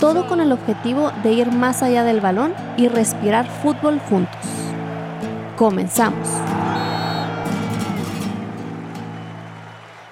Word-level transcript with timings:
todo 0.00 0.26
con 0.26 0.40
el 0.40 0.50
objetivo 0.50 1.12
de 1.22 1.32
ir 1.34 1.52
más 1.52 1.82
allá 1.82 2.04
del 2.04 2.22
balón 2.22 2.54
y 2.78 2.88
respirar 2.88 3.46
fútbol 3.46 3.98
juntos. 4.00 4.40
Comenzamos. 5.56 6.26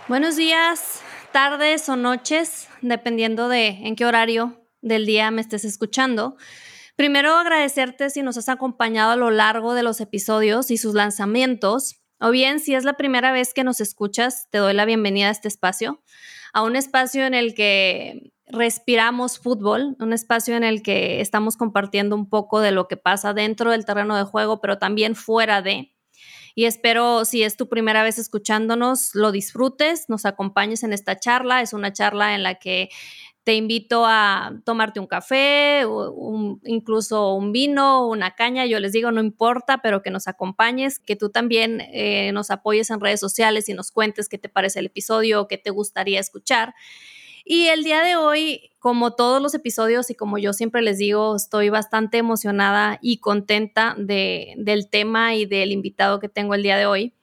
Buenos 0.07 0.37
días, 0.37 1.01
tardes 1.33 1.89
o 1.89 1.97
noches, 1.97 2.69
dependiendo 2.83 3.49
de 3.49 3.69
en 3.69 3.97
qué 3.97 4.05
horario 4.05 4.63
del 4.83 5.07
día 5.07 5.31
me 5.31 5.41
estés 5.41 5.65
escuchando. 5.65 6.37
Primero 6.95 7.35
agradecerte 7.35 8.11
si 8.11 8.23
nos 8.23 8.37
has 8.37 8.51
acompañado 8.51 9.13
a 9.13 9.17
lo 9.17 9.31
largo 9.31 9.73
de 9.73 9.83
los 9.83 10.03
episodios 10.03 10.71
y 10.71 10.77
sus 10.77 10.95
lanzamientos, 10.95 12.03
o 12.21 12.31
bien 12.31 12.61
si 12.61 12.75
es 12.75 12.85
la 12.85 12.99
primera 12.99 13.33
vez 13.33 13.55
que 13.55 13.65
nos 13.65 13.81
escuchas, 13.81 14.49
te 14.51 14.59
doy 14.59 14.75
la 14.75 14.85
bienvenida 14.85 15.29
a 15.29 15.31
este 15.31 15.49
espacio, 15.49 16.03
a 16.53 16.63
un 16.63 16.77
espacio 16.77 17.25
en 17.25 17.33
el 17.33 17.55
que 17.55 18.33
respiramos 18.51 19.39
fútbol, 19.39 19.97
un 19.99 20.13
espacio 20.13 20.57
en 20.57 20.65
el 20.65 20.83
que 20.83 21.21
estamos 21.21 21.57
compartiendo 21.57 22.17
un 22.17 22.29
poco 22.29 22.61
de 22.61 22.73
lo 22.73 22.89
que 22.89 22.97
pasa 22.97 23.35
dentro 23.35 23.71
del 23.71 23.85
terreno 23.85 24.17
de 24.17 24.25
juego, 24.25 24.61
pero 24.61 24.79
también 24.79 25.15
fuera 25.15 25.63
de. 25.63 25.95
Y 26.55 26.65
espero, 26.65 27.25
si 27.25 27.45
es 27.45 27.57
tu 27.57 27.69
primera 27.69 28.03
vez 28.03 28.19
escuchándonos, 28.19 29.15
lo 29.15 29.31
disfrutes, 29.31 30.09
nos 30.09 30.25
acompañes 30.25 30.83
en 30.83 30.93
esta 30.93 31.17
charla. 31.17 31.63
Es 31.63 31.73
una 31.73 31.93
charla 31.93 32.35
en 32.35 32.43
la 32.43 32.57
que 32.57 32.89
te 33.49 33.55
invito 33.55 34.05
a 34.05 34.53
tomarte 34.67 35.01
un 35.01 35.07
café, 35.07 35.83
incluso 36.65 37.33
un 37.35 37.51
vino, 37.51 38.07
una 38.07 38.35
caña, 38.35 38.67
yo 38.67 38.79
les 38.79 38.93
digo, 38.93 39.11
no 39.11 39.23
importa, 39.23 39.79
pero 39.79 40.03
que 40.03 40.11
nos 40.11 40.29
acompañes, 40.29 40.99
que 40.99 41.17
tú 41.17 41.31
también 41.31 41.81
eh, 41.93 42.31
nos 42.33 42.51
apoyes 42.51 42.91
en 42.91 43.01
redes 43.01 43.21
sociales 43.21 43.71
y 43.71 43.73
nos 43.73 43.91
cuentes 43.91 44.29
qué 44.29 44.37
te 44.37 44.51
parece 44.51 44.81
el 44.81 44.87
episodio 44.87 45.41
o 45.41 45.49
qué 45.49 45.57
te 45.57 45.71
gustaría 45.71 46.21
escuchar. 46.21 46.75
Y 47.51 47.69
el 47.69 47.83
día 47.83 48.03
de 48.03 48.15
hoy, 48.15 48.73
como 48.79 49.15
todos 49.15 49.41
los 49.41 49.55
episodios 49.55 50.11
y 50.11 50.15
como 50.15 50.37
yo 50.37 50.53
siempre 50.53 50.83
les 50.83 50.99
digo, 50.99 51.35
estoy 51.35 51.71
bastante 51.71 52.19
emocionada 52.19 52.99
y 53.01 53.21
contenta 53.21 53.95
de, 53.97 54.53
del 54.59 54.91
tema 54.91 55.35
y 55.35 55.47
del 55.47 55.73
invitado 55.73 56.21
que 56.21 56.29
tengo 56.29 56.53
el 56.53 56.63
día 56.63 56.77
de 56.77 56.85
hoy. 56.85 57.15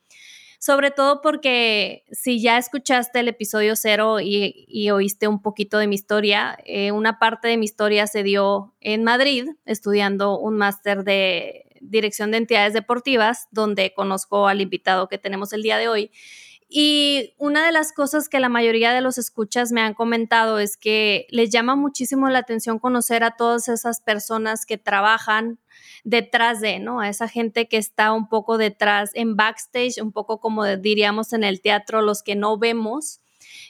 Sobre 0.57 0.89
todo 0.89 1.21
porque 1.21 2.05
si 2.11 2.41
ya 2.41 2.57
escuchaste 2.57 3.19
el 3.19 3.27
episodio 3.27 3.75
cero 3.75 4.17
y, 4.19 4.89
oíste 4.89 5.27
un 5.27 5.43
poquito 5.43 5.77
de 5.77 5.85
mi 5.85 5.93
historia, 5.93 6.57
eh, 6.65 6.91
una 6.91 7.19
parte 7.19 7.47
de 7.47 7.57
mi 7.57 7.65
historia 7.65 8.07
se 8.07 8.23
dio 8.23 8.73
en 8.81 9.03
Madrid, 9.03 9.49
estudiando 9.65 10.39
un 10.39 10.57
máster 10.57 11.03
de 11.03 11.65
dirección 11.81 12.31
de 12.31 12.37
entidades 12.37 12.73
deportivas, 12.73 13.47
donde 13.51 13.93
conozco 13.93 14.47
al 14.47 14.59
invitado 14.59 15.07
que 15.07 15.19
tenemos 15.19 15.53
el 15.53 15.61
día 15.61 15.77
de 15.77 15.87
hoy. 15.87 16.09
Y 16.67 17.35
una 17.37 17.65
de 17.65 17.71
las 17.71 17.93
cosas 17.93 18.27
que 18.27 18.39
la 18.39 18.49
mayoría 18.49 18.91
de 18.91 19.01
los 19.01 19.17
escuchas 19.17 19.71
me 19.71 19.81
han 19.81 19.93
comentado 19.93 20.59
es 20.59 20.77
que 20.77 21.27
les 21.29 21.51
llama 21.51 21.75
muchísimo 21.75 22.27
la 22.29 22.39
atención 22.39 22.79
conocer 22.79 23.23
a 23.23 23.35
todas 23.35 23.67
esas 23.67 24.01
personas 24.01 24.65
que 24.65 24.77
trabajan 24.77 25.59
detrás 26.03 26.61
de, 26.61 26.79
¿no? 26.79 26.99
A 27.01 27.09
esa 27.09 27.27
gente 27.27 27.67
que 27.67 27.77
está 27.77 28.13
un 28.13 28.29
poco 28.29 28.57
detrás 28.57 29.11
en 29.13 29.35
backstage, 29.35 30.01
un 30.01 30.11
poco 30.11 30.39
como 30.39 30.65
diríamos 30.65 31.33
en 31.33 31.43
el 31.43 31.61
teatro, 31.61 32.01
los 32.01 32.23
que 32.23 32.35
no 32.35 32.57
vemos 32.57 33.21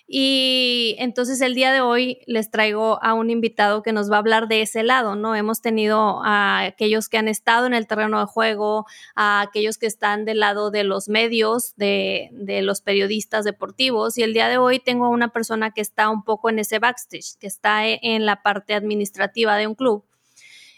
y 0.08 0.96
entonces 1.00 1.42
el 1.42 1.56
día 1.56 1.72
de 1.72 1.82
hoy 1.82 2.20
les 2.28 2.52
traigo 2.52 3.04
a 3.04 3.14
un 3.14 3.30
invitado 3.30 3.82
que 3.82 3.92
nos 3.92 4.12
va 4.12 4.18
a 4.18 4.20
hablar 4.20 4.48
de 4.48 4.62
ese 4.62 4.84
lado, 4.84 5.16
¿no? 5.16 5.36
Hemos 5.36 5.62
tenido 5.62 6.22
a 6.24 6.60
aquellos 6.60 7.10
que 7.10 7.18
han 7.18 7.28
estado 7.28 7.66
en 7.66 7.74
el 7.74 7.88
terreno 7.88 8.20
de 8.20 8.26
juego, 8.26 8.86
a 9.16 9.42
aquellos 9.42 9.78
que 9.78 9.88
están 9.88 10.26
del 10.26 10.40
lado 10.40 10.70
de 10.70 10.84
los 10.84 11.10
medios, 11.10 11.76
de, 11.76 12.30
de 12.34 12.62
los 12.62 12.82
periodistas 12.82 13.46
deportivos, 13.46 14.18
y 14.18 14.24
el 14.24 14.34
día 14.34 14.48
de 14.48 14.58
hoy 14.58 14.80
tengo 14.80 15.06
a 15.06 15.10
una 15.10 15.30
persona 15.30 15.72
que 15.72 15.82
está 15.82 16.10
un 16.10 16.24
poco 16.24 16.50
en 16.50 16.60
ese 16.60 16.80
backstage, 16.80 17.38
que 17.40 17.48
está 17.48 17.88
e, 17.88 18.00
en 18.04 18.26
la 18.26 18.44
parte 18.44 18.74
administrativa 18.74 19.58
de 19.58 19.68
un 19.68 19.76
club. 19.76 20.06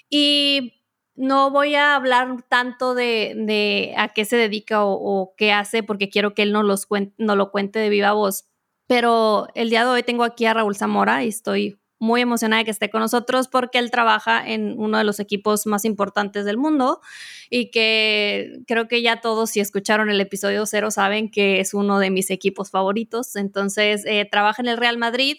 Y 0.10 0.74
no 1.18 1.52
voy 1.52 1.76
a 1.76 1.96
hablar 1.96 2.44
tanto 2.48 2.94
de, 2.94 3.34
de 3.36 3.94
a 3.98 4.10
qué 4.10 4.24
se 4.24 4.38
dedica 4.38 4.86
o, 4.86 5.34
qué 5.36 5.52
hace, 5.52 5.84
porque 5.84 6.10
quiero 6.10 6.34
que 6.34 6.44
él 6.44 6.54
nos, 6.54 6.64
los 6.64 6.88
no 7.18 7.36
lo 7.36 7.52
cuente 7.52 7.80
de 7.80 7.90
viva 7.90 8.14
voz 8.14 8.46
pero 8.88 9.48
el 9.54 9.70
día 9.70 9.84
de 9.84 9.92
hoy 9.92 10.04
tengo 10.04 10.24
aquí 10.24 10.46
a 10.46 10.54
Raúl 10.54 10.76
Zamora 10.76 11.24
y 11.24 11.28
estoy 11.28 11.78
muy 12.00 12.22
emocionada 12.22 12.60
de 12.62 12.66
que 12.66 12.72
esté 12.72 12.90
con 12.90 13.02
nosotros 13.02 13.48
porque 13.48 13.80
él 13.80 13.92
trabaja 13.92 14.48
en 14.48 14.76
uno 14.78 14.98
de 14.98 15.04
los 15.04 15.20
equipos 15.20 15.66
más 15.66 15.84
importantes 15.84 16.46
del 16.46 16.58
mundo 16.58 17.02
y 17.50 17.72
que 17.72 18.60
creo 18.68 18.88
que 18.88 19.02
ya 19.02 19.20
todos 19.22 19.52
si 19.52 19.60
escucharon 19.60 20.10
el 20.10 20.22
episodio 20.22 20.66
cero 20.66 20.92
saben 20.92 21.30
que 21.32 21.60
es 21.60 21.74
uno 21.74 22.00
de 22.00 22.12
mis 22.12 22.30
equipos 22.30 22.70
favoritos. 22.70 23.36
Entonces, 23.36 24.04
eh, 24.06 24.28
trabaja 24.30 24.62
en 24.62 24.68
el 24.68 24.78
Real 24.78 24.98
Madrid, 24.98 25.38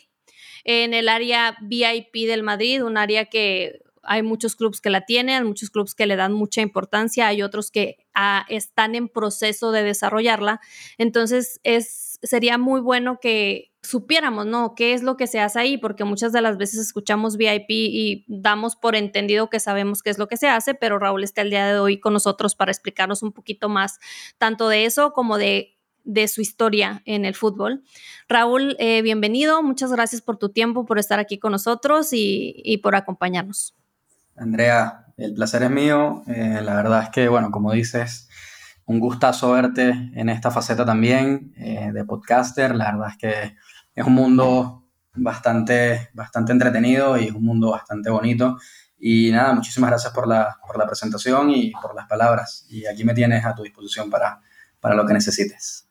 en 0.64 0.94
el 0.94 1.08
área 1.08 1.56
VIP 1.62 2.26
del 2.26 2.42
Madrid, 2.42 2.84
un 2.84 2.96
área 2.96 3.26
que 3.26 3.80
hay 4.02 4.22
muchos 4.22 4.56
clubes 4.56 4.80
que 4.80 4.90
la 4.90 5.02
tienen, 5.02 5.44
muchos 5.44 5.70
clubes 5.70 5.94
que 5.94 6.06
le 6.06 6.16
dan 6.16 6.32
mucha 6.32 6.62
importancia, 6.62 7.28
hay 7.28 7.42
otros 7.42 7.70
que 7.70 7.98
ah, 8.14 8.46
están 8.48 8.94
en 8.94 9.08
proceso 9.08 9.70
de 9.70 9.82
desarrollarla. 9.82 10.60
Entonces, 10.96 11.60
es 11.62 12.07
sería 12.22 12.58
muy 12.58 12.80
bueno 12.80 13.18
que 13.20 13.72
supiéramos, 13.82 14.46
¿no? 14.46 14.74
¿Qué 14.74 14.92
es 14.92 15.02
lo 15.02 15.16
que 15.16 15.26
se 15.26 15.40
hace 15.40 15.60
ahí? 15.60 15.78
Porque 15.78 16.04
muchas 16.04 16.32
de 16.32 16.42
las 16.42 16.58
veces 16.58 16.80
escuchamos 16.80 17.36
VIP 17.36 17.70
y 17.70 18.24
damos 18.28 18.76
por 18.76 18.96
entendido 18.96 19.48
que 19.48 19.60
sabemos 19.60 20.02
qué 20.02 20.10
es 20.10 20.18
lo 20.18 20.28
que 20.28 20.36
se 20.36 20.48
hace, 20.48 20.74
pero 20.74 20.98
Raúl 20.98 21.24
está 21.24 21.42
el 21.42 21.50
día 21.50 21.66
de 21.66 21.78
hoy 21.78 22.00
con 22.00 22.12
nosotros 22.12 22.54
para 22.54 22.72
explicarnos 22.72 23.22
un 23.22 23.32
poquito 23.32 23.68
más 23.68 23.98
tanto 24.36 24.68
de 24.68 24.84
eso 24.84 25.12
como 25.12 25.38
de 25.38 25.78
de 26.08 26.26
su 26.26 26.40
historia 26.40 27.02
en 27.04 27.26
el 27.26 27.34
fútbol. 27.34 27.84
Raúl, 28.30 28.76
eh, 28.78 29.02
bienvenido, 29.02 29.62
muchas 29.62 29.92
gracias 29.92 30.22
por 30.22 30.38
tu 30.38 30.48
tiempo, 30.48 30.86
por 30.86 30.98
estar 30.98 31.18
aquí 31.18 31.38
con 31.38 31.52
nosotros 31.52 32.08
y, 32.12 32.80
por 32.82 32.96
acompañarnos. 32.96 33.76
Andrea, 34.34 35.12
el 35.18 35.34
placer 35.34 35.64
es 35.64 35.70
mío. 35.70 36.22
Eh, 36.26 36.60
la 36.62 36.76
verdad 36.76 37.02
es 37.02 37.08
que, 37.10 37.28
bueno, 37.28 37.50
como 37.50 37.72
dices, 37.72 38.30
un 38.88 39.00
gustazo 39.00 39.52
verte 39.52 40.10
en 40.14 40.30
esta 40.30 40.50
faceta 40.50 40.84
también 40.84 41.52
eh, 41.56 41.90
de 41.92 42.04
podcaster. 42.06 42.74
La 42.74 42.92
verdad 42.92 43.10
es 43.10 43.16
que 43.18 43.56
es 43.94 44.06
un 44.06 44.14
mundo 44.14 44.88
bastante, 45.14 46.08
bastante 46.14 46.52
entretenido 46.52 47.18
y 47.18 47.28
un 47.28 47.44
mundo 47.44 47.70
bastante 47.70 48.08
bonito. 48.08 48.56
Y 48.98 49.30
nada, 49.30 49.52
muchísimas 49.52 49.90
gracias 49.90 50.12
por 50.14 50.26
la, 50.26 50.56
por 50.66 50.78
la 50.78 50.86
presentación 50.86 51.50
y 51.50 51.70
por 51.72 51.94
las 51.94 52.08
palabras. 52.08 52.64
Y 52.70 52.86
aquí 52.86 53.04
me 53.04 53.12
tienes 53.12 53.44
a 53.44 53.54
tu 53.54 53.62
disposición 53.62 54.08
para, 54.08 54.40
para 54.80 54.94
lo 54.94 55.04
que 55.04 55.12
necesites. 55.12 55.86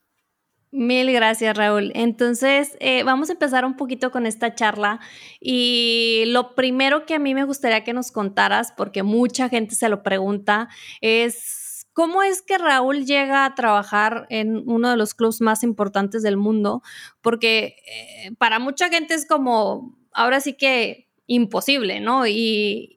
Mil 0.71 1.13
gracias, 1.13 1.55
Raúl. 1.55 1.91
Entonces, 1.95 2.75
eh, 2.79 3.03
vamos 3.03 3.29
a 3.29 3.33
empezar 3.33 3.63
un 3.63 3.77
poquito 3.77 4.11
con 4.11 4.25
esta 4.25 4.53
charla. 4.53 4.99
Y 5.39 6.23
lo 6.27 6.55
primero 6.55 7.05
que 7.05 7.15
a 7.15 7.19
mí 7.19 7.33
me 7.33 7.45
gustaría 7.45 7.83
que 7.83 7.93
nos 7.93 8.11
contaras, 8.11 8.73
porque 8.75 9.01
mucha 9.03 9.49
gente 9.49 9.75
se 9.75 9.87
lo 9.87 10.03
pregunta, 10.03 10.67
es 10.99 11.56
¿Cómo 11.97 12.21
es 12.21 12.43
que 12.43 12.59
Raúl 12.59 13.07
llega 13.07 13.43
a 13.43 13.55
trabajar 13.55 14.27
en 14.29 14.61
uno 14.67 14.91
de 14.91 14.97
los 14.97 15.15
clubes 15.15 15.41
más 15.41 15.63
importantes 15.63 16.21
del 16.21 16.37
mundo? 16.37 16.83
Porque 17.23 17.77
eh, 17.87 18.35
para 18.37 18.59
mucha 18.59 18.89
gente 18.89 19.15
es 19.15 19.25
como, 19.25 19.97
ahora 20.13 20.39
sí 20.39 20.53
que 20.53 21.09
imposible, 21.25 21.99
¿no? 21.99 22.27
Y, 22.27 22.93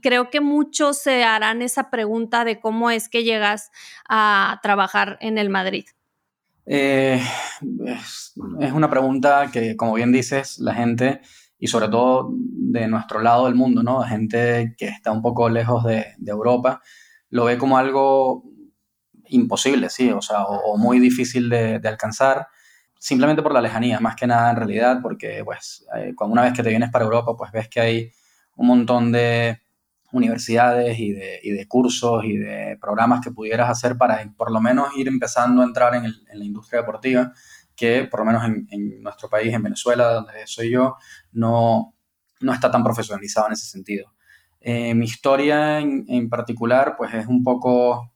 creo 0.00 0.30
que 0.30 0.40
muchos 0.40 0.98
se 0.98 1.24
harán 1.24 1.60
esa 1.60 1.90
pregunta 1.90 2.44
de 2.44 2.60
cómo 2.60 2.92
es 2.92 3.08
que 3.08 3.24
llegas 3.24 3.72
a 4.08 4.60
trabajar 4.62 5.18
en 5.20 5.38
el 5.38 5.50
Madrid. 5.50 5.86
Eh, 6.66 7.20
es, 7.84 8.32
una 8.72 8.88
pregunta 8.88 9.50
que, 9.52 9.74
como 9.76 9.94
bien 9.94 10.12
dices, 10.12 10.60
la 10.60 10.72
gente, 10.72 11.20
y 11.58 11.66
sobre 11.66 11.88
todo 11.88 12.30
de 12.32 12.86
nuestro 12.86 13.18
lado 13.22 13.46
del 13.46 13.56
mundo, 13.56 13.82
¿no? 13.82 14.02
Gente 14.02 14.76
que 14.78 14.86
está 14.86 15.10
un 15.10 15.20
poco 15.20 15.48
lejos 15.48 15.82
de, 15.82 16.14
de 16.16 16.30
Europa, 16.30 16.80
lo 17.30 17.44
ve 17.44 17.58
como 17.58 17.78
algo 17.78 18.44
imposible, 19.28 19.90
sí, 19.90 20.10
o 20.10 20.22
sea, 20.22 20.44
o, 20.44 20.76
muy 20.76 20.98
difícil 20.98 21.48
de, 21.48 21.80
alcanzar, 21.84 22.48
simplemente 22.98 23.42
por 23.42 23.52
la 23.52 23.60
lejanía, 23.60 24.00
más 24.00 24.16
que 24.16 24.26
nada 24.26 24.50
en 24.50 24.56
realidad, 24.56 25.00
porque 25.02 25.42
pues 25.44 25.86
eh, 25.96 26.14
una 26.20 26.42
vez 26.42 26.52
que 26.52 26.62
te 26.62 26.70
vienes 26.70 26.90
para 26.90 27.04
Europa, 27.04 27.36
pues 27.36 27.52
ves 27.52 27.68
que 27.68 27.80
hay 27.80 28.12
un 28.56 28.68
montón 28.68 29.12
de 29.12 29.60
universidades 30.12 30.98
y 30.98 31.12
de, 31.12 31.66
cursos 31.68 32.24
y 32.24 32.38
de 32.38 32.78
programas 32.80 33.20
que 33.20 33.32
pudieras 33.32 33.68
hacer 33.68 33.96
para 33.98 34.24
por 34.36 34.50
lo 34.50 34.60
menos 34.60 34.88
ir 34.96 35.08
empezando 35.08 35.62
a 35.62 35.64
entrar 35.64 35.94
en, 35.94 36.04
la 36.04 36.44
industria 36.44 36.80
deportiva, 36.80 37.32
que 37.74 38.04
por 38.04 38.20
lo 38.20 38.26
menos 38.26 38.44
en, 38.44 38.66
en, 38.70 39.02
nuestro 39.02 39.28
país, 39.28 39.52
en 39.52 39.62
Venezuela, 39.62 40.12
donde 40.12 40.46
soy 40.46 40.70
yo, 40.70 40.96
no, 41.32 41.94
no 42.40 42.52
está 42.52 42.70
tan 42.70 42.82
profesionalizado 42.82 43.48
en 43.48 43.52
ese 43.54 43.66
sentido. 43.66 44.15
Eh, 44.60 44.94
mi 44.94 45.04
historia 45.04 45.78
en, 45.80 46.28
particular, 46.28 46.94
pues 46.96 47.14
es 47.14 47.26
un 47.26 47.44
poco, 47.44 48.12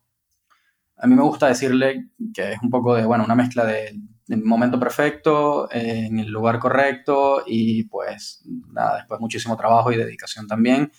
a 0.96 1.06
mí 1.06 1.14
me 1.14 1.22
gusta 1.22 1.46
decirle 1.46 2.10
que 2.34 2.52
es 2.52 2.58
un 2.62 2.70
poco 2.70 2.94
de, 2.94 3.04
bueno, 3.04 3.24
una 3.24 3.34
mezcla 3.34 3.64
de, 3.64 3.98
momento 4.44 4.78
perfecto, 4.78 5.68
en 5.72 6.20
el 6.20 6.28
lugar 6.30 6.60
correcto 6.60 7.42
y 7.46 7.84
pues 7.84 8.44
nada, 8.72 8.98
después 8.98 9.20
muchísimo 9.20 9.56
trabajo 9.56 9.90
y 9.90 9.96
dedicación 9.96 10.46
también. 10.46 10.92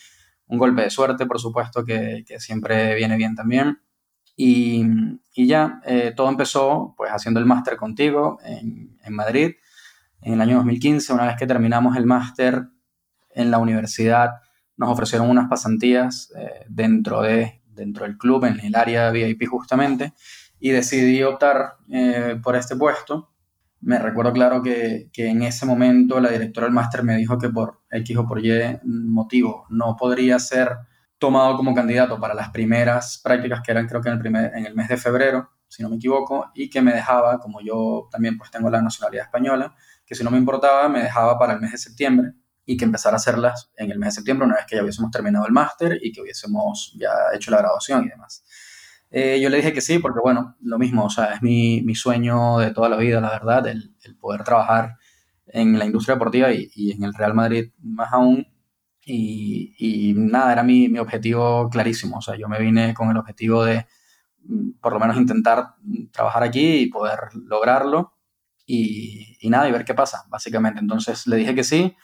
Un 0.48 0.58
golpe 0.58 0.82
de 0.82 0.90
suerte, 0.90 1.26
por 1.26 1.40
supuesto, 1.40 1.86
que, 1.86 2.26
que 2.28 2.42
siempre 2.42 2.94
viene 2.96 3.16
bien 3.16 3.36
también. 3.36 3.80
Y, 4.36 4.86
y 5.34 5.48
ya, 5.48 5.82
eh, 5.86 6.14
todo 6.16 6.30
empezó 6.30 6.94
pues 6.98 7.12
haciendo 7.12 7.40
el 7.40 7.46
máster 7.46 7.78
contigo 7.78 8.40
en, 8.44 8.98
en, 9.04 9.14
Madrid 9.14 9.52
en 10.22 10.34
el 10.34 10.42
año 10.42 10.58
2015. 10.58 11.14
Una 11.14 11.28
vez 11.28 11.36
que 11.38 11.48
terminamos 11.48 11.96
el 11.96 12.06
máster 12.06 12.68
en 13.30 13.52
la 13.52 13.60
universidad, 13.60 14.32
nos 14.82 14.90
ofrecieron 14.90 15.30
unas 15.30 15.48
pasantías 15.48 16.34
eh, 16.36 16.66
dentro, 16.68 17.22
de, 17.22 17.62
dentro 17.68 18.04
del 18.04 18.18
club, 18.18 18.46
en 18.46 18.60
el 18.62 18.76
área 18.76 19.12
VIP 19.12 19.48
justamente, 19.48 20.14
y 20.60 20.72
decidí 20.72 21.22
optar 21.22 21.76
eh, 21.92 22.40
por 22.42 22.56
este 22.56 22.76
puesto. 22.76 23.30
Me 23.80 24.00
recuerdo 24.00 24.34
claro 24.34 24.64
que, 24.64 25.12
que, 25.14 25.28
en 25.28 25.44
ese 25.44 25.68
momento 25.68 26.20
la 26.20 26.32
directora 26.32 26.66
del 26.66 26.74
máster 26.74 27.04
me 27.04 27.16
dijo 27.16 27.38
que 27.38 27.50
por 27.50 27.84
X 27.92 28.18
o 28.18 28.26
por 28.26 28.44
Y 28.44 28.52
motivo 28.84 29.68
no 29.70 29.96
podría 29.96 30.40
ser 30.40 30.78
tomado 31.20 31.56
como 31.58 31.76
candidato 31.76 32.20
para 32.20 32.34
las 32.34 32.50
primeras 32.50 33.22
prácticas 33.24 33.62
que 33.62 33.72
eran 33.72 33.88
creo 33.88 34.02
que 34.02 34.10
en 34.10 34.16
el, 34.16 34.20
primer, 34.20 34.52
en 34.56 34.66
el 34.66 34.74
mes 34.74 34.88
de 34.88 34.98
febrero, 34.98 35.52
si 35.68 35.84
no 35.84 35.90
me 35.90 35.98
equivoco, 35.98 36.50
y 36.56 36.72
que 36.72 36.82
me 36.82 36.92
dejaba, 36.92 37.40
como 37.40 37.62
yo 37.62 38.08
también 38.12 38.36
pues 38.36 38.50
tengo 38.50 38.72
la 38.72 38.82
nacionalidad 38.82 39.26
española, 39.26 39.76
que 40.04 40.16
si 40.16 40.24
no 40.24 40.32
me 40.32 40.40
importaba 40.40 40.90
me 40.90 41.04
dejaba 41.04 41.38
para 41.38 41.54
el 41.54 41.62
mes 41.62 41.72
de 41.72 41.78
septiembre 41.78 42.34
y 42.72 42.78
que 42.78 42.86
empezara 42.86 43.16
a 43.16 43.18
hacerlas 43.18 43.70
en 43.76 43.92
el 43.92 44.00
mes 44.00 44.08
de 44.08 44.12
septiembre 44.14 44.46
una 44.46 44.56
vez 44.56 44.66
que 44.66 44.78
ya 44.78 44.82
hubiésemos 44.82 45.12
terminado 45.12 45.46
el 45.46 45.52
máster 45.52 46.00
y 46.02 46.14
que 46.14 46.22
hubiésemos 46.22 46.96
ya 46.98 47.12
hecho 47.34 47.52
la 47.52 47.58
graduación 47.58 48.06
y 48.06 48.10
demás. 48.10 48.46
Eh, 49.10 49.42
yo 49.42 49.50
le 49.50 49.58
dije 49.58 49.74
que 49.74 49.82
sí 49.82 50.00
porque, 50.00 50.22
bueno, 50.24 50.56
lo 50.62 50.80
mismo, 50.80 51.04
o 51.04 51.10
sea, 51.10 51.34
es 51.34 51.42
mi, 51.42 51.82
mi 51.82 51.96
sueño 51.96 52.60
de 52.60 52.72
toda 52.72 52.88
la 52.88 52.96
vida, 52.96 53.20
la 53.20 53.32
verdad, 53.32 53.68
el, 53.68 53.94
el 54.04 54.16
poder 54.16 54.46
trabajar 54.46 54.96
en 55.48 55.78
la 55.78 55.86
industria 55.86 56.16
deportiva 56.16 56.54
y, 56.54 56.72
y, 56.74 56.94
en 56.94 57.04
el 57.04 57.14
Real 57.14 57.34
Madrid 57.34 57.72
más 57.82 58.14
aún 58.14 58.48
y, 59.06 60.14
nada, 60.16 60.54
era 60.54 60.64
mi, 60.64 60.88
mi, 60.88 61.00
objetivo 61.00 61.70
clarísimo. 61.70 62.20
O 62.20 62.22
sea, 62.22 62.38
yo 62.38 62.48
me 62.48 62.60
vine 62.60 62.94
con 62.94 63.10
el 63.10 63.18
objetivo 63.18 63.66
de 63.66 63.86
mm, 64.46 64.80
por 64.80 64.94
lo 64.94 65.00
menos 65.00 65.18
intentar 65.18 65.76
trabajar 66.14 66.44
aquí 66.44 66.84
y 66.84 66.88
poder 66.88 67.20
lograrlo. 67.34 68.14
Y, 68.66 69.38
y 69.42 69.50
nada, 69.50 69.68
y 69.68 69.74
ver 69.74 69.84
qué 69.84 69.94
pasa, 69.94 70.24
básicamente. 70.30 70.80
Entonces 70.80 71.28
le 71.28 71.36
dije 71.36 71.54
que 71.54 71.66
sí. 71.66 71.98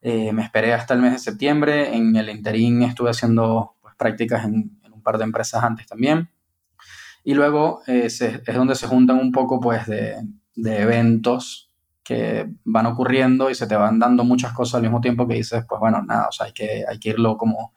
Eh, 0.00 0.32
me 0.32 0.42
esperé 0.42 0.72
hasta 0.72 0.94
el 0.94 1.00
mes 1.00 1.12
de 1.12 1.18
septiembre. 1.18 1.94
En 1.96 2.14
el 2.16 2.28
interín 2.28 2.82
estuve 2.82 3.10
haciendo 3.10 3.76
pues, 3.80 3.94
prácticas 3.96 4.44
en, 4.44 4.78
un 4.92 5.02
par 5.02 5.18
de 5.18 5.24
empresas 5.24 5.62
antes 5.62 5.86
también. 5.86 6.30
Y 7.24 7.34
luego 7.34 7.82
eh, 7.86 8.06
es 8.06 8.54
donde 8.54 8.74
se 8.74 8.86
juntan 8.86 9.18
un 9.18 9.32
poco 9.32 9.60
pues, 9.60 9.86
de, 9.86 10.16
de 10.54 10.80
eventos 10.80 11.68
que 12.02 12.50
van 12.64 12.86
ocurriendo 12.86 13.50
y 13.50 13.54
se 13.54 13.66
te 13.66 13.76
van 13.76 13.98
dando 13.98 14.24
muchas 14.24 14.52
cosas 14.54 14.76
al 14.76 14.82
mismo 14.82 15.00
tiempo 15.00 15.28
que 15.28 15.34
dices, 15.34 15.64
pues 15.68 15.78
bueno, 15.78 16.02
nada, 16.02 16.28
o 16.28 16.32
sea, 16.32 16.46
hay 16.46 16.52
que, 16.52 16.82
hay 16.88 16.98
que 16.98 17.10
irlo 17.10 17.36
como 17.36 17.74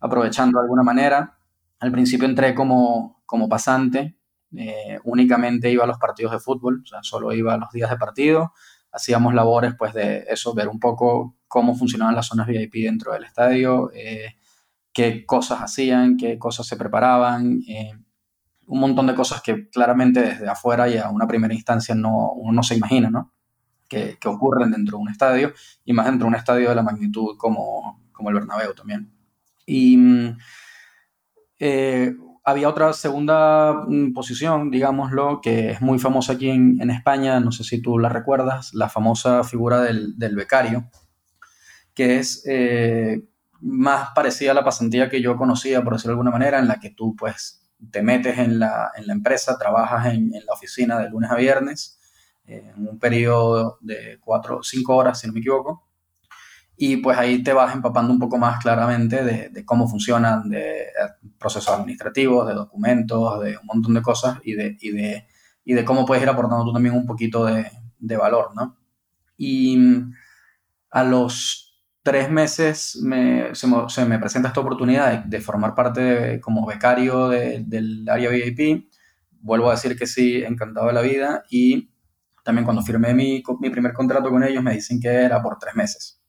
aprovechando 0.00 0.58
de 0.58 0.64
alguna 0.64 0.82
manera. 0.82 1.38
Al 1.78 1.92
principio 1.92 2.26
entré 2.26 2.54
como, 2.54 3.20
como 3.26 3.46
pasante, 3.46 4.16
eh, 4.56 4.98
únicamente 5.04 5.70
iba 5.70 5.84
a 5.84 5.86
los 5.86 5.98
partidos 5.98 6.32
de 6.32 6.40
fútbol, 6.40 6.80
o 6.82 6.86
sea, 6.86 7.00
solo 7.02 7.32
iba 7.34 7.52
a 7.52 7.58
los 7.58 7.70
días 7.70 7.90
de 7.90 7.98
partido, 7.98 8.54
hacíamos 8.92 9.34
labores 9.34 9.74
pues 9.78 9.94
de 9.94 10.24
eso, 10.28 10.54
ver 10.54 10.68
un 10.68 10.80
poco 10.80 11.36
cómo 11.46 11.74
funcionaban 11.74 12.14
las 12.14 12.26
zonas 12.26 12.46
VIP 12.46 12.74
dentro 12.84 13.12
del 13.12 13.24
estadio, 13.24 13.90
eh, 13.94 14.36
qué 14.92 15.24
cosas 15.26 15.60
hacían, 15.60 16.16
qué 16.16 16.38
cosas 16.38 16.66
se 16.66 16.76
preparaban, 16.76 17.60
eh, 17.68 17.92
un 18.66 18.80
montón 18.80 19.06
de 19.06 19.14
cosas 19.14 19.40
que 19.42 19.68
claramente 19.70 20.20
desde 20.20 20.48
afuera 20.48 20.88
y 20.88 20.98
a 20.98 21.08
una 21.08 21.26
primera 21.26 21.54
instancia 21.54 21.94
no, 21.94 22.32
uno 22.32 22.52
no 22.52 22.62
se 22.62 22.76
imagina, 22.76 23.10
¿no? 23.10 23.32
que, 23.88 24.18
ocurren 24.26 24.70
dentro 24.70 24.98
de 24.98 25.02
un 25.02 25.08
estadio 25.08 25.52
y 25.84 25.92
más 25.92 26.06
dentro 26.06 26.26
de 26.26 26.28
un 26.28 26.34
estadio 26.34 26.68
de 26.68 26.74
la 26.74 26.82
magnitud 26.82 27.36
como, 27.36 28.02
como 28.12 28.28
el 28.28 28.34
Bernabéu 28.34 28.74
también. 28.74 29.10
Y 29.66 29.96
mm, 29.96 30.38
eh, 31.58 32.14
había 32.48 32.68
otra 32.68 32.94
segunda 32.94 33.84
mm, 33.86 34.14
posición, 34.14 34.70
digámoslo, 34.70 35.40
que 35.42 35.70
es 35.72 35.82
muy 35.82 35.98
famosa 35.98 36.32
aquí 36.32 36.48
en, 36.48 36.90
España, 36.90 37.40
no 37.40 37.52
sé 37.52 37.62
si 37.62 37.82
tú 37.82 37.98
la 37.98 38.08
recuerdas, 38.08 38.72
la 38.72 38.88
famosa 38.88 39.44
figura 39.44 39.82
del, 39.82 40.18
del 40.18 40.34
becario, 40.34 40.88
que 41.94 42.18
es 42.18 42.42
eh, 42.46 43.22
más 43.60 44.10
parecida 44.14 44.52
a 44.52 44.54
la 44.54 44.64
pasantía 44.64 45.10
que 45.10 45.20
yo 45.20 45.36
conocía, 45.36 45.82
por 45.82 45.92
decirlo 45.92 46.12
de 46.12 46.20
alguna 46.20 46.30
manera, 46.30 46.58
en 46.58 46.68
la 46.68 46.80
que 46.80 46.90
tú 46.90 47.14
pues 47.16 47.68
te 47.90 48.02
metes 48.02 48.38
en 48.38 48.58
la, 48.58 48.92
en 48.96 49.06
la 49.06 49.12
empresa, 49.12 49.58
trabajas 49.58 50.06
en, 50.06 50.30
la 50.30 50.52
oficina 50.52 50.98
de 50.98 51.10
lunes 51.10 51.30
a 51.30 51.36
viernes 51.36 52.00
en 52.46 52.88
un 52.88 52.98
periodo 52.98 53.78
de 53.82 54.18
cuatro 54.20 54.62
cinco 54.62 54.96
horas, 54.96 55.20
si 55.20 55.26
no 55.26 55.34
me 55.34 55.40
equivoco. 55.40 55.86
Y 56.80 56.98
pues 56.98 57.18
ahí 57.18 57.42
te 57.42 57.52
vas 57.52 57.74
empapando 57.74 58.12
un 58.12 58.20
poco 58.20 58.38
más 58.38 58.62
claramente 58.62 59.24
de, 59.24 59.64
cómo 59.64 59.88
funcionan 59.88 60.48
de 60.48 60.82
eh, 60.82 60.90
procesos 61.38 61.74
administrativos, 61.74 62.46
de 62.46 62.54
documentos, 62.54 63.42
de 63.42 63.56
un 63.56 63.66
montón 63.66 63.94
de 63.94 64.02
cosas 64.02 64.38
y 64.44 64.54
de, 64.54 64.76
y 64.80 64.90
de, 64.90 65.26
y 65.64 65.74
de 65.74 65.84
cómo 65.84 66.04
puedes 66.06 66.22
ir 66.22 66.28
aportando 66.28 66.64
tú 66.64 66.72
también 66.72 66.94
un 66.94 67.06
poquito 67.06 67.44
de, 67.44 67.70
de 67.98 68.16
valor, 68.16 68.50
¿no? 68.54 68.76
Y 69.36 69.76
mm, 69.76 70.14
a 70.90 71.04
los 71.04 71.68
tres 72.02 72.30
meses 72.30 72.98
me, 73.02 73.54
se, 73.54 73.66
me, 73.66 73.88
se, 73.88 74.04
me, 74.04 74.18
presenta 74.18 74.48
esta 74.48 74.60
oportunidad 74.60 75.24
de, 75.24 75.40
formar 75.40 75.74
parte 75.74 76.40
como 76.40 76.66
becario 76.66 77.28
del 77.28 78.08
área 78.08 78.30
VIP. 78.30 78.88
Vuelvo 79.40 79.68
a 79.68 79.74
decir 79.74 79.96
que 79.96 80.06
sí, 80.06 80.42
encantado 80.42 80.86
de 80.86 80.94
la 80.94 81.02
vida 81.02 81.44
y 81.50 81.90
también 82.42 82.64
cuando 82.64 82.82
firmé 82.82 83.12
mi, 83.12 83.42
mi 83.60 83.70
primer 83.70 83.92
contrato 83.92 84.30
con 84.30 84.42
ellos 84.42 84.62
me 84.62 84.72
dicen 84.72 84.98
que 84.98 85.08
era 85.08 85.42
por 85.42 85.58
tres 85.58 85.74
meses. 85.74 86.22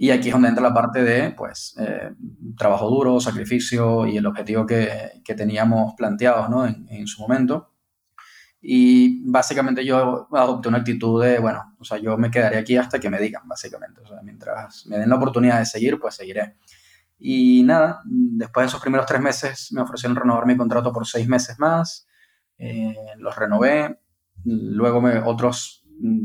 Y 0.00 0.10
aquí 0.10 0.28
es 0.28 0.32
donde 0.32 0.48
entra 0.48 0.62
la 0.62 0.72
parte 0.72 1.02
de, 1.02 1.32
pues, 1.32 1.74
eh, 1.78 2.12
trabajo 2.56 2.88
duro, 2.88 3.20
sacrificio 3.20 4.06
y 4.06 4.16
el 4.16 4.26
objetivo 4.26 4.64
que, 4.64 5.20
que 5.24 5.34
teníamos 5.34 5.94
planteado 5.96 6.48
¿no? 6.48 6.66
en, 6.66 6.86
en, 6.88 7.06
su 7.08 7.20
momento. 7.20 7.72
Y 8.60 9.28
básicamente 9.28 9.84
yo 9.84 10.28
adopté 10.32 10.68
una 10.68 10.78
actitud 10.78 11.22
de, 11.22 11.40
bueno, 11.40 11.74
o 11.78 11.84
sea, 11.84 11.98
yo 11.98 12.16
me 12.16 12.30
quedaré 12.30 12.58
aquí 12.58 12.76
hasta 12.76 13.00
que 13.00 13.10
me 13.10 13.18
digan, 13.18 13.42
básicamente. 13.46 14.00
O 14.02 14.06
sea, 14.06 14.22
mientras 14.22 14.86
me 14.86 14.98
den 14.98 15.08
la 15.08 15.16
oportunidad 15.16 15.58
de 15.58 15.66
seguir, 15.66 15.98
pues 15.98 16.14
seguiré. 16.14 16.56
Y 17.18 17.64
nada, 17.64 18.00
después 18.04 18.64
de 18.64 18.68
esos 18.68 18.80
primeros 18.80 19.06
tres 19.06 19.20
meses 19.20 19.72
me 19.72 19.82
ofrecieron 19.82 20.16
renovar 20.16 20.46
mi 20.46 20.56
contrato 20.56 20.92
por 20.92 21.08
seis 21.08 21.26
meses 21.26 21.58
más. 21.58 22.06
Eh, 22.56 22.94
los 23.16 23.34
renové 23.34 23.98
luego 24.44 25.00
me, 25.00 25.18
otros, 25.18 25.84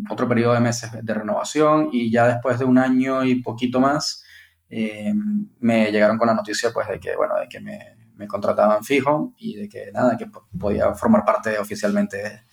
otro 0.09 0.27
periodo 0.27 0.53
de 0.53 0.59
meses 0.59 0.91
de 1.01 1.13
renovación 1.13 1.89
y 1.91 2.11
ya 2.11 2.27
después 2.27 2.59
de 2.59 2.65
un 2.65 2.77
año 2.77 3.23
y 3.23 3.41
poquito 3.41 3.79
más 3.79 4.23
eh, 4.69 5.13
me 5.59 5.91
llegaron 5.91 6.17
con 6.17 6.27
la 6.27 6.33
noticia 6.33 6.71
pues 6.73 6.87
de 6.87 6.99
que, 6.99 7.15
bueno, 7.15 7.35
de 7.39 7.47
que 7.47 7.59
me, 7.59 7.95
me, 8.15 8.27
contrataban 8.27 8.83
fijo 8.83 9.33
y 9.37 9.55
de 9.55 9.69
que 9.69 9.91
nada, 9.91 10.17
que 10.17 10.27
podía 10.59 10.93
formar 10.95 11.23
parte 11.25 11.57
oficialmente 11.59 12.43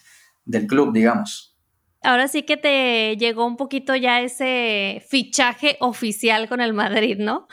del 0.44 0.66
club, 0.66 0.92
digamos. 0.92 1.56
Ahora 2.02 2.28
sí 2.28 2.44
que 2.44 2.56
te 2.56 3.16
llegó 3.16 3.44
un 3.46 3.56
poquito 3.56 3.94
ya 3.94 4.20
ese 4.20 5.04
fichaje 5.08 5.76
oficial 5.80 6.48
con 6.48 6.60
el 6.60 6.72
Madrid, 6.72 7.18
¿no? 7.18 7.46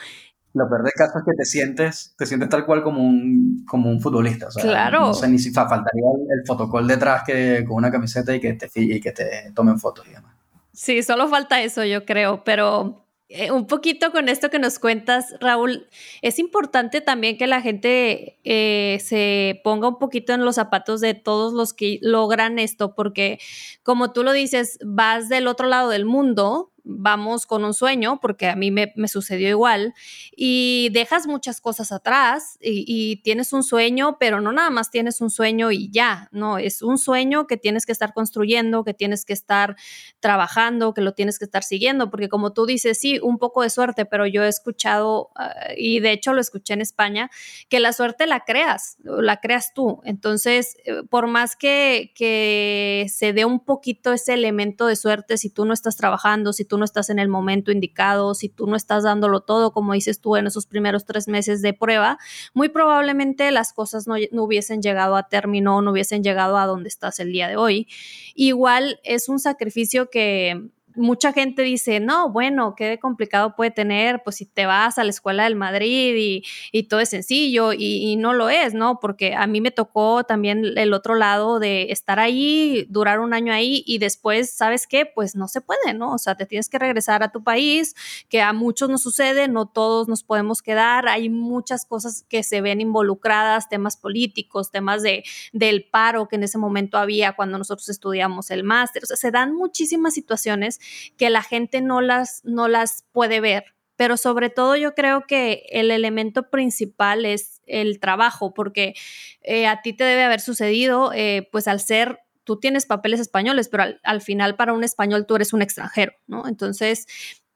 Lo 0.58 0.68
peor 0.68 0.82
del 0.82 0.92
caso 0.92 1.18
es 1.18 1.24
que 1.24 1.32
te 1.36 1.44
sientes, 1.44 2.14
te 2.18 2.26
sientes 2.26 2.48
tal 2.48 2.66
cual 2.66 2.82
como 2.82 3.02
un, 3.02 3.64
como 3.66 3.88
un 3.90 4.00
futbolista. 4.00 4.48
claro. 4.60 5.00
No 5.00 5.14
sé 5.14 5.28
ni 5.28 5.38
si 5.38 5.52
faltaría 5.52 5.84
el, 5.92 6.80
el 6.80 6.86
detrás 6.86 7.22
que, 7.26 7.64
con 7.66 7.76
una 7.76 7.90
camiseta 7.90 8.34
y 8.34 8.40
que, 8.40 8.54
te, 8.54 8.68
y 8.74 9.00
que 9.00 9.12
te 9.12 9.52
tomen 9.54 9.78
fotos 9.78 10.06
y 10.08 10.10
demás. 10.10 10.34
Sí, 10.72 11.02
solo 11.02 11.28
falta 11.28 11.60
eso, 11.62 11.84
yo 11.84 12.04
creo, 12.04 12.44
pero 12.44 13.04
eh, 13.30 13.50
un 13.50 13.66
poquito 13.66 14.10
con 14.10 14.30
esto 14.30 14.48
que 14.48 14.58
nos 14.58 14.78
cuentas, 14.78 15.34
Raúl, 15.38 15.86
es 16.22 16.38
importante 16.38 17.02
también 17.02 17.36
que 17.36 17.46
la 17.46 17.60
gente 17.60 18.38
eh, 18.44 18.98
se 19.04 19.60
ponga 19.64 19.86
un 19.86 19.98
poquito 19.98 20.32
en 20.32 20.46
los 20.46 20.54
zapatos 20.54 21.02
de 21.02 21.12
todos 21.12 21.52
los 21.52 21.74
que 21.74 21.98
logran 22.00 22.58
esto, 22.58 22.94
porque 22.94 23.38
como 23.82 24.12
tú 24.12 24.22
lo 24.22 24.32
dices, 24.32 24.78
vas 24.82 25.28
del 25.28 25.46
otro 25.46 25.66
lado 25.66 25.90
del 25.90 26.06
mundo, 26.06 26.72
vamos 26.88 27.46
con 27.46 27.64
un 27.64 27.74
sueño, 27.74 28.18
porque 28.20 28.48
a 28.48 28.56
mí 28.56 28.70
me, 28.70 28.92
sucedió 29.08 29.48
igual, 29.48 29.94
y 30.34 30.88
dejas 30.92 31.26
muchas 31.26 31.60
cosas 31.60 31.92
atrás 31.92 32.58
y, 32.60 33.20
tienes 33.22 33.52
un 33.52 33.62
sueño, 33.62 34.16
pero 34.18 34.40
no 34.40 34.52
nada 34.52 34.70
más 34.70 34.90
tienes 34.90 35.20
un 35.20 35.30
sueño 35.30 35.70
y 35.70 35.90
ya, 35.90 36.28
no, 36.32 36.58
es 36.58 36.82
un 36.82 36.98
sueño 36.98 37.46
que 37.46 37.56
tienes 37.56 37.84
que 37.84 37.92
estar 37.92 38.14
construyendo, 38.14 38.84
que 38.84 38.94
tienes 38.94 39.24
que 39.24 39.34
estar 39.34 39.76
trabajando, 40.20 40.94
que 40.94 41.02
lo 41.02 41.12
tienes 41.12 41.38
que 41.38 41.44
estar 41.44 41.62
siguiendo, 41.62 42.10
porque 42.10 42.28
como 42.28 42.52
tú 42.52 42.64
dices, 42.64 42.98
sí, 42.98 43.20
un 43.22 43.38
poco 43.38 43.62
de 43.62 43.70
suerte, 43.70 44.06
pero 44.06 44.26
yo 44.26 44.42
he 44.44 44.48
escuchado, 44.48 45.30
uh, 45.38 45.72
y 45.76 46.00
de 46.00 46.12
hecho 46.12 46.32
lo 46.32 46.40
escuché 46.40 46.72
en 46.72 46.80
España, 46.80 47.30
que 47.68 47.80
la 47.80 47.92
suerte 47.92 48.26
la 48.26 48.40
creas, 48.40 48.96
la 49.02 49.40
creas 49.40 49.74
tú. 49.74 50.00
Entonces, 50.04 50.76
eh, 50.84 51.02
por 51.10 51.26
más 51.26 51.54
que, 51.56 52.12
que 52.14 53.06
se 53.12 53.32
dé 53.34 53.44
un 53.44 53.60
poquito 53.60 54.12
ese 54.12 54.32
elemento 54.32 54.86
de 54.86 54.96
suerte, 54.96 55.36
si 55.36 55.50
tú 55.50 55.66
no 55.66 55.74
estás 55.74 55.96
trabajando, 55.96 56.52
si 56.52 56.64
tú 56.64 56.77
no 56.78 56.84
estás 56.84 57.10
en 57.10 57.18
el 57.18 57.28
momento 57.28 57.70
indicado, 57.70 58.34
si 58.34 58.48
tú 58.48 58.66
no 58.66 58.76
estás 58.76 59.04
dándolo 59.04 59.40
todo, 59.40 59.72
como 59.72 59.92
dices 59.92 60.20
tú, 60.20 60.36
en 60.36 60.46
esos 60.46 60.66
primeros 60.66 61.04
tres 61.04 61.28
meses 61.28 61.60
de 61.60 61.74
prueba, 61.74 62.18
muy 62.54 62.68
probablemente 62.68 63.50
las 63.50 63.72
cosas 63.72 64.06
no, 64.06 64.14
no 64.32 64.44
hubiesen 64.44 64.80
llegado 64.80 65.16
a 65.16 65.28
término, 65.28 65.82
no 65.82 65.90
hubiesen 65.90 66.22
llegado 66.22 66.56
a 66.56 66.66
donde 66.66 66.88
estás 66.88 67.20
el 67.20 67.32
día 67.32 67.48
de 67.48 67.56
hoy. 67.56 67.88
Igual 68.34 69.00
es 69.04 69.28
un 69.28 69.38
sacrificio 69.38 70.08
que 70.10 70.70
mucha 70.98 71.32
gente 71.32 71.62
dice, 71.62 72.00
no, 72.00 72.30
bueno, 72.30 72.74
qué 72.76 72.98
complicado 72.98 73.54
puede 73.56 73.70
tener, 73.70 74.22
pues 74.22 74.36
si 74.36 74.46
te 74.46 74.66
vas 74.66 74.98
a 74.98 75.04
la 75.04 75.10
escuela 75.10 75.44
del 75.44 75.56
Madrid 75.56 76.42
y, 76.72 76.82
todo 76.88 77.00
es 77.00 77.10
sencillo 77.10 77.72
y, 77.72 78.16
no 78.16 78.32
lo 78.32 78.48
es, 78.48 78.74
¿no? 78.74 78.98
Porque 79.00 79.34
a 79.34 79.46
mí 79.46 79.60
me 79.60 79.70
tocó 79.70 80.24
también 80.24 80.64
el 80.76 80.92
otro 80.92 81.14
lado 81.14 81.58
de 81.58 81.90
estar 81.90 82.18
ahí, 82.18 82.86
durar 82.88 83.20
un 83.20 83.34
año 83.34 83.52
ahí 83.52 83.82
y 83.86 83.98
después, 83.98 84.50
¿sabes 84.50 84.86
qué? 84.86 85.06
Pues 85.06 85.36
no 85.36 85.48
se 85.48 85.60
puede, 85.60 85.94
¿no? 85.94 86.14
O 86.14 86.18
sea, 86.18 86.34
te 86.34 86.46
tienes 86.46 86.68
que 86.68 86.78
regresar 86.78 87.22
a 87.22 87.30
tu 87.30 87.42
país, 87.42 87.94
que 88.28 88.40
a 88.40 88.52
muchos 88.52 88.88
nos 88.88 89.02
sucede, 89.02 89.48
no 89.48 89.66
todos 89.66 90.08
nos 90.08 90.22
podemos 90.22 90.62
quedar, 90.62 91.08
hay 91.08 91.28
muchas 91.28 91.84
cosas 91.84 92.24
que 92.28 92.42
se 92.42 92.60
ven 92.60 92.80
involucradas, 92.80 93.68
temas 93.68 93.96
políticos, 93.96 94.70
temas 94.70 95.02
de, 95.02 95.24
del 95.52 95.84
paro 95.84 96.28
que 96.28 96.36
en 96.36 96.44
ese 96.44 96.58
momento 96.58 96.98
había 96.98 97.32
cuando 97.32 97.58
nosotros 97.58 97.88
estudiamos 97.88 98.50
el 98.50 98.64
máster, 98.64 99.02
o 99.04 99.06
sea, 99.06 99.16
se 99.16 99.30
dan 99.30 99.54
muchísimas 99.54 100.14
situaciones 100.14 100.80
que 101.16 101.30
la 101.30 101.42
gente 101.42 101.80
no 101.80 102.00
las, 102.00 102.40
no 102.44 102.68
las 102.68 103.04
puede 103.12 103.40
ver. 103.40 103.64
Pero 103.96 104.16
sobre 104.16 104.48
todo 104.48 104.76
yo 104.76 104.94
creo 104.94 105.26
que 105.26 105.64
el 105.70 105.90
elemento 105.90 106.50
principal 106.50 107.24
es 107.24 107.62
el 107.66 107.98
trabajo, 107.98 108.54
porque 108.54 108.94
eh, 109.42 109.66
a 109.66 109.82
ti 109.82 109.92
te 109.92 110.04
debe 110.04 110.22
haber 110.22 110.40
sucedido, 110.40 111.12
eh, 111.12 111.48
pues 111.50 111.66
al 111.66 111.80
ser 111.80 112.20
tú 112.44 112.58
tienes 112.58 112.86
papeles 112.86 113.20
españoles, 113.20 113.68
pero 113.68 113.82
al, 113.82 114.00
al, 114.04 114.22
final 114.22 114.56
para 114.56 114.72
un 114.72 114.82
español 114.82 115.26
tú 115.26 115.36
eres 115.36 115.52
un 115.52 115.62
extranjero, 115.62 116.12
¿no? 116.26 116.46
Entonces, 116.46 117.06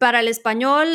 para 0.03 0.19
el 0.19 0.27
español, 0.27 0.89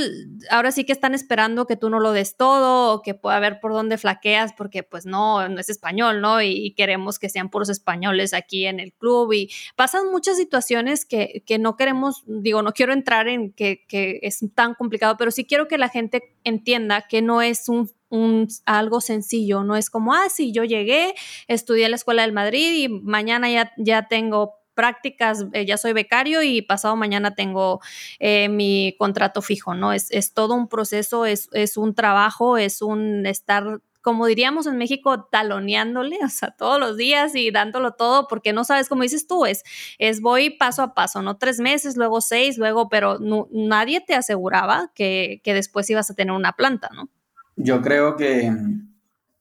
ahora 0.50 0.74
sí 0.74 0.84
que 0.84 0.92
están 0.92 1.14
esperando 1.14 1.66
que 1.66 1.78
tú 1.78 1.90
no 1.90 2.02
lo 2.02 2.12
des 2.12 2.36
todo 2.36 2.94
o 2.94 3.02
que 3.02 3.14
pueda 3.14 3.40
ver 3.40 3.62
por 3.62 3.72
dónde 3.72 3.98
flaqueas, 3.98 4.52
porque 4.52 4.84
pues 4.84 5.06
no, 5.06 5.48
no 5.48 5.62
es 5.62 5.70
español, 5.70 6.20
¿no? 6.20 6.42
Y, 6.42 6.74
queremos 6.76 7.18
que 7.18 7.30
sean 7.30 7.50
puros 7.50 7.70
españoles 7.70 8.34
aquí 8.34 8.66
en 8.66 8.82
el 8.82 8.92
club 8.92 9.32
y 9.32 9.50
pasan 9.78 10.12
muchas 10.12 10.36
situaciones 10.36 11.06
que, 11.06 11.42
que 11.46 11.58
no 11.58 11.78
queremos, 11.78 12.26
digo, 12.28 12.62
no 12.62 12.74
quiero 12.74 12.92
entrar 12.92 13.30
en 13.30 13.54
que, 13.54 13.86
que, 13.88 14.20
es 14.24 14.44
tan 14.54 14.74
complicado, 14.74 15.16
pero 15.18 15.32
sí 15.32 15.46
quiero 15.46 15.70
que 15.70 15.78
la 15.78 15.88
gente 15.88 16.36
entienda 16.44 17.08
que 17.08 17.22
no 17.22 17.42
es 17.42 17.70
un, 17.70 17.90
un, 18.10 18.50
algo 18.66 19.00
sencillo, 19.00 19.64
no 19.64 19.78
es 19.78 19.90
como, 19.90 20.16
ah, 20.16 20.28
sí, 20.30 20.52
yo 20.52 20.66
llegué, 20.66 21.16
estudié 21.48 21.86
en 21.86 21.92
la 21.92 21.96
Escuela 21.96 22.24
del 22.24 22.34
Madrid 22.34 22.74
y 22.84 22.90
mañana 22.90 23.50
ya, 23.50 23.72
ya 23.78 24.10
tengo 24.10 24.57
prácticas, 24.77 25.48
eh, 25.53 25.65
ya 25.65 25.75
soy 25.75 25.91
becario 25.93 26.43
y 26.43 26.62
pasado 26.62 26.96
mañana 26.96 27.34
tengo 27.34 27.81
eh, 28.19 28.48
mi 28.48 28.96
contrato 29.00 29.41
fijo, 29.41 29.74
¿no? 29.74 29.91
Es, 29.91 30.12
es 30.12 30.36
todo 30.36 30.53
un 30.53 30.67
proceso, 30.67 31.25
es, 31.25 31.50
es, 31.51 31.77
un 31.77 31.96
trabajo, 31.96 32.60
es 32.60 32.84
un 32.84 33.25
estar, 33.25 33.81
como 34.03 34.27
diríamos 34.27 34.67
en 34.67 34.77
México, 34.77 35.24
taloneándole, 35.31 36.19
o 36.24 36.29
sea, 36.29 36.51
todos 36.51 36.79
los 36.79 36.96
días 36.96 37.34
y 37.34 37.50
dándolo 37.50 37.93
todo, 37.93 38.27
porque 38.27 38.53
no 38.53 38.63
sabes, 38.63 38.88
como 38.88 39.01
dices 39.01 39.25
tú, 39.25 39.48
es, 39.48 39.63
es 39.98 40.22
voy 40.22 40.51
paso 40.51 40.84
a 40.84 40.93
paso, 40.93 41.24
¿no? 41.24 41.38
Tres 41.38 41.60
meses, 41.60 41.98
luego 41.98 42.22
seis, 42.22 42.60
luego, 42.60 42.88
pero 42.88 43.17
nadie 43.51 44.00
te 44.01 44.13
aseguraba 44.13 44.91
que, 44.93 45.41
que 45.43 45.55
después 45.55 45.89
ibas 45.89 46.12
a 46.12 46.13
tener 46.13 46.34
una 46.34 46.53
planta, 46.53 46.91
¿no? 46.93 47.10
Yo 47.55 47.81
creo 47.81 48.15
que 48.15 48.55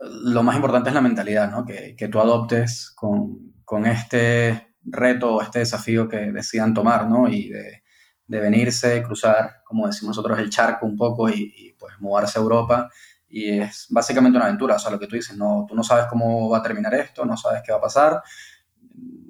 lo 0.01 0.43
más 0.43 0.57
importante 0.57 0.89
es 0.89 0.95
la 0.95 1.03
mentalidad, 1.03 1.51
¿no? 1.51 1.67
Que, 1.67 1.95
que 1.95 2.09
tú 2.09 2.21
adoptes 2.21 2.91
con, 2.97 3.53
con 3.67 3.85
este 3.85 4.66
reto 4.87 5.35
o 5.35 5.43
este 5.43 5.61
desafío 5.61 6.09
que 6.09 6.33
decidan 6.33 6.75
tomar, 6.75 7.09
¿no? 7.09 7.29
Y 7.29 7.49
de, 7.49 7.83
de 8.27 8.41
venirse, 8.41 9.03
cruzar, 9.03 9.63
como 9.65 9.87
decimos 9.87 10.17
nosotros, 10.17 10.39
el 10.39 10.51
charco 10.51 10.87
un 10.87 10.97
poco 10.97 11.29
y, 11.29 11.75
pues 11.79 11.95
mudarse 12.01 12.39
a 12.39 12.43
Europa. 12.43 12.91
Y 13.29 13.59
es 13.61 13.87
básicamente 13.91 14.37
una 14.37 14.47
aventura, 14.47 14.77
o 14.77 14.79
sea, 14.79 14.91
lo 14.91 14.99
que 14.99 15.07
tú 15.07 15.17
dices, 15.17 15.37
no, 15.37 15.67
tú 15.69 15.75
no 15.75 15.83
sabes 15.83 16.07
cómo 16.07 16.49
va 16.49 16.59
a 16.59 16.63
terminar 16.63 16.95
esto, 16.95 17.25
no 17.25 17.37
sabes 17.37 17.63
qué 17.65 17.73
va 17.73 17.79
a 17.79 17.83
pasar. 17.83 18.23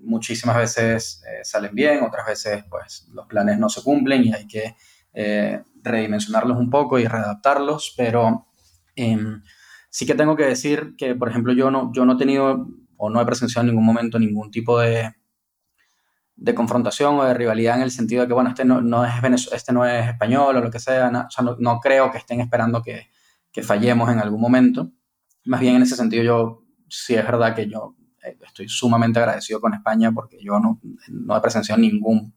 Muchísimas 0.02 0.56
veces 0.56 1.22
eh, 1.26 1.44
salen 1.44 1.75
bien, 1.75 2.04
otras 2.04 2.26
veces 2.26 2.64
pues 2.70 3.08
los 3.12 3.26
planes 3.26 3.58
no 3.58 3.68
se 3.68 3.82
cumplen 3.82 4.25
y 4.25 4.32
hay 4.32 4.46
que 4.46 4.76
eh, 5.12 5.62
redimensionarlos 5.82 6.56
un 6.58 6.70
poco 6.70 6.98
y 6.98 7.06
readaptarlos, 7.06 7.94
pero 7.96 8.46
em, 8.94 9.42
sí 9.90 10.06
que 10.06 10.14
tengo 10.14 10.36
que 10.36 10.44
decir 10.44 10.94
que, 10.96 11.14
por 11.14 11.28
ejemplo, 11.28 11.52
yo 11.52 11.70
no, 11.70 11.90
yo 11.92 12.04
no 12.04 12.14
he 12.14 12.18
tenido 12.18 12.68
o 12.96 13.10
no 13.10 13.20
he 13.20 13.26
presenciado 13.26 13.64
en 13.64 13.72
ningún 13.72 13.84
momento 13.84 14.18
ningún 14.18 14.50
tipo 14.50 14.78
de, 14.78 15.12
de 16.37 16.55
confrontación 16.55 17.19
o 17.19 17.25
de 17.25 17.35
rivalidad 17.35 17.76
en 17.76 17.83
el 17.83 17.90
sentido 17.90 18.23
de 18.23 18.28
que, 18.28 18.35
bueno, 18.35 18.50
este 18.50 18.64
no, 18.64 18.81
no 18.81 19.05
es, 19.05 19.12
este 19.52 19.73
no 19.73 19.87
es 19.87 20.07
español 20.07 20.57
o 20.57 20.61
lo 20.61 20.71
que 20.71 20.78
sea, 20.78 21.11
no, 21.11 21.21
o 21.21 21.31
sea, 21.31 21.45
no, 21.59 21.81
creo 21.81 22.11
que 22.11 22.19
estén 22.19 22.40
esperando 22.40 22.83
que, 22.83 23.09
que, 23.50 23.62
fallemos 23.62 24.11
en 24.11 24.19
algún 24.19 24.40
momento. 24.40 24.93
Más 25.47 25.61
bien 25.61 25.76
en 25.76 25.83
ese 25.83 25.97
sentido 25.97 26.23
yo 26.23 26.62
sí 26.88 27.14
es 27.14 27.25
verdad 27.25 27.55
que 27.55 27.69
yo 27.69 27.97
eh, 28.23 28.37
estoy 28.45 28.69
sumamente 28.69 29.19
agradecido 29.19 29.61
con 29.61 29.73
España 29.73 30.12
porque 30.12 30.38
yo 30.43 30.61
no, 30.61 30.81
no 31.09 31.37
he 31.37 31.40
presenciado 31.40 31.81
ningún 31.81 32.35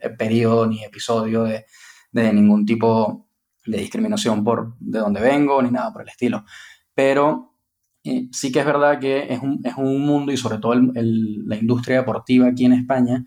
eh, 0.00 0.10
periodo 0.10 0.66
ni 0.66 0.82
episodio 0.84 1.44
de, 1.44 1.66
de 2.10 2.32
ningún 2.32 2.66
tipo 2.66 3.28
de 3.66 3.78
discriminación 3.78 4.42
por 4.42 4.76
de 4.80 4.98
dónde 4.98 5.20
vengo 5.20 5.62
ni 5.62 5.70
nada 5.70 5.92
por 5.92 6.02
el 6.02 6.08
estilo. 6.08 6.44
Pero 6.92 7.54
sí 8.32 8.52
que 8.52 8.60
es 8.60 8.66
verdad 8.66 8.98
que 8.98 9.32
es 9.32 9.40
un, 9.40 9.60
es 9.64 9.74
un 9.76 10.00
mundo 10.04 10.32
y 10.32 10.36
sobre 10.36 10.58
todo 10.58 10.74
la 10.74 11.56
industria 11.56 11.98
deportiva 11.98 12.48
aquí 12.48 12.64
en 12.64 12.72
España, 12.72 13.24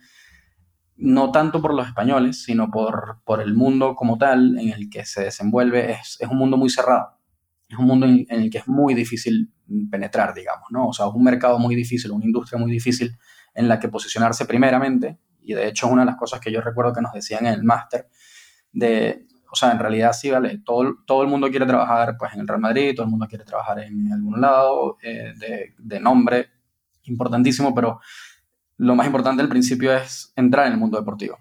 no 0.98 1.32
tanto 1.32 1.62
por 1.62 1.74
los 1.74 1.88
españoles, 1.88 2.44
sino 2.44 2.70
por, 2.70 3.22
por 3.26 3.42
el 3.42 3.56
mundo 3.56 3.96
como 3.96 4.18
tal 4.18 4.58
en 4.60 4.70
el 4.70 4.90
que 4.90 5.06
se 5.06 5.24
desenvuelve, 5.24 5.92
es, 5.94 6.18
es 6.20 6.30
un 6.30 6.38
mundo 6.38 6.58
muy 6.58 6.70
cerrado. 6.70 7.18
Es 7.68 7.78
un 7.78 7.86
mundo 7.86 8.06
en, 8.06 8.26
el 8.28 8.50
que 8.50 8.60
es 8.60 8.68
muy 8.68 8.94
difícil 8.94 9.52
penetrar, 9.90 10.34
digamos, 10.34 10.68
¿no? 10.72 10.90
O 10.90 10.94
sea, 10.94 11.08
es 11.08 11.14
un 11.14 11.24
mercado 11.24 11.58
muy 11.58 11.74
difícil, 11.74 12.12
una 12.12 12.26
industria 12.26 12.60
muy 12.60 12.72
difícil 12.72 13.18
en 13.54 13.68
la 13.68 13.80
que 13.80 13.88
posicionarse 13.88 14.46
primeramente, 14.46 15.20
y 15.42 15.54
de 15.54 15.70
hecho 15.70 15.88
es 15.88 15.94
una 15.94 16.02
de 16.04 16.08
las 16.08 16.18
cosas 16.18 16.40
que 16.40 16.52
yo 16.52 16.62
recuerdo 16.62 16.94
que 16.94 17.02
nos 17.02 17.14
decían 17.14 17.46
en 17.46 17.54
el 17.54 17.64
máster, 17.64 18.10
de 18.74 19.26
o 19.52 19.56
sea, 19.56 19.72
en 19.72 19.80
realidad 19.80 20.14
sí, 20.14 20.32
vale, 20.32 20.60
todo, 20.60 20.96
todo 21.06 21.24
el 21.24 21.28
mundo 21.28 21.50
quiere 21.50 21.66
trabajar 21.66 22.16
pues, 22.18 22.34
en 22.34 22.40
el 22.40 22.48
Real 22.48 22.62
Madrid, 22.62 22.94
todo 22.96 23.04
el 23.04 23.12
mundo 23.12 23.28
quiere 23.28 23.44
trabajar 23.44 23.80
en 23.80 24.12
algún 24.14 24.40
lado 24.40 24.98
eh, 25.04 25.34
de, 25.38 25.74
de, 25.78 26.00
nombre, 26.00 26.50
importantísimo, 27.04 27.76
pero 27.76 28.00
lo 28.78 28.96
más 28.96 29.06
importante 29.06 29.42
al 29.42 29.50
principio 29.50 29.94
es 29.94 30.32
entrar 30.38 30.68
en 30.68 30.74
el 30.74 30.80
mundo 30.80 30.98
deportivo, 30.98 31.38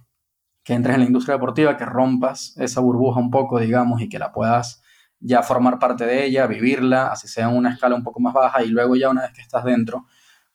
que 0.64 0.74
entres 0.74 0.94
en 0.94 1.02
la 1.02 1.06
industria 1.06 1.36
deportiva, 1.36 1.76
que 1.76 1.84
rompas 1.84 2.56
esa 2.56 2.80
burbuja 2.80 3.20
un 3.20 3.30
poco, 3.30 3.60
digamos, 3.60 4.02
y 4.02 4.08
que 4.08 4.18
la 4.18 4.32
puedas 4.32 4.82
ya 5.20 5.42
formar 5.44 5.78
parte 5.78 6.04
de 6.04 6.24
ella, 6.24 6.48
vivirla, 6.48 7.12
así 7.12 7.28
sea 7.28 7.48
en 7.48 7.56
una 7.56 7.70
escala 7.70 7.94
un 7.94 8.02
poco 8.02 8.18
más 8.18 8.34
baja, 8.34 8.64
y 8.64 8.68
luego 8.70 8.96
ya 8.96 9.08
una 9.08 9.22
vez 9.22 9.32
que 9.32 9.40
estás 9.40 9.62
dentro, 9.62 10.06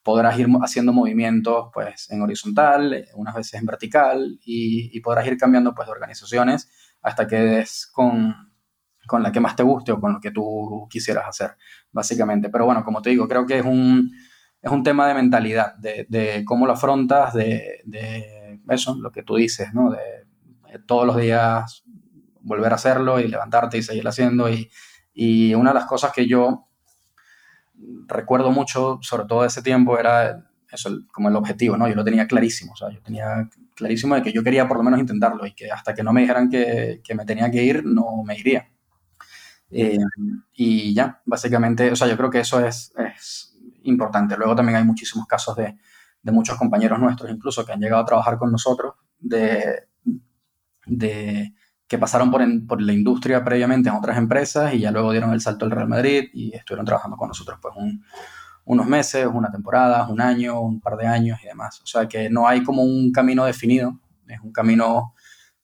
podrás 0.02 0.38
ir 0.38 0.46
haciendo 0.60 0.92
movimientos 0.92 1.70
pues 1.72 2.10
en 2.10 2.20
horizontal, 2.20 3.06
unas 3.14 3.34
veces 3.34 3.54
en 3.54 3.64
vertical, 3.64 4.38
y, 4.44 4.94
y 4.94 5.00
podrás 5.00 5.26
ir 5.26 5.38
cambiando 5.38 5.74
pues 5.74 5.86
de 5.86 5.92
organizaciones 5.92 6.68
hasta 7.06 7.28
que 7.28 7.36
des 7.36 7.88
con, 7.92 8.34
con 9.06 9.22
la 9.22 9.30
que 9.30 9.38
más 9.38 9.54
te 9.54 9.62
guste 9.62 9.92
o 9.92 10.00
con 10.00 10.14
lo 10.14 10.20
que 10.20 10.32
tú 10.32 10.88
quisieras 10.90 11.24
hacer, 11.28 11.56
básicamente. 11.92 12.48
Pero 12.48 12.64
bueno, 12.64 12.84
como 12.84 13.00
te 13.00 13.10
digo, 13.10 13.28
creo 13.28 13.46
que 13.46 13.60
es 13.60 13.64
un, 13.64 14.10
es 14.60 14.72
un 14.72 14.82
tema 14.82 15.06
de 15.06 15.14
mentalidad, 15.14 15.76
de, 15.76 16.06
de 16.08 16.44
cómo 16.44 16.66
lo 16.66 16.72
afrontas, 16.72 17.32
de, 17.32 17.80
de, 17.84 18.60
eso, 18.70 18.96
lo 18.96 19.12
que 19.12 19.22
tú 19.22 19.36
dices, 19.36 19.72
¿no? 19.72 19.90
De, 19.90 20.00
todos 20.84 21.06
los 21.06 21.16
días 21.16 21.84
volver 22.40 22.72
a 22.72 22.74
hacerlo 22.74 23.20
y 23.20 23.28
levantarte 23.28 23.78
y 23.78 23.82
seguir 23.82 24.06
haciendo. 24.06 24.50
Y, 24.50 24.68
y, 25.14 25.54
una 25.54 25.70
de 25.70 25.74
las 25.74 25.86
cosas 25.86 26.12
que 26.12 26.26
yo 26.26 26.66
recuerdo 28.08 28.50
mucho, 28.50 28.98
sobre 29.00 29.26
todo 29.26 29.42
de 29.42 29.46
ese 29.46 29.62
tiempo, 29.62 29.96
era 29.96 30.44
eso, 30.72 30.90
como 31.12 31.28
el 31.28 31.36
objetivo, 31.36 31.76
¿no? 31.76 31.88
Yo 31.88 31.94
lo 31.94 32.04
tenía 32.04 32.26
clarísimo, 32.26 32.72
o 32.72 32.76
sea, 32.76 32.90
yo 32.90 33.00
tenía 33.00 33.48
clarísimo 33.76 34.14
de 34.14 34.22
que 34.22 34.32
yo 34.32 34.42
quería 34.42 34.66
por 34.66 34.78
lo 34.78 34.82
menos 34.82 34.98
intentarlo 34.98 35.46
y 35.46 35.54
que 35.54 35.70
hasta 35.70 35.94
que 35.94 36.02
no 36.02 36.12
me 36.12 36.22
dijeran 36.22 36.48
que, 36.48 37.00
que 37.04 37.14
me 37.14 37.24
tenía 37.24 37.50
que 37.50 37.62
ir, 37.62 37.84
no 37.84 38.22
me 38.24 38.36
iría. 38.36 38.68
Eh, 39.70 39.98
y 40.54 40.94
ya, 40.94 41.20
básicamente, 41.24 41.90
o 41.90 41.96
sea, 41.96 42.08
yo 42.08 42.16
creo 42.16 42.30
que 42.30 42.40
eso 42.40 42.64
es, 42.64 42.92
es 42.96 43.56
importante. 43.82 44.36
Luego 44.36 44.56
también 44.56 44.76
hay 44.76 44.84
muchísimos 44.84 45.26
casos 45.26 45.56
de, 45.56 45.76
de, 46.22 46.32
muchos 46.32 46.56
compañeros 46.56 46.98
nuestros, 46.98 47.30
incluso, 47.30 47.64
que 47.64 47.72
han 47.72 47.80
llegado 47.80 48.02
a 48.02 48.06
trabajar 48.06 48.38
con 48.38 48.50
nosotros, 48.50 48.94
de, 49.18 49.88
de 50.86 51.52
que 51.86 51.98
pasaron 51.98 52.30
por, 52.30 52.42
por, 52.66 52.80
la 52.80 52.92
industria 52.92 53.44
previamente 53.44 53.88
en 53.88 53.96
otras 53.96 54.18
empresas 54.18 54.74
y 54.74 54.80
ya 54.80 54.90
luego 54.90 55.12
dieron 55.12 55.32
el 55.32 55.40
salto 55.40 55.66
al 55.66 55.70
Real 55.70 55.88
Madrid 55.88 56.24
y 56.32 56.54
estuvieron 56.54 56.86
trabajando 56.86 57.16
con 57.16 57.28
nosotros 57.28 57.58
pues 57.62 57.74
un, 57.76 58.04
unos 58.66 58.86
meses, 58.86 59.26
una 59.32 59.50
temporada, 59.50 60.06
un 60.08 60.20
año, 60.20 60.60
un 60.60 60.80
par 60.80 60.96
de 60.96 61.06
años 61.06 61.38
y 61.42 61.46
demás. 61.46 61.80
O 61.82 61.86
sea 61.86 62.06
que 62.06 62.28
no 62.28 62.46
hay 62.46 62.62
como 62.62 62.82
un 62.82 63.12
camino 63.12 63.44
definido, 63.44 63.98
es 64.26 64.40
un 64.40 64.52
camino 64.52 65.14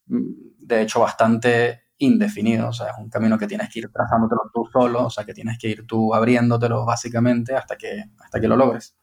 mm, 0.07 0.21
de 0.61 0.83
hecho 0.83 1.01
bastante 1.01 1.83
indefinido, 1.99 2.69
o 2.69 2.73
sea, 2.73 2.89
es 2.89 2.99
un 2.99 3.09
camino 3.09 3.39
que 3.39 3.47
tienes 3.47 3.69
que 3.71 3.81
ir 3.81 3.93
trazándotelo 3.93 4.43
tú 4.53 4.69
solo, 4.73 5.07
o 5.07 5.11
sea, 5.11 5.25
que 5.25 5.35
tienes 5.35 5.59
que 5.59 5.69
ir 5.69 5.87
tú 5.87 6.15
abriéndotelo 6.15 6.85
básicamente 6.85 7.55
hasta 7.55 7.77
que, 7.77 8.05
hasta 8.21 8.41
que 8.41 8.49
lo 8.49 8.57
logres. 8.57 8.97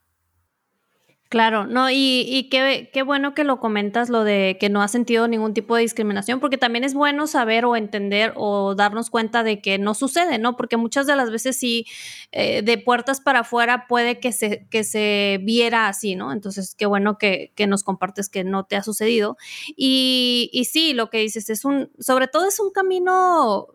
Claro, 1.30 1.68
no, 1.68 1.92
y, 1.92 2.24
y 2.28 2.50
qué, 2.50 2.90
qué, 2.92 3.04
bueno 3.04 3.36
que 3.36 3.44
lo 3.44 3.60
comentas, 3.60 4.10
lo 4.10 4.24
de 4.24 4.58
que 4.60 4.68
no 4.70 4.82
has 4.82 4.92
sentido 4.92 5.28
ningún 5.28 5.54
tipo 5.54 5.76
de 5.76 5.84
discriminación, 5.84 6.40
porque 6.40 6.58
también 6.58 6.84
es 6.84 6.96
bueno 6.96 7.28
saber 7.28 7.66
o 7.66 7.76
entender 7.76 8.34
o 8.36 8.74
darnos 8.74 9.12
cuenta 9.12 9.44
de 9.44 9.62
que 9.62 9.78
no 9.78 9.94
sucede, 9.94 10.40
¿no? 10.40 10.58
Porque 10.58 10.76
muchas 10.76 11.06
de 11.06 11.16
las 11.16 11.30
veces 11.30 11.56
sí, 11.56 11.86
eh, 12.32 12.64
de 12.64 12.80
puertas 12.80 13.22
para 13.22 13.42
afuera 13.42 13.86
puede 13.88 14.20
que 14.20 14.32
se, 14.32 14.68
que 14.72 14.84
se 14.84 15.40
viera 15.44 15.88
así, 15.88 16.16
¿no? 16.16 16.34
Entonces, 16.34 16.74
qué 16.74 16.88
bueno 16.88 17.20
que, 17.20 17.52
que 17.54 17.68
nos 17.68 17.84
compartes 17.84 18.28
que 18.28 18.44
no 18.44 18.64
te 18.64 18.76
ha 18.76 18.82
sucedido. 18.82 19.38
Y, 19.78 20.50
y 20.52 20.66
sí, 20.66 20.94
lo 20.96 21.12
que 21.12 21.20
dices 21.20 21.52
es 21.52 21.64
un, 21.64 21.92
sobre 22.00 22.28
todo 22.28 22.48
es 22.48 22.60
un 22.60 22.72
camino 22.72 23.68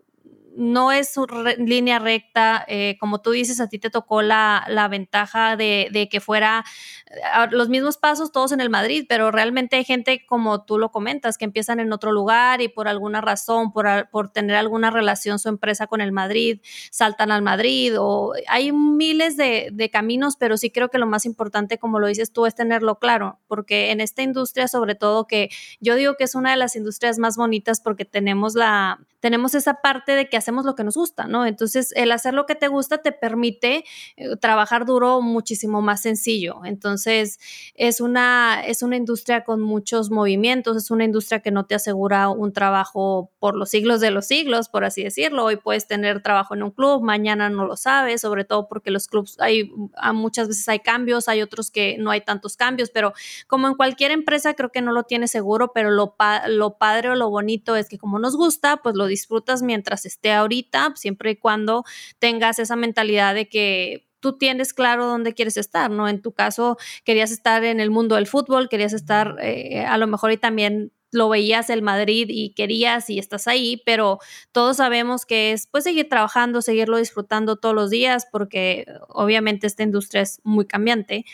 no 0.56 0.92
es 0.92 1.14
línea 1.58 1.98
recta. 1.98 2.64
Eh, 2.68 2.96
como 3.00 3.20
tú 3.20 3.30
dices, 3.30 3.60
a 3.60 3.68
ti 3.68 3.78
te 3.78 3.90
tocó 3.90 4.22
la, 4.22 4.64
la 4.68 4.88
ventaja 4.88 5.56
de, 5.56 5.88
de, 5.92 6.08
que 6.08 6.20
fuera 6.20 6.64
eh, 7.10 7.20
los 7.50 7.68
mismos 7.68 7.96
pasos 7.96 8.32
todos 8.32 8.52
en 8.52 8.60
el 8.60 8.70
Madrid, 8.70 9.06
pero 9.08 9.30
realmente 9.30 9.76
hay 9.76 9.84
gente, 9.84 10.24
como 10.26 10.64
tú 10.64 10.78
lo 10.78 10.90
comentas, 10.90 11.38
que 11.38 11.44
empiezan 11.44 11.80
en 11.80 11.92
otro 11.92 12.12
lugar 12.12 12.60
y 12.60 12.68
por 12.68 12.88
alguna 12.88 13.20
razón, 13.20 13.72
por, 13.72 14.08
por 14.10 14.32
tener 14.32 14.56
alguna 14.56 14.90
relación 14.90 15.38
su 15.38 15.48
empresa 15.48 15.86
con 15.86 16.00
el 16.00 16.12
Madrid, 16.12 16.60
saltan 16.90 17.30
al 17.30 17.42
Madrid 17.42 17.94
o 17.98 18.34
hay 18.48 18.72
miles 18.72 19.36
de, 19.36 19.70
de 19.72 19.90
caminos, 19.90 20.36
pero 20.36 20.56
sí 20.56 20.70
creo 20.70 20.88
que 20.88 20.98
lo 20.98 21.06
más 21.06 21.26
importante, 21.26 21.78
como 21.78 21.98
lo 21.98 22.06
dices 22.06 22.32
tú, 22.32 22.46
es 22.46 22.54
tenerlo 22.54 22.98
claro, 22.98 23.38
porque 23.48 23.90
en 23.90 24.00
esta 24.00 24.22
industria, 24.22 24.68
sobre 24.68 24.94
todo, 24.94 25.26
que 25.26 25.50
yo 25.80 25.94
digo 25.96 26.14
que 26.16 26.24
es 26.24 26.34
una 26.34 26.50
de 26.50 26.56
las 26.56 26.76
industrias 26.76 27.18
más 27.18 27.36
bonitas 27.36 27.80
porque 27.80 28.04
tenemos 28.04 28.54
la, 28.54 28.98
tenemos 29.24 29.54
esa 29.54 29.80
parte 29.80 30.12
de 30.12 30.28
que 30.28 30.36
hacemos 30.36 30.66
lo 30.66 30.74
que 30.74 30.84
nos 30.84 30.98
gusta, 30.98 31.26
¿no? 31.26 31.46
Entonces, 31.46 31.92
el 31.96 32.12
hacer 32.12 32.34
lo 32.34 32.44
que 32.44 32.54
te 32.54 32.68
gusta 32.68 32.98
te 32.98 33.10
permite 33.10 33.82
eh, 34.18 34.36
trabajar 34.36 34.84
duro 34.84 35.22
muchísimo 35.22 35.80
más 35.80 36.02
sencillo. 36.02 36.62
Entonces, 36.66 37.38
es 37.74 38.02
una, 38.02 38.62
es 38.66 38.82
una 38.82 38.96
industria 38.96 39.42
con 39.42 39.62
muchos 39.62 40.10
movimientos, 40.10 40.76
es 40.76 40.90
una 40.90 41.04
industria 41.04 41.40
que 41.40 41.50
no 41.50 41.64
te 41.64 41.74
asegura 41.74 42.28
un 42.28 42.52
trabajo 42.52 43.32
por 43.38 43.56
los 43.56 43.70
siglos 43.70 44.02
de 44.02 44.10
los 44.10 44.26
siglos, 44.26 44.68
por 44.68 44.84
así 44.84 45.02
decirlo. 45.02 45.44
Hoy 45.44 45.56
puedes 45.56 45.86
tener 45.86 46.20
trabajo 46.20 46.54
en 46.54 46.62
un 46.62 46.70
club, 46.70 47.02
mañana 47.02 47.48
no 47.48 47.64
lo 47.64 47.78
sabes, 47.78 48.20
sobre 48.20 48.44
todo 48.44 48.68
porque 48.68 48.90
los 48.90 49.08
clubs 49.08 49.40
hay, 49.40 49.72
muchas 50.12 50.48
veces 50.48 50.68
hay 50.68 50.80
cambios, 50.80 51.28
hay 51.28 51.40
otros 51.40 51.70
que 51.70 51.96
no 51.98 52.10
hay 52.10 52.20
tantos 52.20 52.58
cambios, 52.58 52.90
pero 52.90 53.14
como 53.46 53.68
en 53.68 53.74
cualquier 53.74 54.10
empresa 54.10 54.52
creo 54.52 54.70
que 54.70 54.82
no 54.82 54.92
lo 54.92 55.04
tienes 55.04 55.30
seguro, 55.30 55.72
pero 55.72 55.90
lo, 55.90 56.14
lo 56.48 56.76
padre 56.76 57.08
o 57.08 57.14
lo 57.14 57.30
bonito 57.30 57.74
es 57.74 57.88
que 57.88 57.96
como 57.96 58.18
nos 58.18 58.36
gusta, 58.36 58.82
pues 58.82 58.96
lo 58.96 59.13
disfrutas 59.14 59.62
mientras 59.62 60.06
esté 60.06 60.32
ahorita, 60.32 60.92
siempre 60.96 61.32
y 61.32 61.36
cuando 61.36 61.84
tengas 62.18 62.58
esa 62.58 62.76
mentalidad 62.76 63.34
de 63.34 63.48
que 63.48 64.06
tú 64.20 64.38
tienes 64.38 64.72
claro 64.72 65.06
dónde 65.06 65.34
quieres 65.34 65.56
estar, 65.58 65.90
¿no? 65.90 66.08
En 66.08 66.22
tu 66.22 66.32
caso, 66.32 66.78
querías 67.04 67.30
estar 67.30 67.62
en 67.62 67.78
el 67.78 67.90
mundo 67.90 68.14
del 68.14 68.26
fútbol, 68.26 68.68
querías 68.70 68.94
estar 68.94 69.36
eh, 69.42 69.84
a 69.86 69.98
lo 69.98 70.06
mejor 70.06 70.32
y 70.32 70.38
también 70.38 70.92
lo 71.14 71.28
veías 71.28 71.70
el 71.70 71.82
Madrid 71.82 72.26
y 72.28 72.54
querías 72.54 73.08
y 73.08 73.18
estás 73.18 73.46
ahí, 73.46 73.82
pero 73.86 74.18
todos 74.50 74.78
sabemos 74.78 75.26
que 75.26 75.52
es 75.52 75.68
pues 75.68 75.84
seguir 75.84 76.08
trabajando, 76.08 76.60
seguirlo 76.60 76.96
disfrutando 76.96 77.56
todos 77.56 77.74
los 77.74 77.90
días, 77.90 78.26
porque 78.32 78.86
obviamente 79.08 79.66
esta 79.66 79.82
industria 79.84 80.22
es 80.22 80.40
muy 80.42 80.66
cambiante. 80.66 81.24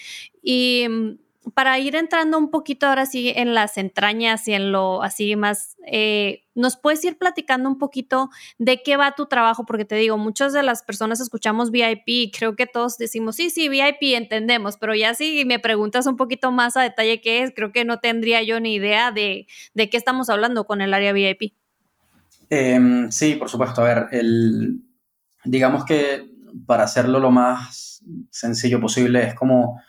Y 0.42 0.87
mm, 0.88 1.18
para 1.54 1.78
ir 1.78 1.97
entrando 1.97 2.38
un 2.38 2.50
poquito 2.50 2.87
ahora 2.87 3.06
sí 3.06 3.32
en 3.35 3.54
las 3.54 3.78
entrañas 3.78 4.47
y 4.47 4.52
en 4.52 4.73
lo 4.73 5.02
así 5.02 5.37
más, 5.37 5.76
eh, 5.87 6.44
¿nos 6.54 6.76
puedes 6.76 7.02
ir 7.04 7.16
platicando 7.16 7.68
un 7.68 7.78
poquito 7.78 8.30
de 8.59 8.82
qué 8.82 8.97
va 8.97 9.14
tu 9.14 9.26
trabajo? 9.26 9.64
Porque 9.64 9.85
te 9.85 9.94
digo, 9.94 10.18
muchas 10.18 10.52
de 10.52 10.62
las 10.62 10.82
personas 10.82 11.20
escuchamos 11.20 11.70
VIP 11.70 12.02
y 12.06 12.30
creo 12.30 12.56
que 12.56 12.66
todos 12.66 12.99
decimos, 12.99 13.37
sí, 13.37 13.50
sí, 13.50 13.68
VIP 13.68 14.14
entendemos, 14.14 14.76
pero 14.76 14.94
ya 14.94 15.14
si 15.14 15.44
me 15.44 15.59
preguntas 15.59 16.06
un 16.06 16.16
poquito 16.16 16.52
más 16.52 16.76
a 16.76 16.82
detalle 16.82 17.20
qué 17.20 17.42
es, 17.42 17.52
creo 17.54 17.73
que 17.73 17.85
no 17.85 18.00
tendría 18.00 18.42
yo 18.42 18.61
ni 18.61 18.75
idea 18.75 19.11
de, 19.11 19.47
de 19.75 19.90
qué 19.90 19.97
estamos 19.97 20.28
hablando 20.28 20.64
con 20.66 20.80
el 20.80 20.92
área 20.92 21.12
VIP. 21.12 21.54
Em, 22.50 23.11
sí, 23.11 23.37
por 23.37 23.49
supuesto. 23.49 23.80
A 23.82 23.85
ver, 23.85 24.06
el, 24.11 24.82
digamos 25.44 25.84
que 25.84 26.28
para 26.67 26.82
hacerlo 26.82 27.21
lo 27.21 27.30
más 27.30 28.02
sencillo 28.30 28.80
posible 28.80 29.25
es 29.25 29.34
como 29.34 29.80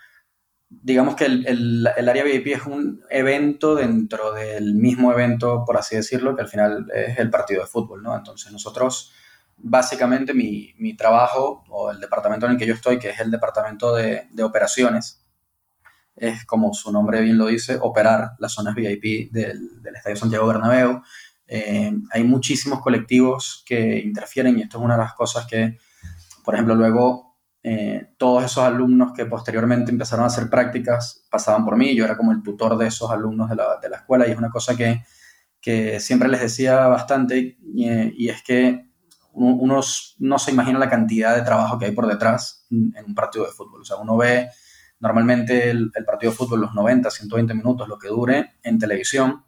digamos 0.72 1.16
que 1.16 1.26
el, 1.26 1.86
área 1.86 2.24
VIP 2.24 2.48
es 2.48 2.66
un 2.66 3.04
evento 3.10 3.76
dentro 3.76 4.34
del 4.34 4.74
mismo 4.74 5.12
evento, 5.12 5.66
por 5.66 5.78
así 5.78 5.98
decirlo, 5.98 6.36
que 6.36 6.44
al 6.44 6.48
final 6.48 6.88
es 6.96 7.20
el 7.20 7.30
partido 7.30 7.62
de 7.62 7.68
fútbol, 7.68 8.02
¿no? 8.02 8.16
Entonces 8.16 8.52
nosotros, 8.52 9.12
básicamente 9.58 10.34
mi, 10.34 10.96
trabajo 10.96 11.64
o 11.70 11.92
el 11.92 12.00
departamento 12.00 12.46
en 12.46 12.54
el 12.54 12.58
que 12.58 12.66
yo 12.66 12.74
estoy, 12.74 13.00
que 13.00 13.10
es 13.10 13.20
el 13.20 13.30
departamento 13.30 13.94
de, 13.94 14.28
operaciones, 14.42 15.22
es 16.16 16.46
como 16.46 16.74
su 16.74 16.92
nombre 16.92 17.22
bien 17.22 17.38
lo 17.38 17.48
dice, 17.48 17.78
operar 17.82 18.32
las 18.40 18.54
zonas 18.54 18.74
VIP 18.76 19.32
del, 19.32 19.82
del 19.82 19.96
Estadio 19.96 20.16
Santiago 20.16 20.48
Bernabéu. 20.48 21.02
Eh, 21.48 21.92
hay 22.12 22.24
muchísimos 22.24 22.80
colectivos 22.80 23.64
que 23.66 24.00
interfieren 24.00 24.58
y 24.58 24.62
esto 24.62 24.78
es 24.78 24.84
una 24.86 24.96
de 24.96 25.04
las 25.04 25.14
cosas 25.14 25.46
que, 25.48 25.78
por 26.46 26.54
ejemplo, 26.54 26.76
luego 26.76 27.31
eh, 27.64 28.14
todos 28.18 28.44
esos 28.44 28.64
alumnos 28.64 29.14
que 29.14 29.26
posteriormente 29.26 29.92
empezaron 29.92 30.24
a 30.24 30.28
hacer 30.28 30.50
prácticas 30.50 31.28
pasaban 31.30 31.64
por 31.64 31.78
mí, 31.78 31.96
yo 31.96 32.06
era 32.06 32.18
como 32.18 32.32
el 32.32 32.42
tutor 32.42 32.78
de 32.78 32.88
esos 32.88 33.12
alumnos 33.12 33.50
de 33.50 33.56
la, 33.56 33.78
de 33.80 33.90
la 33.90 33.98
escuela 33.98 34.28
y 34.28 34.32
es 34.32 34.38
una 34.38 34.50
cosa 34.50 34.76
que, 34.76 35.04
que 35.62 36.00
siempre 36.00 36.28
les 36.28 36.42
decía 36.42 36.88
bastante 36.88 37.58
y, 37.62 38.30
es 38.30 38.42
que 38.44 38.88
uno, 39.34 39.80
no 40.20 40.40
se 40.40 40.52
imagina 40.52 40.80
la 40.80 40.90
cantidad 40.90 41.36
de 41.36 41.44
trabajo 41.44 41.78
que 41.78 41.86
hay 41.86 41.92
por 41.92 42.08
detrás 42.08 42.66
en 42.72 43.06
un 43.06 43.16
partido 43.16 43.46
de 43.46 43.52
fútbol. 43.52 43.82
O 43.82 43.86
sea, 43.86 43.98
uno 43.98 44.18
ve 44.18 44.50
normalmente 45.00 45.70
el, 45.70 45.92
el 45.94 46.04
partido 46.04 46.32
de 46.32 46.38
fútbol 46.38 46.62
los 46.62 46.74
90, 46.74 47.10
120 47.10 47.54
minutos, 47.54 47.88
lo 47.88 47.98
que 47.98 48.10
dure 48.10 48.54
en 48.64 48.80
televisión 48.80 49.44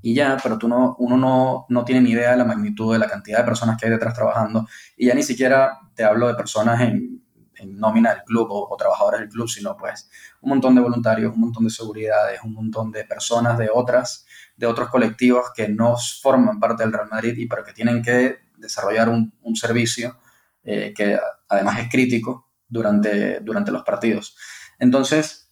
y 0.00 0.14
ya, 0.14 0.36
pero 0.42 0.58
tú 0.58 0.68
no, 0.68 0.94
uno 0.98 1.16
no, 1.16 1.66
no, 1.68 1.84
tiene 1.84 2.00
ni 2.00 2.10
idea 2.10 2.30
de 2.30 2.36
la 2.36 2.44
magnitud 2.44 2.92
de 2.92 3.00
la 3.00 3.08
cantidad 3.08 3.38
de 3.38 3.44
personas 3.44 3.76
que 3.76 3.86
hay 3.86 3.92
detrás 3.92 4.14
trabajando. 4.14 4.66
Y 4.96 5.06
ya 5.06 5.14
ni 5.14 5.22
siquiera 5.22 5.78
te 5.94 6.04
hablo 6.04 6.28
de 6.28 6.34
personas 6.34 6.80
en, 6.82 7.17
en 7.58 7.78
nómina 7.78 8.14
del 8.14 8.22
club 8.24 8.48
o, 8.50 8.76
trabajadores 8.76 9.20
del 9.20 9.28
club, 9.28 9.48
sino 9.48 9.76
pues 9.76 10.10
un 10.40 10.50
montón 10.50 10.74
de 10.74 10.80
voluntarios, 10.80 11.34
un 11.34 11.40
montón 11.40 11.64
de 11.64 11.70
seguridades, 11.70 12.40
un 12.42 12.54
montón 12.54 12.90
de 12.90 13.04
personas 13.04 13.58
de 13.58 13.68
otras, 13.72 14.26
de 14.56 14.66
otros 14.66 14.88
colectivos 14.88 15.46
que 15.54 15.68
no 15.68 15.96
forman 16.20 16.60
parte 16.60 16.82
del 16.82 16.92
Real 16.92 17.08
Madrid 17.10 17.36
y 17.36 17.46
pero 17.46 17.64
que 17.64 17.72
tienen 17.72 18.02
que 18.02 18.38
desarrollar 18.56 19.08
un, 19.08 19.32
un 19.42 19.56
servicio 19.56 20.18
eh, 20.64 20.92
que 20.94 21.18
además 21.48 21.78
es 21.78 21.88
crítico 21.88 22.48
durante, 22.68 23.40
durante 23.40 23.72
los 23.72 23.82
partidos. 23.84 24.36
Entonces, 24.78 25.50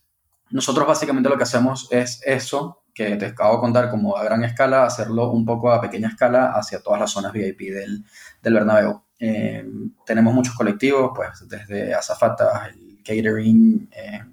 nosotros 0.50 0.86
básicamente 0.86 1.28
lo 1.28 1.36
que 1.36 1.44
hacemos 1.44 1.88
es 1.90 2.20
eso 2.24 2.84
que 2.94 3.16
te 3.16 3.26
acabo 3.26 3.54
de 3.54 3.60
contar 3.60 3.90
como 3.90 4.16
a 4.16 4.24
gran 4.24 4.44
escala, 4.44 4.84
hacerlo 4.84 5.30
un 5.30 5.44
poco 5.44 5.70
a 5.70 5.80
pequeña 5.80 6.08
escala 6.08 6.52
hacia 6.52 6.82
todas 6.82 7.00
las 7.00 7.10
zonas 7.10 7.32
VIP 7.32 7.72
del, 7.72 8.04
del 8.42 8.54
Bernabéu. 8.54 9.05
Eh, 9.18 9.64
tenemos 10.04 10.34
muchos 10.34 10.54
colectivos, 10.54 11.12
pues 11.14 11.48
desde 11.48 11.94
azafatas, 11.94 12.70
catering, 13.04 13.88
eh, 13.92 14.24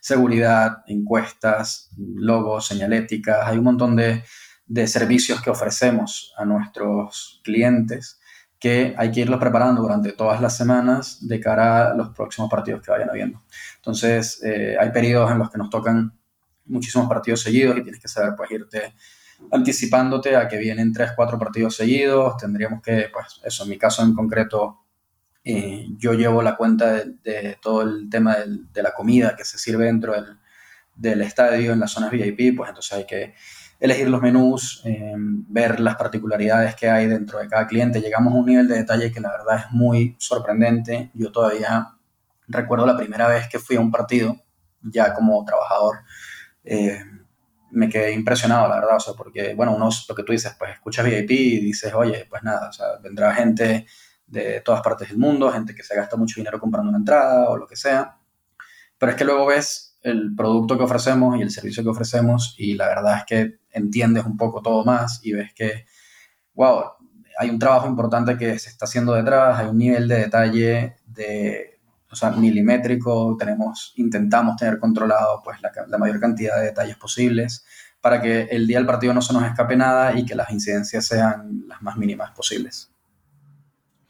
seguridad, 0.00 0.82
encuestas, 0.86 1.90
logos, 1.96 2.66
señaléticas, 2.66 3.46
hay 3.46 3.58
un 3.58 3.64
montón 3.64 3.94
de, 3.94 4.24
de, 4.66 4.86
servicios 4.88 5.40
que 5.40 5.50
ofrecemos 5.50 6.34
a 6.36 6.44
nuestros 6.44 7.40
clientes 7.44 8.18
que 8.62 8.94
hay 8.96 9.10
que 9.10 9.22
irlos 9.22 9.40
preparando 9.40 9.82
durante 9.82 10.12
todas 10.12 10.40
las 10.40 10.56
semanas 10.56 11.26
de 11.26 11.40
cara 11.40 11.90
a 11.90 11.94
los 11.94 12.10
próximos 12.10 12.48
partidos 12.48 12.80
que 12.80 12.92
vayan 12.92 13.10
habiendo. 13.10 13.42
Entonces, 13.76 14.40
eh, 14.44 14.76
hay 14.78 14.90
periodos 14.92 15.32
en 15.32 15.38
los 15.40 15.50
que 15.50 15.58
nos 15.58 15.68
tocan 15.68 16.12
muchísimos 16.66 17.08
partidos 17.08 17.40
seguidos 17.40 17.76
y 17.78 17.82
tienes 17.82 18.00
que 18.00 18.06
saber 18.06 18.34
pues 18.36 18.52
irte 18.52 18.94
anticipándote 19.50 20.36
a 20.36 20.48
que 20.48 20.58
vienen 20.58 20.92
tres, 20.92 21.12
cuatro 21.16 21.38
partidos 21.38 21.76
seguidos, 21.76 22.36
tendríamos 22.36 22.82
que, 22.82 23.08
pues 23.12 23.40
eso, 23.44 23.64
en 23.64 23.70
mi 23.70 23.78
caso 23.78 24.02
en 24.02 24.14
concreto, 24.14 24.78
eh, 25.44 25.86
yo 25.98 26.12
llevo 26.12 26.42
la 26.42 26.56
cuenta 26.56 27.02
de, 27.04 27.58
todo 27.60 27.82
el 27.82 28.08
tema 28.08 28.36
de 28.36 28.82
la 28.82 28.92
comida 28.92 29.34
que 29.36 29.44
se 29.44 29.58
sirve 29.58 29.86
dentro 29.86 30.14
del, 30.94 31.22
estadio 31.22 31.72
en 31.72 31.80
las 31.80 31.90
zonas 31.90 32.10
VIP, 32.10 32.56
pues 32.56 32.68
entonces 32.68 32.92
hay 32.92 33.06
que 33.06 33.34
elegir 33.80 34.08
los 34.08 34.22
menús, 34.22 34.82
eh, 34.84 35.14
ver 35.16 35.80
las 35.80 35.96
particularidades 35.96 36.76
que 36.76 36.88
hay 36.88 37.08
dentro 37.08 37.40
de 37.40 37.48
cada 37.48 37.66
cliente. 37.66 38.00
Llegamos 38.00 38.32
a 38.32 38.36
un 38.36 38.46
nivel 38.46 38.68
de 38.68 38.76
detalle 38.76 39.10
que 39.10 39.20
la 39.20 39.32
verdad 39.32 39.64
es 39.66 39.72
muy 39.72 40.14
sorprendente. 40.18 41.10
Yo 41.14 41.32
todavía 41.32 41.88
recuerdo 42.46 42.86
la 42.86 42.96
primera 42.96 43.26
vez 43.26 43.48
que 43.48 43.58
fui 43.58 43.74
a 43.74 43.80
un 43.80 43.90
partido, 43.90 44.36
ya 44.82 45.12
como 45.12 45.44
trabajador, 45.44 45.96
eh, 46.62 47.02
me 47.72 47.88
quedé 47.88 48.12
impresionado, 48.12 48.68
la 48.68 48.76
verdad, 48.76 48.96
o 48.96 49.00
sea, 49.00 49.14
porque, 49.14 49.54
bueno, 49.54 49.74
uno, 49.74 49.88
lo 50.08 50.14
que 50.14 50.22
tú 50.22 50.32
dices, 50.32 50.54
pues 50.58 50.72
escuchas 50.72 51.04
VIP 51.04 51.30
y 51.30 51.60
dices, 51.60 51.92
oye, 51.94 52.26
pues 52.28 52.42
nada, 52.42 52.68
o 52.68 52.72
sea, 52.72 52.86
vendrá 53.02 53.34
gente 53.34 53.86
de 54.26 54.60
todas 54.60 54.82
partes 54.82 55.08
del 55.08 55.18
mundo, 55.18 55.50
gente 55.50 55.74
que 55.74 55.82
se 55.82 55.94
gasta 55.94 56.16
mucho 56.16 56.40
dinero 56.40 56.60
comprando 56.60 56.90
una 56.90 56.98
entrada 56.98 57.48
o 57.48 57.56
lo 57.56 57.66
que 57.66 57.76
sea, 57.76 58.18
pero 58.98 59.12
es 59.12 59.18
que 59.18 59.24
luego 59.24 59.46
ves 59.46 59.98
el 60.02 60.34
producto 60.34 60.76
que 60.76 60.84
ofrecemos 60.84 61.38
y 61.38 61.42
el 61.42 61.50
servicio 61.50 61.82
que 61.82 61.88
ofrecemos 61.88 62.54
y 62.58 62.74
la 62.74 62.88
verdad 62.88 63.18
es 63.18 63.24
que 63.24 63.58
entiendes 63.70 64.24
un 64.24 64.36
poco 64.36 64.60
todo 64.60 64.84
más 64.84 65.20
y 65.22 65.32
ves 65.32 65.52
que, 65.54 65.86
wow, 66.54 66.84
hay 67.38 67.50
un 67.50 67.58
trabajo 67.58 67.86
importante 67.88 68.36
que 68.36 68.58
se 68.58 68.68
está 68.68 68.84
haciendo 68.84 69.14
detrás, 69.14 69.58
hay 69.58 69.66
un 69.66 69.78
nivel 69.78 70.08
de 70.08 70.18
detalle 70.18 70.96
de 71.06 71.71
o 72.12 72.14
sea, 72.14 72.30
milimétrico, 72.30 73.36
tenemos, 73.38 73.94
intentamos 73.96 74.56
tener 74.56 74.78
controlado 74.78 75.40
pues, 75.42 75.58
la, 75.62 75.98
mayor 75.98 76.20
cantidad 76.20 76.56
de 76.58 76.66
detalles 76.66 76.96
posibles 76.96 77.64
para 78.02 78.20
que 78.20 78.42
el 78.50 78.66
día 78.66 78.76
del 78.76 78.86
partido 78.86 79.14
no 79.14 79.22
se 79.22 79.32
nos 79.32 79.44
escape 79.44 79.76
nada 79.76 80.18
y 80.18 80.26
que 80.26 80.34
las 80.34 80.50
incidencias 80.50 81.06
sean 81.06 81.64
las 81.66 81.80
más 81.80 81.96
mínimas 81.96 82.32
posibles. 82.32 82.92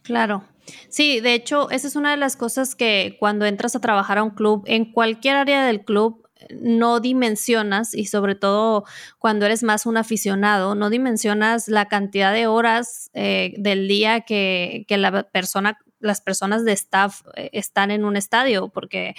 Claro. 0.03 0.45
Sí, 0.89 1.21
de 1.21 1.35
hecho, 1.35 1.71
esa 1.71 1.87
es 1.87 1.95
una 1.95 2.11
de 2.11 2.17
las 2.17 2.37
cosas 2.37 2.75
que 2.75 3.17
cuando 3.21 3.47
entras 3.47 3.77
a 3.77 3.81
trabajar 3.81 4.19
a 4.19 4.25
un 4.25 4.31
club, 4.31 4.65
en 4.67 4.93
cualquier 4.93 5.37
área 5.37 5.65
del 5.65 5.85
club, 5.85 6.29
no 6.61 6.99
dimensionas 6.99 7.95
y 7.95 8.07
sobre 8.07 8.35
todo 8.35 8.85
cuando 9.21 9.47
eres 9.47 9.63
más 9.63 9.87
un 9.87 9.97
aficionado, 9.97 10.75
no 10.75 10.91
dimensionas 10.91 11.69
la 11.69 11.87
cantidad 11.87 12.33
de 12.33 12.49
horas 12.49 13.11
eh, 13.15 13.55
del 13.59 13.87
día 13.87 14.23
que, 14.23 14.85
que, 14.89 14.99
la 14.99 15.23
persona 15.31 15.79
las 16.03 16.21
personas 16.21 16.65
de 16.65 16.73
staff 16.73 17.23
eh, 17.35 17.51
están 17.53 17.91
en 17.91 18.05
un 18.05 18.17
estadio, 18.17 18.69
porque 18.69 19.15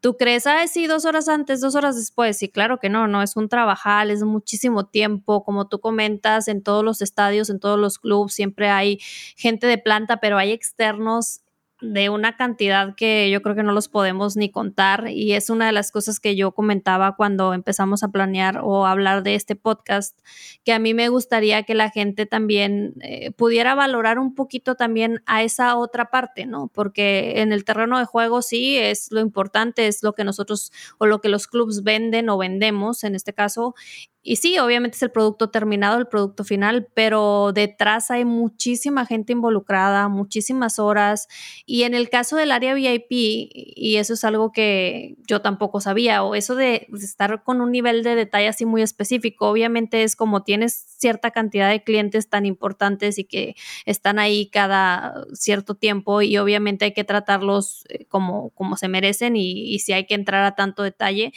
tú 0.00 0.16
crees, 0.16 0.46
ah, 0.46 0.66
sí, 0.66 0.86
dos 0.86 1.04
horas 1.04 1.28
antes, 1.28 1.60
dos 1.60 1.74
horas 1.74 1.96
después, 1.96 2.42
y 2.42 2.48
claro 2.48 2.78
que 2.78 2.88
no, 2.88 3.06
no, 3.08 3.22
es 3.22 3.36
un 3.36 3.48
trabajal, 3.48 4.10
es 4.10 4.22
muchísimo 4.22 4.86
tiempo, 4.86 5.44
como 5.44 5.68
tú 5.68 5.80
comentas, 5.80 6.48
en 6.48 6.62
todos 6.62 6.84
los 6.84 7.02
estadios, 7.02 7.50
en 7.50 7.60
todos 7.60 7.78
los 7.78 7.98
clubes, 7.98 8.32
siempre 8.34 8.70
hay 8.70 8.98
gente 9.36 9.66
de 9.66 9.78
planta, 9.78 10.18
pero 10.18 10.38
hay 10.38 10.52
externos 10.52 11.42
de 11.80 12.08
una 12.08 12.36
cantidad 12.36 12.94
que 12.94 13.30
yo 13.30 13.42
creo 13.42 13.54
que 13.54 13.62
no 13.62 13.72
los 13.72 13.88
podemos 13.88 14.36
ni 14.36 14.50
contar 14.50 15.08
y 15.08 15.32
es 15.32 15.50
una 15.50 15.66
de 15.66 15.72
las 15.72 15.92
cosas 15.92 16.20
que 16.20 16.36
yo 16.36 16.52
comentaba 16.52 17.16
cuando 17.16 17.54
empezamos 17.54 18.02
a 18.02 18.08
planear 18.08 18.60
o 18.62 18.86
hablar 18.86 19.22
de 19.22 19.34
este 19.34 19.56
podcast, 19.56 20.18
que 20.64 20.72
a 20.72 20.78
mí 20.78 20.94
me 20.94 21.08
gustaría 21.08 21.62
que 21.62 21.74
la 21.74 21.90
gente 21.90 22.26
también 22.26 22.94
eh, 23.00 23.30
pudiera 23.32 23.74
valorar 23.74 24.18
un 24.18 24.34
poquito 24.34 24.74
también 24.74 25.22
a 25.26 25.42
esa 25.42 25.76
otra 25.76 26.10
parte, 26.10 26.46
¿no? 26.46 26.68
Porque 26.72 27.40
en 27.40 27.52
el 27.52 27.64
terreno 27.64 27.98
de 27.98 28.04
juego 28.04 28.42
sí 28.42 28.76
es 28.76 29.10
lo 29.10 29.20
importante, 29.20 29.86
es 29.86 30.02
lo 30.02 30.12
que 30.12 30.24
nosotros 30.24 30.72
o 30.98 31.06
lo 31.06 31.20
que 31.20 31.28
los 31.28 31.46
clubs 31.46 31.82
venden 31.82 32.28
o 32.28 32.38
vendemos 32.38 33.04
en 33.04 33.14
este 33.14 33.32
caso 33.32 33.74
y 34.22 34.36
sí, 34.36 34.58
obviamente 34.58 34.96
es 34.96 35.02
el 35.02 35.10
producto 35.10 35.48
terminado, 35.48 35.98
el 35.98 36.06
producto 36.06 36.44
final, 36.44 36.86
pero 36.92 37.52
detrás 37.54 38.10
hay 38.10 38.26
muchísima 38.26 39.06
gente 39.06 39.32
involucrada, 39.32 40.08
muchísimas 40.08 40.78
horas. 40.78 41.26
Y 41.64 41.84
en 41.84 41.94
el 41.94 42.10
caso 42.10 42.36
del 42.36 42.52
área 42.52 42.74
VIP, 42.74 43.10
y 43.10 43.96
eso 43.96 44.12
es 44.12 44.24
algo 44.24 44.52
que 44.52 45.16
yo 45.26 45.40
tampoco 45.40 45.80
sabía, 45.80 46.22
o 46.22 46.34
eso 46.34 46.54
de 46.54 46.86
estar 47.00 47.42
con 47.42 47.62
un 47.62 47.72
nivel 47.72 48.02
de 48.02 48.14
detalle 48.14 48.48
así 48.48 48.66
muy 48.66 48.82
específico, 48.82 49.48
obviamente 49.48 50.02
es 50.02 50.16
como 50.16 50.42
tienes 50.42 50.74
cierta 50.98 51.30
cantidad 51.30 51.70
de 51.70 51.82
clientes 51.82 52.28
tan 52.28 52.44
importantes 52.44 53.18
y 53.18 53.24
que 53.24 53.56
están 53.86 54.18
ahí 54.18 54.50
cada 54.50 55.24
cierto 55.32 55.76
tiempo 55.76 56.20
y 56.20 56.36
obviamente 56.36 56.84
hay 56.84 56.92
que 56.92 57.04
tratarlos 57.04 57.84
eh, 57.88 58.04
como, 58.06 58.50
como 58.50 58.76
se 58.76 58.88
merecen 58.88 59.36
y, 59.36 59.74
y 59.74 59.78
si 59.78 59.94
hay 59.94 60.06
que 60.06 60.14
entrar 60.14 60.44
a 60.44 60.54
tanto 60.54 60.82
detalle 60.82 61.32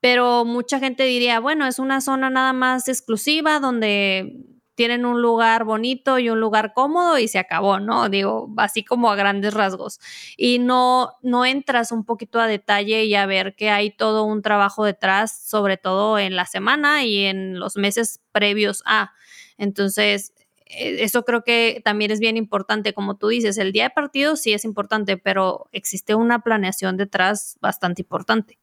pero 0.00 0.44
mucha 0.44 0.78
gente 0.78 1.04
diría, 1.04 1.40
bueno, 1.40 1.66
es 1.66 1.78
una 1.78 2.00
zona 2.00 2.30
nada 2.30 2.52
más 2.52 2.88
exclusiva 2.88 3.60
donde 3.60 4.44
tienen 4.78 5.04
un 5.04 5.20
lugar 5.20 5.64
bonito 5.64 6.20
y 6.20 6.30
un 6.30 6.38
lugar 6.38 6.72
cómodo 6.72 7.18
y 7.18 7.26
se 7.26 7.40
acabó, 7.40 7.80
¿no? 7.80 8.08
Digo, 8.08 8.48
así 8.58 8.84
como 8.84 9.10
a 9.10 9.16
grandes 9.16 9.52
rasgos. 9.52 9.98
Y 10.36 10.60
no, 10.60 11.14
no 11.20 11.44
entras 11.44 11.90
un 11.90 12.04
poquito 12.04 12.38
a 12.38 12.46
detalle 12.46 13.04
y 13.04 13.16
a 13.16 13.26
ver 13.26 13.56
que 13.56 13.70
hay 13.70 13.90
todo 13.90 14.22
un 14.22 14.40
trabajo 14.40 14.84
detrás, 14.84 15.36
sobre 15.48 15.78
todo 15.78 16.16
en 16.20 16.36
la 16.36 16.46
semana 16.46 17.02
y 17.04 17.24
en 17.24 17.58
los 17.58 17.76
meses 17.76 18.20
previos 18.30 18.84
a. 18.86 19.10
Entonces, 19.56 20.32
e, 20.66 21.02
eso 21.02 21.24
creo 21.24 21.42
que 21.42 21.82
también 21.84 22.12
es 22.12 22.20
bien 22.20 22.36
importante, 22.36 22.94
como 22.94 23.16
tú 23.16 23.26
dices, 23.28 23.58
el 23.58 23.72
día 23.72 23.82
de 23.84 23.90
partido 23.90 24.36
sí 24.36 24.52
es 24.52 24.64
importante, 24.64 25.16
pero 25.16 25.68
existe 25.72 26.14
una 26.14 26.38
planeación 26.44 26.96
detrás 26.96 27.58
bastante 27.60 28.02
importante 28.02 28.60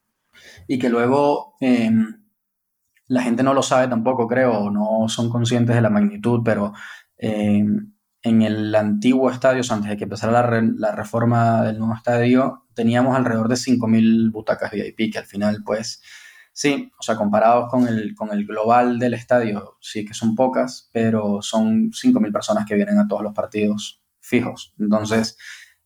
y 0.67 0.79
que 0.79 0.89
luego 0.89 1.55
em, 1.59 2.25
la 3.07 3.21
gente 3.21 3.43
no 3.43 3.53
lo 3.53 3.61
sabe 3.61 3.87
tampoco, 3.87 4.27
creo, 4.27 4.71
no 4.71 5.07
son 5.07 5.29
conscientes 5.29 5.75
de 5.75 5.81
la 5.81 5.89
magnitud, 5.89 6.41
pero 6.43 6.73
em, 7.17 7.93
en 8.25 8.41
el 8.41 8.73
antiguo 8.73 9.29
estadio, 9.29 9.61
antes 9.69 9.89
de 9.89 9.97
que 9.97 10.05
empezara 10.05 10.49
la, 10.51 10.91
reforma 10.91 11.61
del 11.61 11.77
nuevo 11.77 11.93
estadio, 11.93 12.65
teníamos 12.73 13.15
alrededor 13.15 13.47
de 13.47 13.55
5.000 13.55 14.31
butacas 14.31 14.71
VIP, 14.71 15.13
que 15.13 15.19
al 15.19 15.25
final, 15.25 15.61
pues, 15.63 16.01
sí, 16.51 16.91
o 16.99 17.03
sea, 17.03 17.15
comparados 17.17 17.69
con 17.69 17.87
el, 17.87 18.15
con 18.15 18.31
el 18.31 18.47
global 18.47 18.97
del 18.97 19.13
estadio, 19.13 19.77
sí 19.79 20.05
que 20.05 20.15
son 20.15 20.33
pocas, 20.33 20.89
pero 20.91 21.43
son 21.43 21.91
5.000 21.91 22.31
personas 22.33 22.65
que 22.65 22.73
vienen 22.73 22.97
a 22.97 23.07
todos 23.07 23.21
los 23.21 23.33
partidos 23.33 24.01
fijos. 24.21 24.73
Entonces, 24.79 25.37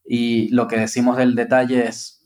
y 0.06 0.48
lo 0.50 0.70
que 0.70 0.78
decimos 0.78 1.18
del 1.18 1.36
detalle 1.36 1.88
es, 1.88 2.19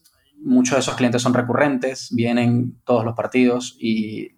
muchos 0.43 0.75
de 0.75 0.79
esos 0.81 0.95
clientes 0.95 1.21
son 1.21 1.33
recurrentes, 1.33 2.09
vienen 2.11 2.81
todos 2.83 3.05
los 3.05 3.15
partidos 3.15 3.75
y 3.79 4.29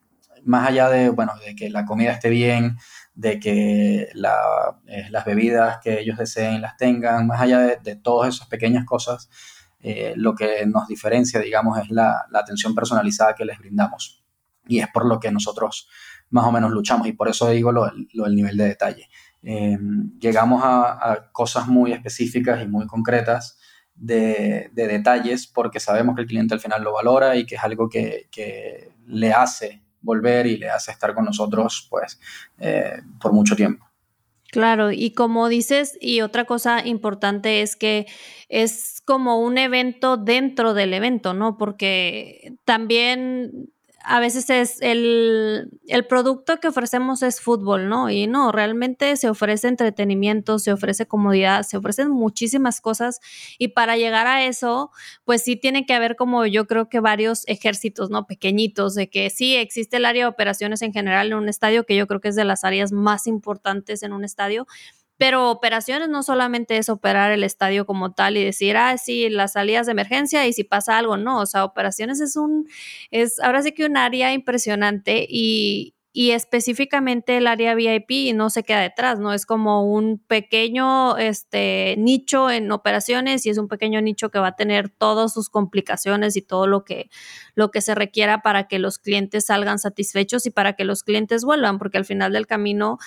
más 0.45 0.69
allá 0.69 0.89
de, 0.89 1.09
bueno, 1.09 1.33
de 1.43 1.55
que 1.55 1.69
la 1.69 1.85
comida 1.85 2.11
esté 2.11 2.29
bien, 2.29 2.77
de 3.15 3.39
que 3.39 4.01
eh, 4.03 4.09
las 4.13 5.25
bebidas 5.25 5.79
que 5.83 5.99
ellos 5.99 6.17
deseen 6.17 6.61
las 6.61 6.77
tengan, 6.77 7.25
más 7.27 7.41
allá 7.41 7.59
de, 7.59 7.95
todas 7.95 8.35
esas 8.35 8.47
pequeñas 8.47 8.85
cosas, 8.85 9.29
eh, 9.79 10.13
lo 10.15 10.35
que 10.35 10.65
nos 10.65 10.87
diferencia, 10.87 11.39
digamos, 11.39 11.79
es 11.79 11.89
la, 11.89 12.25
atención 12.33 12.75
personalizada 12.75 13.33
que 13.33 13.45
les 13.45 13.57
brindamos. 13.57 14.23
Y 14.67 14.79
es 14.79 14.87
por 14.87 15.05
lo 15.05 15.19
que 15.19 15.31
nosotros 15.31 15.89
más 16.29 16.45
o 16.45 16.51
menos 16.51 16.71
luchamos 16.71 17.07
y 17.07 17.13
por 17.13 17.27
eso 17.27 17.49
digo 17.49 17.71
lo, 17.71 17.85
del 17.85 18.35
nivel 18.35 18.57
de 18.57 18.65
detalle. 18.65 19.09
Eh, 19.43 19.77
llegamos 20.19 20.61
a, 20.63 21.29
cosas 21.31 21.67
muy 21.67 21.91
específicas 21.91 22.61
y 22.63 22.67
muy 22.67 22.87
concretas 22.87 23.59
de, 23.95 24.69
detalles 24.73 25.47
porque 25.47 25.79
sabemos 25.79 26.15
que 26.15 26.21
el 26.21 26.27
cliente 26.27 26.53
al 26.53 26.59
final 26.59 26.83
lo 26.83 26.93
valora 26.93 27.35
y 27.35 27.45
que 27.45 27.55
es 27.55 27.63
algo 27.63 27.89
que, 27.89 28.27
le 29.07 29.33
hace 29.33 29.83
volver 30.01 30.47
y 30.47 30.57
le 30.57 30.69
hace 30.69 30.91
estar 30.91 31.13
con 31.13 31.25
nosotros 31.25 31.87
pues 31.89 32.19
eh, 32.59 33.01
por 33.19 33.33
mucho 33.33 33.55
tiempo. 33.55 33.85
Claro, 34.51 34.91
y 34.91 35.11
como 35.11 35.49
dices, 35.49 35.97
y 35.99 36.21
otra 36.21 36.45
cosa 36.45 36.85
importante 36.85 37.61
es 37.61 37.75
que 37.75 38.05
es 38.47 39.01
como 39.03 39.39
un 39.39 39.57
evento 39.57 40.17
dentro 40.17 40.73
del 40.73 40.93
evento, 40.93 41.33
¿no? 41.33 41.57
Porque 41.57 42.53
también 42.63 43.69
a 44.07 44.19
veces 44.19 44.49
es 44.49 44.77
el, 44.81 45.69
producto 46.07 46.59
que 46.59 46.67
ofrecemos 46.67 47.23
es 47.23 47.41
fútbol, 47.41 47.89
¿no? 47.89 48.09
Y 48.09 48.27
no, 48.27 48.51
realmente 48.51 49.15
se 49.17 49.29
ofrece 49.29 49.67
entretenimiento, 49.67 50.59
se 50.59 50.71
ofrece 50.71 51.07
comodidad, 51.07 51.63
se 51.63 51.77
ofrecen 51.77 52.09
muchísimas 52.09 52.81
cosas 52.81 53.19
y 53.57 53.69
para 53.69 53.97
llegar 53.97 54.27
a 54.27 54.45
eso, 54.45 54.91
pues 55.23 55.43
sí 55.43 55.55
tiene 55.55 55.85
que 55.85 55.93
haber 55.93 56.15
como 56.15 56.45
yo 56.45 56.67
creo 56.67 56.89
que 56.89 56.99
varios 56.99 57.43
ejércitos, 57.47 58.09
¿no? 58.09 58.27
Pequeñitos, 58.27 58.95
de 58.95 59.09
que 59.09 59.29
sí 59.29 59.55
existe 59.55 59.97
el 59.97 60.05
área 60.05 60.25
de 60.25 60.29
operaciones 60.29 60.81
en 60.81 60.93
general 60.93 61.27
en 61.27 61.35
un 61.35 61.49
estadio, 61.49 61.85
que 61.85 61.95
yo 61.95 62.07
creo 62.07 62.21
que 62.21 62.29
es 62.29 62.35
de 62.35 62.45
las 62.45 62.63
áreas 62.63 62.91
más 62.91 63.27
importantes 63.27 64.03
en 64.03 64.13
un 64.13 64.23
estadio, 64.23 64.67
pero 65.17 65.49
operaciones 65.49 66.09
no 66.09 66.23
solamente 66.23 66.77
es 66.77 66.89
operar 66.89 67.31
el 67.31 67.43
estadio 67.43 67.85
como 67.85 68.13
tal 68.13 68.37
y 68.37 68.43
decir, 68.43 68.77
ah, 68.77 68.97
sí, 68.97 69.29
las 69.29 69.53
salidas 69.53 69.85
de 69.85 69.93
emergencia 69.93 70.45
y 70.47 70.53
si 70.53 70.63
pasa 70.63 70.97
algo, 70.97 71.17
no, 71.17 71.39
o 71.39 71.45
sea, 71.45 71.63
operaciones 71.65 72.19
es 72.19 72.35
un, 72.35 72.67
es 73.11 73.39
ahora 73.39 73.61
sí 73.61 73.71
que 73.71 73.85
un 73.85 73.97
área 73.97 74.33
impresionante 74.33 75.25
y, 75.29 75.95
y 76.17 76.31
específicamente 76.31 77.35
el 77.35 77.45
área 77.45 77.75
VIP 77.75 78.33
no 78.33 78.49
se 78.49 78.63
queda 78.63 78.79
detrás, 78.79 79.19
¿no? 79.19 79.33
Es 79.33 79.45
como 79.45 79.83
un 79.83 80.17
pequeño 80.17 81.17
este, 81.17 81.95
nicho 81.97 82.49
en 82.49 82.71
operaciones 82.71 83.45
y 83.45 83.49
es 83.49 83.57
un 83.57 83.67
pequeño 83.67 83.99
nicho 83.99 84.31
que 84.31 84.39
va 84.39 84.47
a 84.47 84.55
tener 84.55 84.89
todas 84.89 85.33
sus 85.33 85.49
complicaciones 85.49 86.37
y 86.37 86.41
todo 86.41 86.67
lo 86.67 86.85
que, 86.85 87.09
lo 87.53 87.69
que 87.69 87.81
se 87.81 87.95
requiera 87.95 88.41
para 88.41 88.69
que 88.69 88.79
los 88.79 88.97
clientes 88.97 89.47
salgan 89.47 89.77
satisfechos 89.77 90.45
y 90.45 90.51
para 90.51 90.77
que 90.77 90.85
los 90.85 91.03
clientes 91.03 91.43
vuelvan, 91.43 91.77
porque 91.79 91.97
al 91.97 92.05
final 92.05 92.31
del 92.31 92.47
camino 92.47 92.97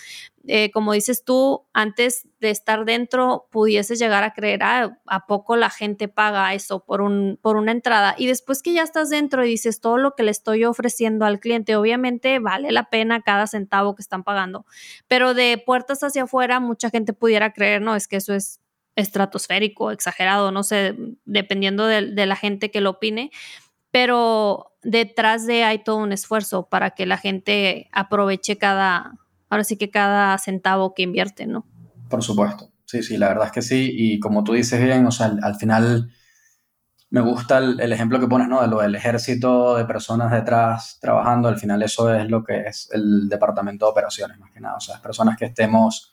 eh, 0.50 0.70
como 0.70 0.94
dices 0.94 1.24
tú, 1.24 1.66
antes 1.74 2.26
de 2.40 2.48
estar 2.48 2.86
dentro 2.86 3.48
pudieses 3.50 3.98
llegar 3.98 4.24
a 4.24 4.32
creer, 4.32 4.62
ah, 4.62 4.98
¿a 5.06 5.26
poco 5.26 5.56
la 5.56 5.68
gente 5.68 6.08
paga 6.08 6.54
eso 6.54 6.82
por, 6.82 7.02
un, 7.02 7.38
por 7.42 7.56
una 7.56 7.70
entrada? 7.70 8.14
Y 8.16 8.26
después 8.26 8.62
que 8.62 8.72
ya 8.72 8.82
estás 8.82 9.10
dentro 9.10 9.44
y 9.44 9.50
dices 9.50 9.82
todo 9.82 9.98
lo 9.98 10.14
que 10.14 10.22
le 10.22 10.30
estoy 10.30 10.64
ofreciendo 10.64 11.26
al 11.26 11.38
cliente, 11.38 11.76
obviamente 11.76 12.38
vale 12.38 12.72
la 12.72 12.88
pena 12.88 13.20
cada 13.20 13.46
centavo 13.46 13.94
que 13.94 14.00
están 14.00 14.24
pagando, 14.24 14.64
pero 15.06 15.34
de 15.34 15.62
puertas 15.64 16.02
hacia 16.02 16.22
afuera 16.22 16.60
mucha 16.60 16.88
gente 16.88 17.12
pudiera 17.12 17.52
creer, 17.52 17.82
no, 17.82 17.94
es 17.94 18.08
que 18.08 18.16
eso 18.16 18.34
es 18.34 18.60
estratosférico, 18.96 19.90
exagerado, 19.90 20.50
no 20.50 20.62
sé, 20.62 20.96
dependiendo 21.26 21.86
de, 21.86 22.06
de 22.06 22.26
la 22.26 22.36
gente 22.36 22.70
que 22.70 22.80
lo 22.80 22.90
opine, 22.90 23.30
pero 23.90 24.72
detrás 24.82 25.46
de 25.46 25.64
hay 25.64 25.80
todo 25.80 25.96
un 25.96 26.12
esfuerzo 26.12 26.70
para 26.70 26.92
que 26.92 27.04
la 27.04 27.18
gente 27.18 27.90
aproveche 27.92 28.56
cada 28.56 29.12
ahora 29.48 29.64
sí 29.64 29.76
que 29.76 29.90
cada 29.90 30.36
centavo 30.38 30.94
que 30.94 31.02
invierte, 31.02 31.46
¿no? 31.46 31.66
Por 32.08 32.22
supuesto, 32.22 32.70
sí, 32.84 33.02
sí, 33.02 33.16
la 33.16 33.28
verdad 33.28 33.46
es 33.46 33.52
que 33.52 33.62
sí. 33.62 33.90
Y 33.92 34.20
como 34.20 34.44
tú 34.44 34.54
dices 34.54 34.82
bien, 34.82 35.06
o 35.06 35.10
sea, 35.10 35.32
al, 35.42 35.56
final 35.56 36.10
me 37.10 37.20
gusta 37.20 37.58
el, 37.58 37.92
ejemplo 37.92 38.20
que 38.20 38.26
pones, 38.26 38.48
¿no? 38.48 38.62
De 38.62 38.68
lo 38.68 38.80
del 38.80 38.94
ejército 38.94 39.76
de 39.76 39.84
personas 39.84 40.30
detrás 40.30 40.98
trabajando, 41.00 41.48
al 41.48 41.58
final 41.58 41.82
eso 41.82 42.14
es 42.14 42.28
lo 42.28 42.44
que 42.44 42.62
es 42.62 42.88
el 42.92 43.28
departamento 43.28 43.86
de 43.86 43.92
operaciones, 43.92 44.38
más 44.38 44.50
que 44.50 44.60
nada. 44.60 44.76
O 44.76 44.80
sea, 44.80 45.00
personas 45.00 45.36
que 45.36 45.46
estemos 45.46 46.12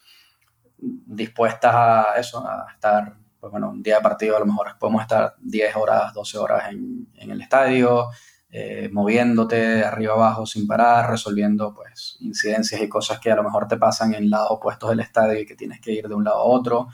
dispuestas 0.78 1.74
a 1.74 2.14
eso, 2.18 2.46
a 2.46 2.68
estar 2.74 3.16
pues 3.40 3.52
bueno, 3.52 3.70
un 3.70 3.84
día 3.84 3.98
de 3.98 4.02
partido 4.02 4.36
a 4.36 4.40
lo 4.40 4.48
mejor 4.48 4.76
podemos 4.80 5.04
estar 5.04 5.36
10 5.38 5.76
horas, 5.76 6.12
12 6.14 6.38
horas 6.40 6.72
en, 6.72 7.08
en 7.14 7.30
el 7.30 7.42
estadio, 7.42 8.10
eh, 8.50 8.90
moviéndote 8.92 9.84
arriba 9.84 10.14
abajo 10.14 10.46
sin 10.46 10.68
parar, 10.68 11.10
resolviendo 11.10 11.74
pues 11.74 12.18
incidencias 12.22 12.82
y 12.82 12.88
cosas 12.88 13.20
que 13.20 13.32
a 13.32 13.36
lo 13.36 13.44
mejor 13.44 13.68
te 13.68 13.78
pasan 13.78 14.14
en 14.14 14.30
lados 14.30 14.52
opuestos 14.52 14.90
del 14.90 15.02
estadio 15.02 15.40
y 15.40 15.46
que 15.46 15.56
tienes 15.56 15.82
que 15.82 15.92
ir 15.92 16.08
de 16.08 16.16
un 16.16 16.24
lado 16.24 16.38
a 16.38 16.44
otro. 16.44 16.88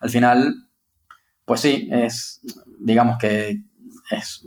Al 0.00 0.10
final, 0.10 0.68
pues 1.44 1.60
sí, 1.60 1.88
es, 1.90 2.40
digamos 2.78 3.18
que 3.18 3.62
es 4.10 4.46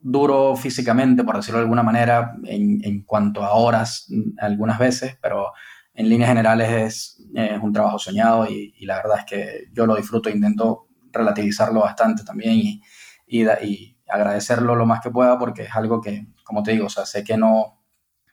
duro 0.00 0.54
físicamente, 0.56 1.24
por 1.24 1.36
decirlo 1.36 1.58
de 1.58 1.64
alguna 1.64 1.82
manera, 1.82 2.36
en, 2.44 2.80
en 2.84 3.02
cuanto 3.02 3.42
a 3.42 3.54
horas 3.54 4.08
algunas 4.38 4.78
veces, 4.78 5.16
pero 5.20 5.52
en 5.94 6.08
líneas 6.08 6.28
generales 6.28 6.70
es, 6.70 7.58
un 7.62 7.72
trabajo 7.72 7.98
soñado 7.98 8.46
y, 8.46 8.74
la 8.84 8.96
verdad 8.96 9.18
es 9.20 9.24
que 9.24 9.64
yo 9.72 9.86
lo 9.86 9.96
disfruto, 9.96 10.28
intento 10.28 10.88
relativizarlo 11.10 11.80
bastante 11.80 12.24
también 12.24 12.80
y 13.26 13.91
agradecerlo 14.08 14.74
lo 14.74 14.86
más 14.86 15.00
que 15.00 15.10
pueda 15.10 15.38
porque 15.38 15.62
es 15.62 15.74
algo 15.74 16.00
que, 16.00 16.26
como 16.44 16.62
te 16.62 16.72
digo, 16.72 16.88
sé 16.88 17.24
que 17.24 17.36
no, 17.36 17.82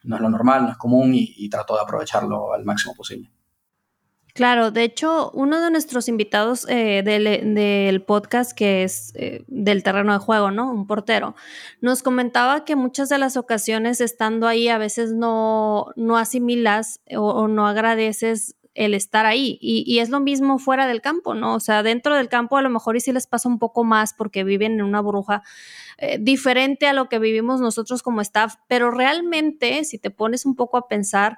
no 0.02 0.16
es 0.16 0.22
lo 0.22 0.30
normal, 0.30 0.64
no 0.64 0.70
es 0.70 0.76
común 0.76 1.12
y, 1.14 1.48
trato 1.48 1.74
de 1.74 1.82
aprovecharlo 1.82 2.52
al 2.52 2.64
máximo 2.64 2.94
posible. 2.94 3.30
Claro, 4.32 4.70
de 4.70 4.84
hecho, 4.84 5.32
uno 5.32 5.60
de 5.60 5.72
nuestros 5.72 6.08
invitados 6.08 6.64
eh, 6.68 7.02
del, 7.02 8.02
podcast, 8.02 8.52
que 8.52 8.84
es 8.84 9.12
eh, 9.16 9.44
del 9.48 9.82
terreno 9.82 10.12
de 10.12 10.20
juego, 10.20 10.52
¿no? 10.52 10.70
Un 10.70 10.86
portero, 10.86 11.34
nos 11.80 12.04
comentaba 12.04 12.64
que 12.64 12.76
muchas 12.76 13.08
de 13.08 13.18
las 13.18 13.36
ocasiones 13.36 14.00
estando 14.00 14.46
ahí 14.46 14.68
a 14.68 14.78
veces 14.78 15.12
no, 15.12 15.86
no 15.96 16.16
asimilas 16.16 17.00
o 17.16 17.48
no 17.48 17.66
agradeces 17.66 18.54
el 18.80 18.94
estar 18.94 19.26
ahí. 19.26 19.58
Y, 19.60 19.98
es 19.98 20.08
lo 20.08 20.20
mismo 20.20 20.58
fuera 20.58 20.86
del 20.86 21.02
campo, 21.02 21.34
¿no? 21.34 21.54
O 21.54 21.60
sea, 21.60 21.82
dentro 21.82 22.16
del 22.16 22.30
campo 22.30 22.56
a 22.56 22.62
lo 22.62 22.70
mejor 22.70 22.96
y 22.96 23.00
sí 23.00 23.12
les 23.12 23.26
pasa 23.26 23.46
un 23.46 23.58
poco 23.58 23.84
más 23.84 24.14
porque 24.14 24.42
viven 24.42 24.72
en 24.72 24.82
una 24.82 25.02
burbuja 25.02 25.42
eh, 25.98 26.16
diferente 26.18 26.86
a 26.86 26.94
lo 26.94 27.10
que 27.10 27.18
vivimos 27.18 27.60
nosotros 27.60 28.02
como 28.02 28.22
staff, 28.22 28.54
pero 28.68 28.90
realmente, 28.90 29.84
si 29.84 29.98
te 29.98 30.10
pones 30.10 30.46
un 30.46 30.56
poco 30.56 30.78
a 30.78 30.88
pensar, 30.88 31.36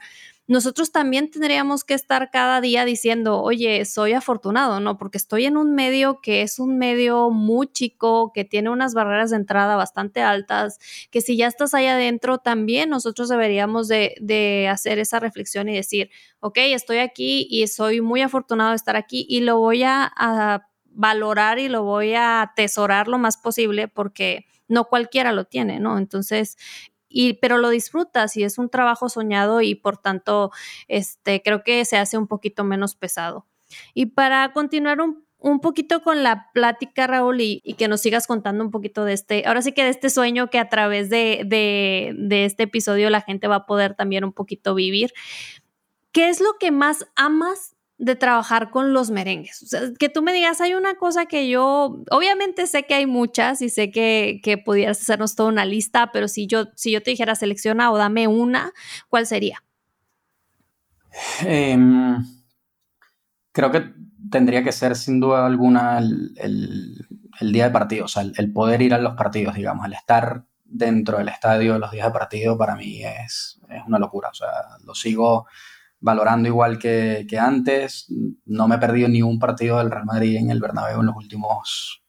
nosotros 0.48 0.90
también 0.90 1.30
tendríamos 1.30 1.84
que 1.84 1.94
estar 1.94 2.30
cada 2.30 2.60
día 2.60 2.84
diciendo, 2.84 3.40
oye, 3.40 3.84
soy 3.84 4.12
afortunado, 4.12 4.80
¿no? 4.80 4.98
Porque 4.98 5.16
estoy 5.16 5.44
en 5.44 5.56
un 5.56 5.74
medio 5.74 6.20
que 6.20 6.42
es 6.42 6.58
un 6.58 6.78
medio 6.78 7.30
muy 7.30 7.68
chico, 7.68 8.32
que 8.34 8.44
tiene 8.44 8.68
unas 8.68 8.92
barreras 8.92 9.30
de 9.30 9.36
entrada 9.36 9.76
bastante 9.76 10.20
altas, 10.20 10.78
que 11.10 11.20
si 11.20 11.36
ya 11.36 11.46
estás 11.46 11.74
ahí 11.74 11.86
adentro, 11.86 12.38
también 12.38 12.90
nosotros 12.90 13.28
deberíamos 13.28 13.88
de, 13.88 14.68
hacer 14.68 14.98
esa 14.98 15.20
reflexión 15.20 15.68
y 15.68 15.74
decir, 15.74 16.10
ok, 16.40 16.58
estoy 16.58 16.98
aquí 16.98 17.46
y 17.48 17.66
soy 17.68 18.00
muy 18.00 18.20
afortunado 18.20 18.70
de 18.70 18.76
estar 18.76 18.96
aquí 18.96 19.24
y 19.28 19.40
lo 19.40 19.58
voy 19.58 19.84
a, 19.84 20.10
a 20.16 20.66
valorar 20.86 21.58
y 21.58 21.68
lo 21.68 21.84
voy 21.84 22.14
a 22.14 22.42
atesorar 22.42 23.08
lo 23.08 23.18
más 23.18 23.36
posible 23.36 23.88
porque 23.88 24.46
no 24.68 24.86
cualquiera 24.86 25.32
lo 25.32 25.44
tiene, 25.44 25.78
¿no? 25.78 25.98
Entonces, 25.98 26.56
pero 27.40 27.58
lo 27.58 27.70
disfrutas 27.70 28.36
y 28.36 28.44
es 28.44 28.58
un 28.58 28.68
trabajo 28.68 29.08
soñado 29.08 29.60
y 29.60 29.74
por 29.74 29.98
tanto, 29.98 30.50
este, 30.88 31.42
creo 31.42 31.62
que 31.62 31.84
se 31.84 31.96
hace 31.96 32.18
un 32.18 32.26
poquito 32.26 32.64
menos 32.64 32.94
pesado. 32.94 33.46
Y 33.94 34.06
para 34.06 34.52
continuar 34.52 34.98
un, 35.00 35.60
poquito 35.60 36.02
con 36.02 36.22
la 36.22 36.50
plática, 36.52 37.06
Raúl, 37.06 37.40
y, 37.40 37.60
que 37.76 37.88
nos 37.88 38.00
sigas 38.00 38.26
contando 38.26 38.62
un 38.62 38.70
poquito 38.70 39.04
de 39.04 39.14
este, 39.14 39.44
ahora 39.46 39.62
sí 39.62 39.72
que 39.72 39.82
de 39.84 39.90
este 39.90 40.10
sueño 40.10 40.50
que 40.50 40.58
a 40.58 40.68
través 40.68 41.10
de, 41.10 41.42
de 41.44 42.44
este 42.44 42.64
episodio 42.64 43.10
la 43.10 43.22
gente 43.22 43.48
va 43.48 43.56
a 43.56 43.66
poder 43.66 43.94
también 43.94 44.24
un 44.24 44.32
poquito 44.32 44.74
vivir. 44.74 45.12
¿Qué 46.12 46.28
es 46.28 46.40
lo 46.40 46.58
que 46.60 46.70
más 46.70 47.06
amas 47.16 47.71
de 48.02 48.16
trabajar 48.16 48.70
con 48.70 48.92
los 48.92 49.12
merengues. 49.12 49.62
O 49.62 49.66
sea, 49.66 49.80
que 49.96 50.08
tú 50.08 50.22
me 50.22 50.32
digas, 50.32 50.60
hay 50.60 50.74
una 50.74 50.96
cosa 50.96 51.26
que 51.26 51.48
yo, 51.48 52.02
obviamente 52.10 52.66
sé 52.66 52.82
que 52.82 52.94
hay 52.94 53.06
muchas 53.06 53.62
y 53.62 53.68
sé 53.68 53.92
que, 53.92 54.40
que 54.42 54.58
pudieras 54.58 55.00
hacernos 55.00 55.36
toda 55.36 55.50
una 55.50 55.64
lista, 55.64 56.10
pero 56.12 56.26
si 56.26 56.48
yo, 56.48 56.64
si 56.74 56.90
yo 56.90 57.00
te 57.00 57.12
dijera 57.12 57.36
selecciona 57.36 57.92
o 57.92 57.96
dame 57.96 58.26
una, 58.26 58.72
¿cuál 59.08 59.24
sería? 59.28 59.62
Em, 61.46 62.16
creo 63.52 63.70
que 63.70 63.92
tendría 64.32 64.64
que 64.64 64.72
ser 64.72 64.96
sin 64.96 65.20
duda 65.20 65.46
alguna 65.46 65.98
el, 65.98 66.34
el, 67.38 67.52
día 67.52 67.66
de 67.66 67.70
partido, 67.70 68.06
o 68.06 68.08
sea, 68.08 68.24
el, 68.24 68.32
el, 68.36 68.52
poder 68.52 68.82
ir 68.82 68.94
a 68.94 68.98
los 68.98 69.14
partidos, 69.14 69.54
digamos, 69.54 69.86
el 69.86 69.92
estar 69.92 70.44
dentro 70.64 71.18
del 71.18 71.28
estadio 71.28 71.78
los 71.78 71.92
días 71.92 72.06
de 72.06 72.12
partido 72.12 72.58
para 72.58 72.74
mí 72.74 73.04
es, 73.04 73.60
es 73.68 73.82
una 73.86 74.00
locura, 74.00 74.30
o 74.30 74.34
sea, 74.34 74.48
lo 74.84 74.92
sigo 74.92 75.46
valorando 76.02 76.48
igual 76.48 76.78
que, 76.78 77.26
antes. 77.40 78.06
No 78.44 78.68
me 78.68 78.74
he 78.74 78.78
perdido 78.78 79.08
ni 79.08 79.22
un 79.22 79.38
partido 79.38 79.78
del 79.78 79.90
Real 79.90 80.04
Madrid 80.04 80.36
en 80.36 80.50
el 80.50 80.60
Bernabéu 80.60 81.00
en 81.00 81.06
los 81.06 81.16
últimos 81.16 82.02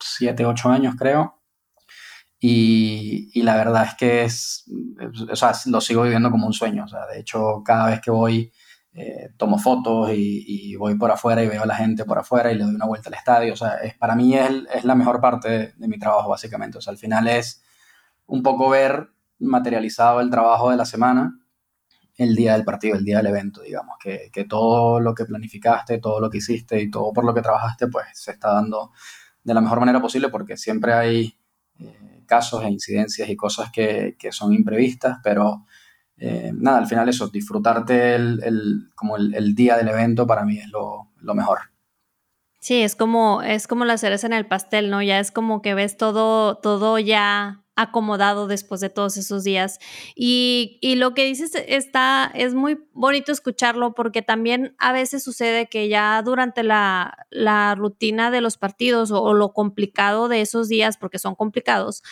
7, 0.00 0.44
8 0.44 0.68
años, 0.68 0.94
creo. 0.98 1.40
Y, 2.38 3.40
la 3.42 3.56
verdad 3.56 3.84
es 3.84 3.94
que 3.94 4.24
es, 4.24 4.64
o 5.30 5.36
sea, 5.36 5.52
lo 5.66 5.80
sigo 5.80 6.02
viviendo 6.02 6.30
como 6.30 6.46
un 6.46 6.52
sueño. 6.52 6.84
O 6.84 6.88
sea, 6.88 7.06
de 7.06 7.20
hecho, 7.20 7.62
cada 7.64 7.86
vez 7.86 8.00
que 8.00 8.10
voy, 8.10 8.52
eh, 8.92 9.30
tomo 9.36 9.58
fotos 9.58 10.10
y, 10.12 10.74
voy 10.76 10.96
por 10.96 11.10
afuera 11.10 11.42
y 11.42 11.48
veo 11.48 11.62
a 11.62 11.66
la 11.66 11.76
gente 11.76 12.04
por 12.04 12.18
afuera 12.18 12.52
y 12.52 12.56
le 12.56 12.64
doy 12.64 12.74
una 12.74 12.86
vuelta 12.86 13.08
al 13.08 13.14
estadio. 13.14 13.54
O 13.54 13.56
sea, 13.56 13.76
es, 13.76 13.94
para 13.96 14.16
mí 14.16 14.34
es, 14.34 14.84
la 14.84 14.94
mejor 14.94 15.20
parte 15.20 15.48
de, 15.48 15.72
de, 15.76 15.88
mi 15.88 15.98
trabajo, 15.98 16.28
básicamente. 16.30 16.78
O 16.78 16.80
sea, 16.80 16.90
al 16.90 16.98
final 16.98 17.28
es 17.28 17.62
un 18.26 18.42
poco 18.42 18.68
ver 18.70 19.08
materializado 19.38 20.20
el 20.20 20.30
trabajo 20.30 20.70
de 20.70 20.76
la 20.76 20.84
semana 20.84 21.38
el 22.16 22.34
día 22.34 22.54
del 22.54 22.64
partido, 22.64 22.96
el 22.96 23.04
día 23.04 23.18
del 23.18 23.26
evento, 23.26 23.62
digamos, 23.62 23.96
que, 24.00 24.30
todo 24.48 25.00
lo 25.00 25.14
que 25.14 25.24
planificaste, 25.24 25.98
todo 25.98 26.20
lo 26.20 26.30
que 26.30 26.38
hiciste 26.38 26.80
y 26.80 26.90
todo 26.90 27.12
por 27.12 27.24
lo 27.24 27.34
que 27.34 27.42
trabajaste, 27.42 27.88
pues 27.88 28.06
se 28.14 28.32
está 28.32 28.54
dando 28.54 28.92
de 29.44 29.54
la 29.54 29.60
mejor 29.60 29.80
manera 29.80 30.00
posible 30.00 30.28
porque 30.28 30.56
siempre 30.56 30.94
hay 30.94 31.38
eh, 31.78 32.22
casos 32.26 32.64
e 32.64 32.70
incidencias 32.70 33.28
y 33.28 33.36
cosas 33.36 33.70
que, 33.70 34.16
son 34.30 34.52
imprevistas, 34.54 35.18
pero 35.22 35.66
eh, 36.16 36.52
nada, 36.54 36.78
al 36.78 36.86
final 36.86 37.08
eso, 37.08 37.28
disfrutarte 37.28 38.14
el, 38.14 38.90
como 38.94 39.16
el, 39.16 39.54
día 39.54 39.76
del 39.76 39.88
evento 39.88 40.26
para 40.26 40.44
mí 40.44 40.58
es 40.58 40.68
lo, 40.68 41.10
lo 41.18 41.34
mejor. 41.34 41.58
Sí, 42.60 42.82
es 42.82 42.96
como, 42.96 43.42
es 43.42 43.68
como 43.68 43.84
la 43.84 43.98
cereza 43.98 44.26
en 44.26 44.32
el 44.32 44.46
pastel, 44.46 44.90
¿no? 44.90 45.02
Ya 45.02 45.20
es 45.20 45.30
como 45.30 45.60
que 45.60 45.74
ves 45.74 45.96
todo, 45.96 46.56
todo 46.56 46.98
ya 46.98 47.65
acomodado 47.76 48.46
después 48.46 48.80
de 48.80 48.88
todos 48.88 49.16
esos 49.18 49.44
días. 49.44 49.78
Y, 50.16 50.80
lo 50.96 51.12
que 51.12 51.24
dices 51.24 51.52
está, 51.54 52.32
es 52.34 52.54
muy 52.54 52.78
bonito 52.92 53.30
escucharlo 53.30 53.94
porque 53.94 54.22
también 54.22 54.74
a 54.78 54.92
veces 54.92 55.22
sucede 55.22 55.68
que 55.68 55.88
ya 55.88 56.22
durante 56.22 56.62
la, 56.62 57.14
rutina 57.76 58.30
de 58.30 58.40
los 58.40 58.56
partidos 58.56 59.10
o, 59.10 59.34
lo 59.34 59.52
complicado 59.52 60.28
de 60.28 60.40
esos 60.40 60.68
días, 60.68 60.96
porque 60.96 61.18
son 61.18 61.34
complicados, 61.34 62.02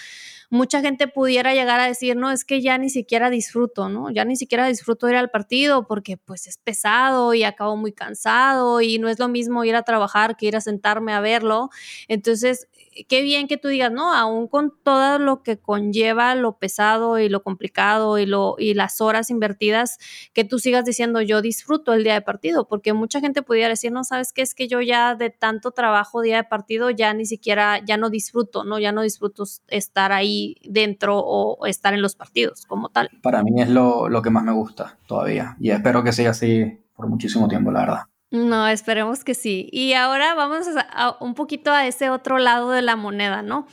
mucha 0.50 0.82
gente 0.82 1.08
pudiera 1.08 1.54
llegar 1.54 1.80
a 1.80 1.86
decir, 1.86 2.14
no, 2.16 2.30
es 2.30 2.44
que 2.44 2.60
ya 2.60 2.76
ni 2.76 2.90
siquiera 2.90 3.30
disfruto, 3.30 3.88
¿no? 3.88 4.10
Ya 4.10 4.26
ni 4.26 4.36
siquiera 4.36 4.66
disfruto 4.66 5.08
ir 5.08 5.16
al 5.16 5.30
partido 5.30 5.86
porque 5.86 6.18
pues 6.18 6.46
es 6.46 6.58
pesado 6.58 7.32
y 7.32 7.42
acabo 7.42 7.76
muy 7.76 7.92
cansado 7.92 8.82
y 8.82 8.98
no 8.98 9.08
es 9.08 9.18
lo 9.18 9.28
mismo 9.28 9.64
ir 9.64 9.76
a 9.76 9.82
trabajar 9.82 10.36
que 10.36 10.46
ir 10.46 10.56
a 10.56 10.60
sentarme 10.60 11.14
a 11.14 11.20
verlo. 11.20 11.70
Entonces, 12.08 12.68
qué 13.08 13.22
bien 13.22 13.48
que 13.48 13.56
tú 13.56 13.68
digas, 13.68 13.92
no, 13.92 14.14
aún 14.14 14.48
con 14.48 14.72
todo 14.82 15.18
lo 15.18 15.42
que 15.42 15.58
conlleva 15.58 16.34
lo 16.34 16.58
pesado 16.58 17.18
y 17.18 17.28
lo 17.28 17.42
complicado 17.42 18.18
y, 18.18 18.26
lo, 18.26 18.56
y 18.58 18.74
las 18.74 19.00
horas 19.00 19.30
invertidas, 19.30 19.98
que 20.32 20.44
tú 20.44 20.58
sigas 20.58 20.84
diciendo, 20.84 21.20
yo 21.20 21.42
disfruto 21.42 21.92
el 21.92 22.04
día 22.04 22.14
de 22.14 22.22
partido, 22.22 22.66
porque 22.68 22.92
mucha 22.92 23.20
gente 23.20 23.42
pudiera 23.42 23.68
decir, 23.68 23.92
no, 23.92 24.04
sabes 24.04 24.32
qué, 24.32 24.42
es 24.42 24.54
que 24.54 24.68
yo 24.68 24.80
ya 24.80 25.14
de 25.14 25.30
tanto 25.30 25.72
trabajo 25.72 26.22
día 26.22 26.36
de 26.36 26.44
partido 26.44 26.90
ya 26.90 27.12
ni 27.14 27.26
siquiera, 27.26 27.80
ya 27.84 27.96
no 27.96 28.10
disfruto, 28.10 28.64
¿no? 28.64 28.78
Ya 28.78 28.92
no 28.92 29.02
disfruto 29.02 29.44
estar 29.68 30.12
ahí 30.12 30.56
dentro 30.64 31.18
o 31.18 31.66
estar 31.66 31.94
en 31.94 32.02
los 32.02 32.16
partidos 32.16 32.66
como 32.66 32.88
tal. 32.88 33.10
Para 33.22 33.42
mí 33.42 33.60
es 33.60 33.68
lo, 33.68 34.08
lo 34.08 34.22
que 34.22 34.30
más 34.30 34.44
me 34.44 34.52
gusta 34.52 34.98
todavía 35.06 35.56
y 35.60 35.70
espero 35.70 36.02
que 36.02 36.12
siga 36.12 36.30
así 36.30 36.80
por 36.94 37.08
muchísimo 37.08 37.48
tiempo, 37.48 37.70
la 37.70 37.80
verdad. 37.80 38.02
No, 38.34 38.66
esperemos 38.66 39.22
que 39.22 39.32
sí. 39.32 39.68
Y 39.70 39.92
ahora 39.92 40.34
vamos 40.34 40.66
a, 40.76 41.16
un 41.20 41.34
poquito 41.34 41.70
a 41.70 41.86
ese 41.86 42.10
otro 42.10 42.38
lado 42.38 42.72
de 42.72 42.82
la 42.82 42.96
moneda, 42.96 43.42
¿no? 43.42 43.68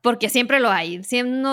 Porque 0.00 0.30
siempre 0.30 0.60
lo 0.60 0.70
hay. 0.70 1.02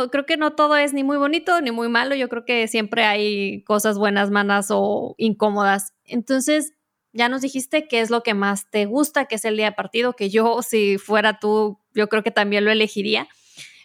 creo 0.10 0.26
que 0.26 0.38
no 0.38 0.54
todo 0.54 0.78
es 0.78 0.94
ni 0.94 1.04
muy 1.04 1.18
bonito 1.18 1.60
ni 1.60 1.72
muy 1.72 1.90
malo. 1.90 2.16
Yo 2.16 2.30
creo 2.30 2.46
que 2.46 2.70
siempre 2.70 3.04
hay 3.04 3.62
cosas 3.66 3.98
buenas, 3.98 4.32
malas 4.32 4.68
o 4.70 5.16
incómodas. 5.18 5.96
Entonces, 6.06 6.72
ya 7.12 7.28
nos 7.28 7.42
dijiste 7.42 7.90
qué 7.90 8.00
es 8.00 8.10
lo 8.10 8.24
que 8.24 8.34
más 8.34 8.70
te 8.70 8.86
gusta, 8.86 9.26
que 9.26 9.36
es 9.36 9.44
el 9.44 9.58
día 9.58 9.66
de 9.66 9.72
partido, 9.74 10.14
que 10.14 10.30
yo, 10.30 10.62
si 10.62 10.98
fuera 10.98 11.40
tú, 11.40 11.82
yo 11.94 12.08
creo 12.08 12.24
que 12.24 12.32
también 12.32 12.64
lo 12.64 12.72
elegiría. 12.72 13.28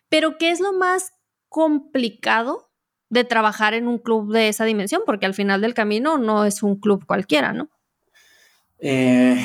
Pero, 0.09 0.39
¿qué 0.39 0.53
es 0.53 0.61
lo 0.61 0.73
más 0.73 1.11
complicado 1.49 2.71
de 3.09 3.25
trabajar 3.25 3.75
en 3.75 3.89
un 3.89 3.99
club 3.99 4.33
de 4.33 4.47
esa 4.47 4.65
dimensión? 4.65 5.03
Porque 5.05 5.27
al 5.27 5.35
final 5.35 5.61
del 5.61 5.75
camino 5.75 6.19
no 6.19 6.45
es 6.45 6.63
un 6.63 6.79
club 6.79 7.05
cualquiera, 7.05 7.53
¿no? 7.53 7.69
Eh, 8.81 9.41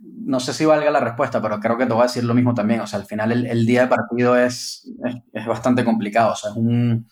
no 0.00 0.40
sé 0.40 0.52
si 0.52 0.64
valga 0.64 0.90
la 0.90 1.00
respuesta, 1.00 1.40
pero 1.40 1.60
creo 1.60 1.76
que 1.76 1.86
te 1.86 1.92
voy 1.92 2.02
a 2.02 2.06
decir 2.06 2.24
lo 2.24 2.34
mismo 2.34 2.54
también. 2.54 2.80
O 2.80 2.86
sea, 2.86 2.98
al 2.98 3.06
final 3.06 3.32
el, 3.32 3.66
día 3.66 3.82
de 3.82 3.88
partido 3.88 4.36
es, 4.36 4.90
es, 5.32 5.46
bastante 5.46 5.84
complicado. 5.84 6.32
O 6.32 6.36
sea, 6.36 6.50
es 6.50 6.56
un, 6.56 7.06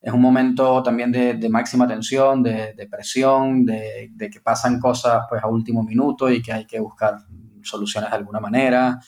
es 0.00 0.12
un 0.12 0.20
momento 0.20 0.82
también 0.82 1.10
de, 1.12 1.48
máxima 1.48 1.88
tensión, 1.88 2.42
de, 2.42 2.88
presión, 2.90 3.64
de, 3.64 4.30
que 4.30 4.40
pasan 4.40 4.78
cosas 4.78 5.24
pues 5.28 5.42
a 5.42 5.48
último 5.48 5.82
minuto 5.82 6.30
y 6.30 6.42
que 6.42 6.52
hay 6.52 6.66
que 6.66 6.80
buscar 6.80 7.16
soluciones 7.62 8.10
de 8.10 8.16
alguna 8.16 8.40
manera. 8.40 9.00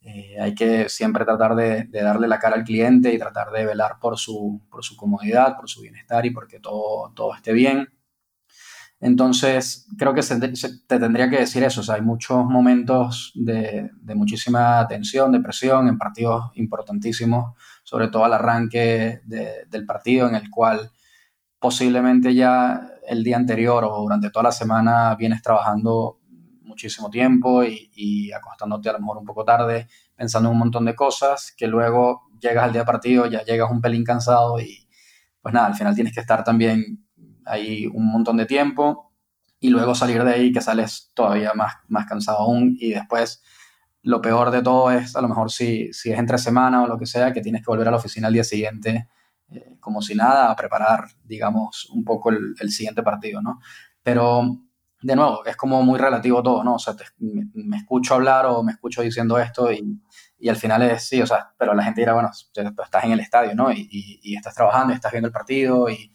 Eh, 0.00 0.36
hay 0.38 0.54
que 0.54 0.88
siempre 0.88 1.24
tratar 1.24 1.56
de, 1.56 1.88
darle 1.90 2.28
la 2.28 2.38
cara 2.38 2.56
al 2.56 2.64
cliente 2.64 3.12
y 3.12 3.18
tratar 3.18 3.50
de 3.50 3.64
velar 3.66 3.98
por 4.00 4.18
su, 4.18 4.60
por 4.70 4.84
su 4.84 4.96
comodidad, 4.96 5.56
por 5.56 5.68
su 5.68 5.80
bienestar 5.80 6.24
y 6.26 6.30
porque 6.30 6.60
todo, 6.60 7.12
todo 7.14 7.34
esté 7.34 7.52
bien. 7.52 7.88
Entonces, 9.00 9.86
creo 9.98 10.14
que 10.14 10.22
se, 10.22 10.38
te 10.40 10.98
tendría 10.98 11.28
que 11.28 11.38
decir 11.40 11.62
eso. 11.62 11.80
O 11.80 11.84
sea, 11.84 11.96
hay 11.96 12.02
muchos 12.02 12.44
momentos 12.44 13.32
de, 13.34 13.90
de, 14.00 14.14
muchísima 14.14 14.86
tensión, 14.88 15.32
de 15.32 15.40
presión 15.40 15.88
en 15.88 15.98
partidos 15.98 16.50
importantísimos, 16.54 17.54
sobre 17.82 18.08
todo 18.08 18.24
al 18.24 18.32
arranque 18.32 19.20
del 19.26 19.84
partido, 19.86 20.28
en 20.28 20.36
el 20.36 20.48
cual 20.50 20.90
posiblemente 21.58 22.34
ya 22.34 22.90
el 23.06 23.22
día 23.24 23.36
anterior 23.36 23.84
o 23.84 24.02
durante 24.02 24.30
toda 24.30 24.44
la 24.44 24.52
semana 24.52 25.14
vienes 25.16 25.42
trabajando 25.42 26.18
muchísimo 26.62 27.10
tiempo 27.10 27.62
y, 27.62 28.32
acostándote 28.32 28.88
a 28.88 28.94
lo 28.94 29.00
mejor 29.00 29.18
un 29.18 29.24
poco 29.24 29.44
tarde, 29.44 29.86
pensando 30.16 30.48
en 30.48 30.54
un 30.54 30.58
montón 30.58 30.84
de 30.84 30.94
cosas, 30.94 31.54
que 31.56 31.66
luego 31.66 32.22
llegas 32.40 32.64
al 32.64 32.72
día 32.72 32.84
partido, 32.84 33.26
ya 33.26 33.44
llegas 33.44 33.70
un 33.70 33.80
pelín 33.80 34.04
cansado 34.04 34.58
y 34.60 34.88
pues 35.40 35.54
nada, 35.54 35.66
al 35.66 35.74
final 35.74 35.94
tienes 35.94 36.14
que 36.14 36.20
estar 36.20 36.42
también 36.42 37.03
ahí 37.46 37.86
un 37.86 38.10
montón 38.10 38.36
de 38.36 38.46
tiempo 38.46 39.12
y 39.60 39.70
luego 39.70 39.94
salir 39.94 40.22
de 40.24 40.34
ahí 40.34 40.52
que 40.52 40.60
sales 40.60 41.10
todavía 41.14 41.52
más, 41.54 41.74
más 41.88 42.06
cansado 42.06 42.38
aún 42.38 42.76
y 42.78 42.90
después 42.90 43.42
lo 44.02 44.20
peor 44.20 44.50
de 44.50 44.62
todo 44.62 44.90
es 44.90 45.16
a 45.16 45.22
lo 45.22 45.28
mejor 45.28 45.50
si, 45.50 45.92
si 45.92 46.12
es 46.12 46.18
entre 46.18 46.38
semana 46.38 46.82
o 46.82 46.86
lo 46.86 46.98
que 46.98 47.06
sea, 47.06 47.32
que 47.32 47.40
tienes 47.40 47.62
que 47.62 47.70
volver 47.70 47.88
a 47.88 47.90
la 47.90 47.96
oficina 47.96 48.26
al 48.26 48.34
día 48.34 48.44
siguiente 48.44 49.08
eh, 49.50 49.76
como 49.80 50.00
si 50.02 50.14
nada 50.14 50.50
a 50.50 50.56
preparar, 50.56 51.06
digamos, 51.22 51.88
un 51.90 52.04
poco 52.04 52.30
el, 52.30 52.70
siguiente 52.70 53.02
partido, 53.02 53.42
¿no? 53.42 53.60
Pero 54.02 54.58
de 55.02 55.16
nuevo, 55.16 55.44
es 55.44 55.56
como 55.56 55.82
muy 55.82 55.98
relativo 55.98 56.42
todo, 56.42 56.64
¿no? 56.64 56.74
O 56.74 56.78
sea, 56.78 56.94
me, 57.18 57.76
escucho 57.76 58.14
hablar 58.14 58.46
o 58.46 58.62
me 58.62 58.72
escucho 58.72 59.02
diciendo 59.02 59.38
esto 59.38 59.70
y, 59.70 60.00
y, 60.38 60.48
al 60.48 60.56
final 60.56 60.82
es 60.82 61.06
sí, 61.08 61.20
o 61.20 61.26
sea, 61.26 61.52
pero 61.58 61.74
la 61.74 61.84
gente 61.84 62.00
dirá, 62.00 62.14
bueno, 62.14 62.30
estás 62.32 63.04
en 63.04 63.12
el 63.12 63.20
estadio, 63.20 63.54
¿no? 63.54 63.70
Y, 63.70 63.86
y, 64.22 64.34
estás 64.34 64.54
trabajando 64.54 64.92
y 64.92 64.96
estás 64.96 65.12
viendo 65.12 65.28
el 65.28 65.32
partido 65.32 65.90
y, 65.90 66.10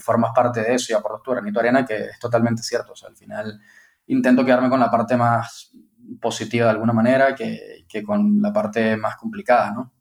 formas 0.00 0.32
parte 0.34 0.60
de 0.62 0.74
eso 0.74 0.92
y 0.92 0.96
aportas 0.96 1.22
tu 1.22 1.30
granito 1.32 1.60
arena, 1.60 1.84
que 1.84 1.96
es 1.96 2.18
totalmente 2.18 2.62
cierto. 2.62 2.92
O 2.92 2.96
sea, 2.96 3.08
al 3.08 3.16
final 3.16 3.60
intento 4.06 4.44
quedarme 4.44 4.70
con 4.70 4.80
la 4.80 4.90
parte 4.90 5.16
más 5.16 5.72
positiva 6.20 6.66
de 6.66 6.72
alguna 6.72 6.92
manera 6.92 7.34
que, 7.34 7.84
que 7.88 8.02
con 8.02 8.40
la 8.40 8.52
parte 8.52 8.96
más 8.96 9.16
complicada, 9.16 9.72
¿no? 9.72 9.92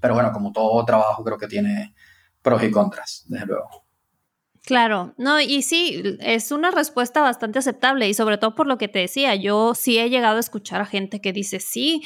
Pero 0.00 0.14
bueno, 0.14 0.32
como 0.32 0.52
todo 0.52 0.84
trabajo 0.84 1.24
creo 1.24 1.38
que 1.38 1.48
tiene 1.48 1.94
pros 2.42 2.62
y 2.62 2.70
contras, 2.70 3.24
desde 3.28 3.46
luego. 3.46 3.87
Claro, 4.68 5.14
no, 5.16 5.40
y 5.40 5.62
sí, 5.62 6.18
es 6.20 6.52
una 6.52 6.70
respuesta 6.70 7.22
bastante 7.22 7.58
aceptable 7.58 8.06
y 8.06 8.12
sobre 8.12 8.36
todo 8.36 8.54
por 8.54 8.66
lo 8.66 8.76
que 8.76 8.86
te 8.86 8.98
decía, 8.98 9.34
yo 9.34 9.74
sí 9.74 9.98
he 9.98 10.10
llegado 10.10 10.36
a 10.36 10.40
escuchar 10.40 10.82
a 10.82 10.84
gente 10.84 11.22
que 11.22 11.32
dice, 11.32 11.58
sí, 11.58 12.02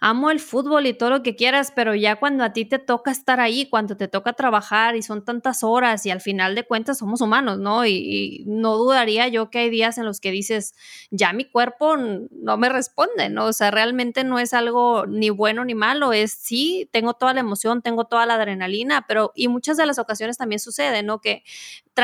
amo 0.00 0.30
el 0.30 0.40
fútbol 0.40 0.86
y 0.86 0.94
todo 0.94 1.10
lo 1.10 1.22
que 1.22 1.36
quieras, 1.36 1.74
pero 1.76 1.94
ya 1.94 2.16
cuando 2.16 2.42
a 2.42 2.54
ti 2.54 2.64
te 2.64 2.78
toca 2.78 3.10
estar 3.10 3.38
ahí, 3.38 3.68
cuando 3.68 3.98
te 3.98 4.08
toca 4.08 4.32
trabajar 4.32 4.96
y 4.96 5.02
son 5.02 5.26
tantas 5.26 5.62
horas 5.62 6.06
y 6.06 6.10
al 6.10 6.22
final 6.22 6.54
de 6.54 6.64
cuentas 6.64 6.96
somos 6.96 7.20
humanos, 7.20 7.58
¿no? 7.58 7.84
Y, 7.84 8.44
no 8.46 8.78
dudaría 8.78 9.28
yo 9.28 9.50
que 9.50 9.58
hay 9.58 9.68
días 9.70 9.98
en 9.98 10.06
los 10.06 10.18
que 10.18 10.30
dices, 10.30 10.72
ya 11.10 11.34
mi 11.34 11.44
cuerpo 11.44 11.96
no 11.98 12.56
me 12.56 12.70
responde, 12.70 13.28
¿no? 13.28 13.44
O 13.44 13.52
sea, 13.52 13.70
realmente 13.70 14.24
no 14.24 14.38
es 14.38 14.54
algo 14.54 15.04
ni 15.06 15.28
bueno 15.28 15.66
ni 15.66 15.74
malo, 15.74 16.14
es 16.14 16.32
sí, 16.32 16.88
tengo 16.92 17.12
toda 17.12 17.34
la 17.34 17.40
emoción, 17.40 17.82
tengo 17.82 18.06
toda 18.06 18.24
la 18.24 18.36
adrenalina, 18.36 19.04
pero 19.06 19.32
y 19.34 19.48
muchas 19.48 19.76
de 19.76 19.84
las 19.84 19.98
ocasiones 19.98 20.38
también 20.38 20.60
sucede, 20.60 21.02
¿no? 21.02 21.20
Que 21.20 21.42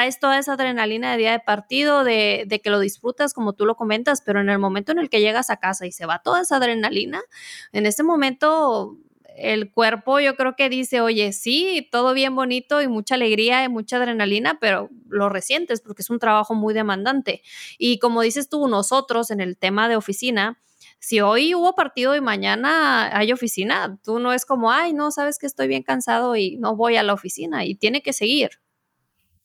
traes 0.03 0.19
toda 0.19 0.39
esa 0.39 0.55
adrenalina 0.55 1.13
de 1.13 1.19
día 1.19 1.33
de 1.33 1.39
partido, 1.39 2.03
de, 2.03 2.61
que 2.63 2.71
lo 2.71 2.81
disfrutas 2.81 3.33
como 3.35 3.53
tú 3.53 3.67
lo 3.67 3.77
comentas, 3.77 4.21
pero 4.21 4.41
en 4.41 4.49
el 4.49 4.59
momento 4.59 4.91
en 4.91 4.99
el 4.99 5.09
que 5.09 5.21
llegas 5.21 5.49
a 5.49 5.59
casa 5.59 5.87
y 5.87 5.93
se 5.93 6.07
va 6.07 6.19
toda 6.19 6.41
esa 6.41 6.57
adrenalina, 6.57 7.23
en 7.73 7.87
ese 7.87 8.03
momento 8.03 8.97
el 9.37 9.71
cuerpo 9.71 10.19
yo 10.19 10.35
creo 10.35 10.57
que 10.57 10.69
dice, 10.69 11.01
oye, 11.01 11.33
sí, 11.33 11.89
todo 11.93 12.15
bien 12.15 12.35
bonito 12.35 12.83
y 12.83 12.89
mucha 12.89 13.15
alegría 13.15 13.63
y 13.63 13.69
mucha 13.69 13.97
adrenalina, 13.97 14.59
pero 14.61 14.91
lo 15.09 15.29
resientes 15.29 15.81
porque 15.81 16.03
es 16.03 16.11
un 16.11 16.19
trabajo 16.19 16.55
muy 16.55 16.75
demandante. 16.75 17.43
Y 17.79 18.01
como 18.01 18.23
dices 18.23 18.49
tú, 18.49 18.67
nosotros 18.67 19.31
en 19.31 19.41
el 19.41 19.57
tema 19.57 19.89
de 19.89 19.95
oficina, 19.95 20.59
si 20.99 21.21
hoy 21.21 21.55
hubo 21.55 21.77
partido 21.77 22.17
y 22.17 22.21
mañana 22.21 23.17
hay 23.17 23.33
oficina, 23.33 24.01
tú 24.03 24.19
no 24.19 24.33
es 24.33 24.45
como, 24.45 24.73
ay, 24.73 24.93
no, 24.95 25.13
sabes 25.13 25.39
que 25.39 25.47
estoy 25.47 25.69
bien 25.69 25.85
cansado 25.85 26.35
y 26.35 26.57
no 26.57 26.75
voy 26.75 26.97
a 26.97 27.05
la 27.05 27.15
oficina 27.15 27.65
y 27.65 27.77
tiene 27.77 28.03
que 28.03 28.13
seguir. 28.13 28.62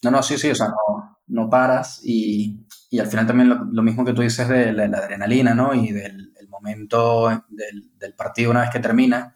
No, 0.03 0.12
no, 0.12 0.23
sí, 0.23 0.38
sí, 0.38 0.49
o 0.49 0.55
sea, 0.55 0.67
no, 0.67 1.17
no 1.27 1.49
paras 1.49 2.01
y, 2.03 2.65
y, 2.89 2.99
al 2.99 3.07
final 3.07 3.27
también 3.27 3.49
lo, 3.49 3.83
mismo 3.83 4.05
que 4.05 4.13
tú 4.13 4.21
dices 4.21 4.47
de 4.47 4.73
la, 4.73 4.86
adrenalina, 4.86 5.53
¿no? 5.53 5.73
Y 5.73 5.91
del 5.91 6.31
momento 6.49 7.29
del, 7.49 7.91
del, 7.97 8.13
partido 8.13 8.51
una 8.51 8.62
vez 8.62 8.69
que 8.71 8.79
termina. 8.79 9.36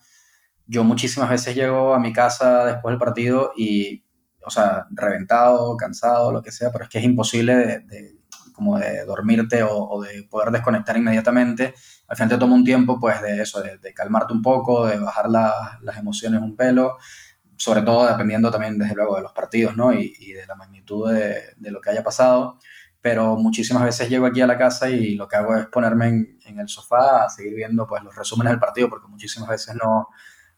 Yo 0.65 0.84
muchísimas 0.84 1.30
veces 1.30 1.56
llego 1.56 1.93
a 1.93 2.00
mi 2.00 2.13
casa 2.13 2.65
después 2.65 2.93
del 2.93 3.00
partido 3.00 3.52
y, 3.58 4.06
o 4.45 4.50
sea, 4.50 4.88
reventado, 4.91 5.76
cansado, 5.78 6.32
lo 6.32 6.41
que 6.41 6.52
sea, 6.52 6.71
pero 6.71 6.86
es 6.86 6.89
que 6.89 7.00
es 7.00 7.04
imposible 7.04 7.56
de, 7.56 8.17
como 8.54 8.78
de 8.80 9.04
dormirte 9.06 9.63
o, 9.63 10.02
de 10.02 10.24
poder 10.24 10.52
desconectar 10.52 10.95
inmediatamente. 10.97 11.74
Al 12.08 12.15
final 12.15 12.30
te 12.30 12.38
toma 12.38 12.56
un 12.56 12.63
tiempo, 12.63 13.00
pues, 13.00 13.21
de 13.21 13.41
eso, 13.41 13.62
de, 13.62 13.78
de 13.78 13.93
calmarte 13.93 14.34
un 14.34 14.41
poco, 14.41 14.88
de 14.88 15.00
bajar 15.00 15.30
las 15.30 15.97
emociones 15.97 16.41
un 16.41 16.56
pelo 16.56 16.97
sobre 17.62 17.84
todo 17.84 18.08
dependiendo 18.08 18.50
también, 18.50 18.80
desde 18.80 18.95
luego, 18.95 19.17
de 19.17 19.21
los 19.21 19.34
partidos, 19.34 19.78
¿no? 19.78 19.93
Y, 19.93 20.34
de 20.34 20.47
la 20.47 20.56
magnitud 20.56 21.13
de, 21.13 21.54
de, 21.58 21.69
lo 21.69 21.80
que 21.80 21.91
haya 21.91 22.04
pasado. 22.04 22.58
Pero 23.02 23.36
muchísimas 23.36 23.84
veces 23.84 24.10
llego 24.10 24.26
aquí 24.26 24.41
a 24.41 24.47
la 24.47 24.58
casa 24.58 24.89
y 24.89 25.13
lo 25.13 25.28
que 25.28 25.36
hago 25.36 25.56
es 25.56 25.67
ponerme 25.67 26.08
en, 26.08 26.39
en 26.45 26.60
el 26.60 26.67
sofá 26.67 27.26
a 27.26 27.30
seguir 27.30 27.54
viendo 27.54 27.86
pues, 27.86 28.04
los 28.04 28.15
resúmenes 28.15 28.52
del 28.52 28.60
partido, 28.60 28.89
porque 28.89 29.08
muchísimas 29.08 29.47
veces 29.47 29.76
no, 29.76 30.08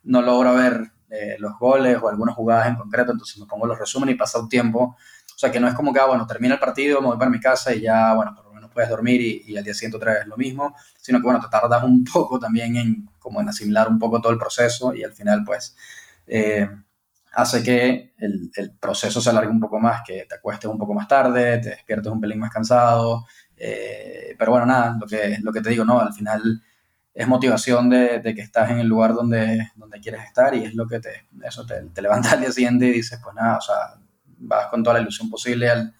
no 0.03 0.21
logro 0.21 0.53
ver 0.55 0.93
eh, 1.09 1.35
los 1.39 1.59
goles 1.59 1.97
o 2.01 2.07
algunas 2.07 2.35
jugadas 2.35 2.67
en 2.69 2.75
concreto, 2.75 3.11
entonces 3.11 3.37
me 3.37 3.47
pongo 3.47 3.67
los 3.67 3.77
resúmenes 3.77 4.15
y 4.15 4.17
pasa 4.17 4.39
un 4.39 4.47
tiempo. 4.47 4.95
O 5.35 5.37
sea, 5.37 5.51
que 5.51 5.59
no 5.59 5.67
es 5.67 5.73
como 5.73 5.91
que, 5.91 5.99
ah, 5.99 6.05
bueno, 6.05 6.25
termina 6.25 6.53
el 6.53 6.59
partido, 6.61 7.01
me 7.01 7.07
voy 7.07 7.17
para 7.17 7.29
mi 7.29 7.41
casa 7.41 7.73
y 7.73 7.81
ya, 7.81 8.13
bueno, 8.13 8.33
por 8.33 8.45
lo 8.45 8.53
menos 8.53 8.71
puedes 8.71 8.89
dormir 8.89 9.19
y, 9.19 9.43
y 9.45 9.57
al 9.57 9.63
día 9.65 9.73
siguiente 9.73 9.97
otra 9.97 10.13
vez 10.13 10.27
lo 10.27 10.37
mismo, 10.37 10.73
sino 11.01 11.19
que, 11.19 11.23
bueno, 11.23 11.41
te 11.41 11.49
tardas 11.49 11.83
un 11.83 12.05
poco 12.13 12.39
también 12.39 12.77
en, 12.77 13.09
como 13.19 13.41
en 13.41 13.49
asimilar 13.49 13.89
un 13.89 13.99
poco 13.99 14.21
todo 14.21 14.31
el 14.31 14.37
proceso 14.37 14.95
y 14.95 15.03
al 15.03 15.11
final, 15.11 15.43
pues, 15.45 15.75
eh, 16.27 16.69
hace 17.33 17.63
que 17.63 18.13
el, 18.17 18.51
proceso 18.79 19.19
se 19.19 19.29
alargue 19.29 19.49
un 19.49 19.59
poco 19.59 19.79
más, 19.79 20.01
que 20.05 20.25
te 20.29 20.35
acuestes 20.35 20.69
un 20.69 20.77
poco 20.77 20.93
más 20.93 21.07
tarde, 21.07 21.59
te 21.59 21.69
despiertes 21.69 22.11
un 22.11 22.21
pelín 22.21 22.39
más 22.39 22.51
cansado. 22.51 23.25
Eh, 23.57 24.35
pero 24.37 24.51
bueno, 24.51 24.65
nada, 24.65 24.95
lo 24.99 25.07
que, 25.07 25.37
lo 25.41 25.51
que 25.51 25.61
te 25.61 25.69
digo, 25.69 25.83
¿no? 25.83 25.99
Al 25.99 26.13
final 26.13 26.61
es 27.13 27.27
motivación 27.27 27.89
de, 27.89 28.21
que 28.23 28.41
estás 28.41 28.71
en 28.71 28.79
el 28.79 28.87
lugar 28.87 29.13
donde, 29.13 29.71
donde 29.75 29.99
quieres 29.99 30.23
estar 30.23 30.55
y 30.55 30.65
es 30.65 30.73
lo 30.75 30.87
que 30.87 30.99
te, 30.99 31.27
eso 31.43 31.65
te, 31.65 32.01
levanta 32.01 32.31
al 32.31 32.41
día 32.41 32.51
siguiente 32.51 32.87
y 32.87 32.91
dices, 32.93 33.19
pues 33.23 33.35
nada, 33.35 33.57
o 33.57 33.61
sea, 33.61 33.75
vas 34.25 34.67
con 34.67 34.83
toda 34.83 34.95
la 34.95 35.01
ilusión 35.01 35.29
posible 35.29 35.69
al, 35.69 35.93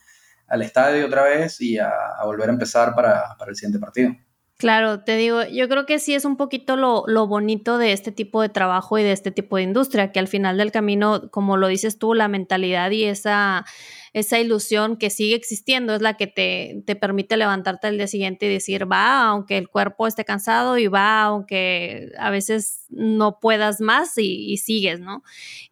estadio 0.62 1.08
otra 1.08 1.24
vez 1.24 1.60
y 1.62 1.80
a, 1.80 1.92
volver 2.24 2.50
a 2.50 2.54
empezar 2.54 2.94
para, 2.94 3.36
para 3.40 3.50
el 3.50 3.56
siguiente 3.56 3.80
partido. 3.80 4.16
Claro, 4.64 5.02
te 5.02 5.18
digo, 5.18 5.44
yo 5.44 5.68
creo 5.68 5.86
que 5.86 6.00
sí 6.00 6.14
es 6.14 6.24
un 6.24 6.38
poquito 6.38 6.78
lo, 6.78 7.04
lo, 7.06 7.28
bonito 7.28 7.78
de 7.78 7.92
este 7.92 8.14
tipo 8.14 8.42
de 8.42 8.48
trabajo 8.48 8.98
y 8.98 9.04
de 9.04 9.12
este 9.12 9.30
tipo 9.30 9.58
de 9.58 9.64
industria, 9.64 10.14
que 10.14 10.20
al 10.20 10.30
final 10.30 10.58
del 10.58 10.72
camino, 10.72 11.30
como 11.32 11.58
lo 11.58 11.68
dices 11.68 12.00
tú, 12.00 12.14
la 12.14 12.30
mentalidad 12.30 12.90
y 12.92 13.04
esa, 13.04 13.66
esa 14.14 14.40
ilusión 14.40 14.96
que 14.96 15.10
sigue 15.10 15.36
existiendo 15.36 15.94
es 15.94 16.02
la 16.02 16.14
que 16.14 16.28
te, 16.28 16.82
te 16.86 16.96
permite 16.96 17.36
levantarte 17.36 17.88
al 17.88 17.98
día 17.98 18.08
siguiente 18.08 18.46
y 18.46 18.54
decir, 18.54 18.90
va, 18.90 19.24
aunque 19.24 19.58
el 19.58 19.68
cuerpo 19.68 20.08
esté 20.08 20.24
cansado 20.24 20.78
y 20.78 20.88
va, 20.88 21.24
aunque 21.24 22.14
a 22.18 22.30
veces 22.30 22.86
no 22.88 23.42
puedas 23.42 23.82
más 23.82 24.18
y, 24.18 24.50
y 24.50 24.60
sigues, 24.60 25.02
¿no? 25.02 25.24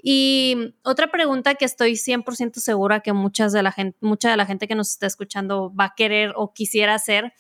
Y 0.03 0.73
otra 0.83 1.09
pregunta 1.09 1.55
que 1.55 1.63
estoy 1.63 1.93
100% 1.93 2.55
segura 2.55 2.99
que 2.99 3.13
muchas 3.13 3.53
de 3.53 3.63
la 3.63 3.71
gente, 3.71 3.97
mucha 4.01 4.31
de 4.31 4.35
la 4.35 4.45
gente 4.45 4.67
que 4.67 4.75
nos 4.75 4.89
está 4.89 5.07
escuchando 5.07 5.73
va 5.73 5.85
a 5.85 5.93
querer 5.95 6.33
o 6.35 6.51
quisiera 6.53 6.93
hacer 6.93 7.31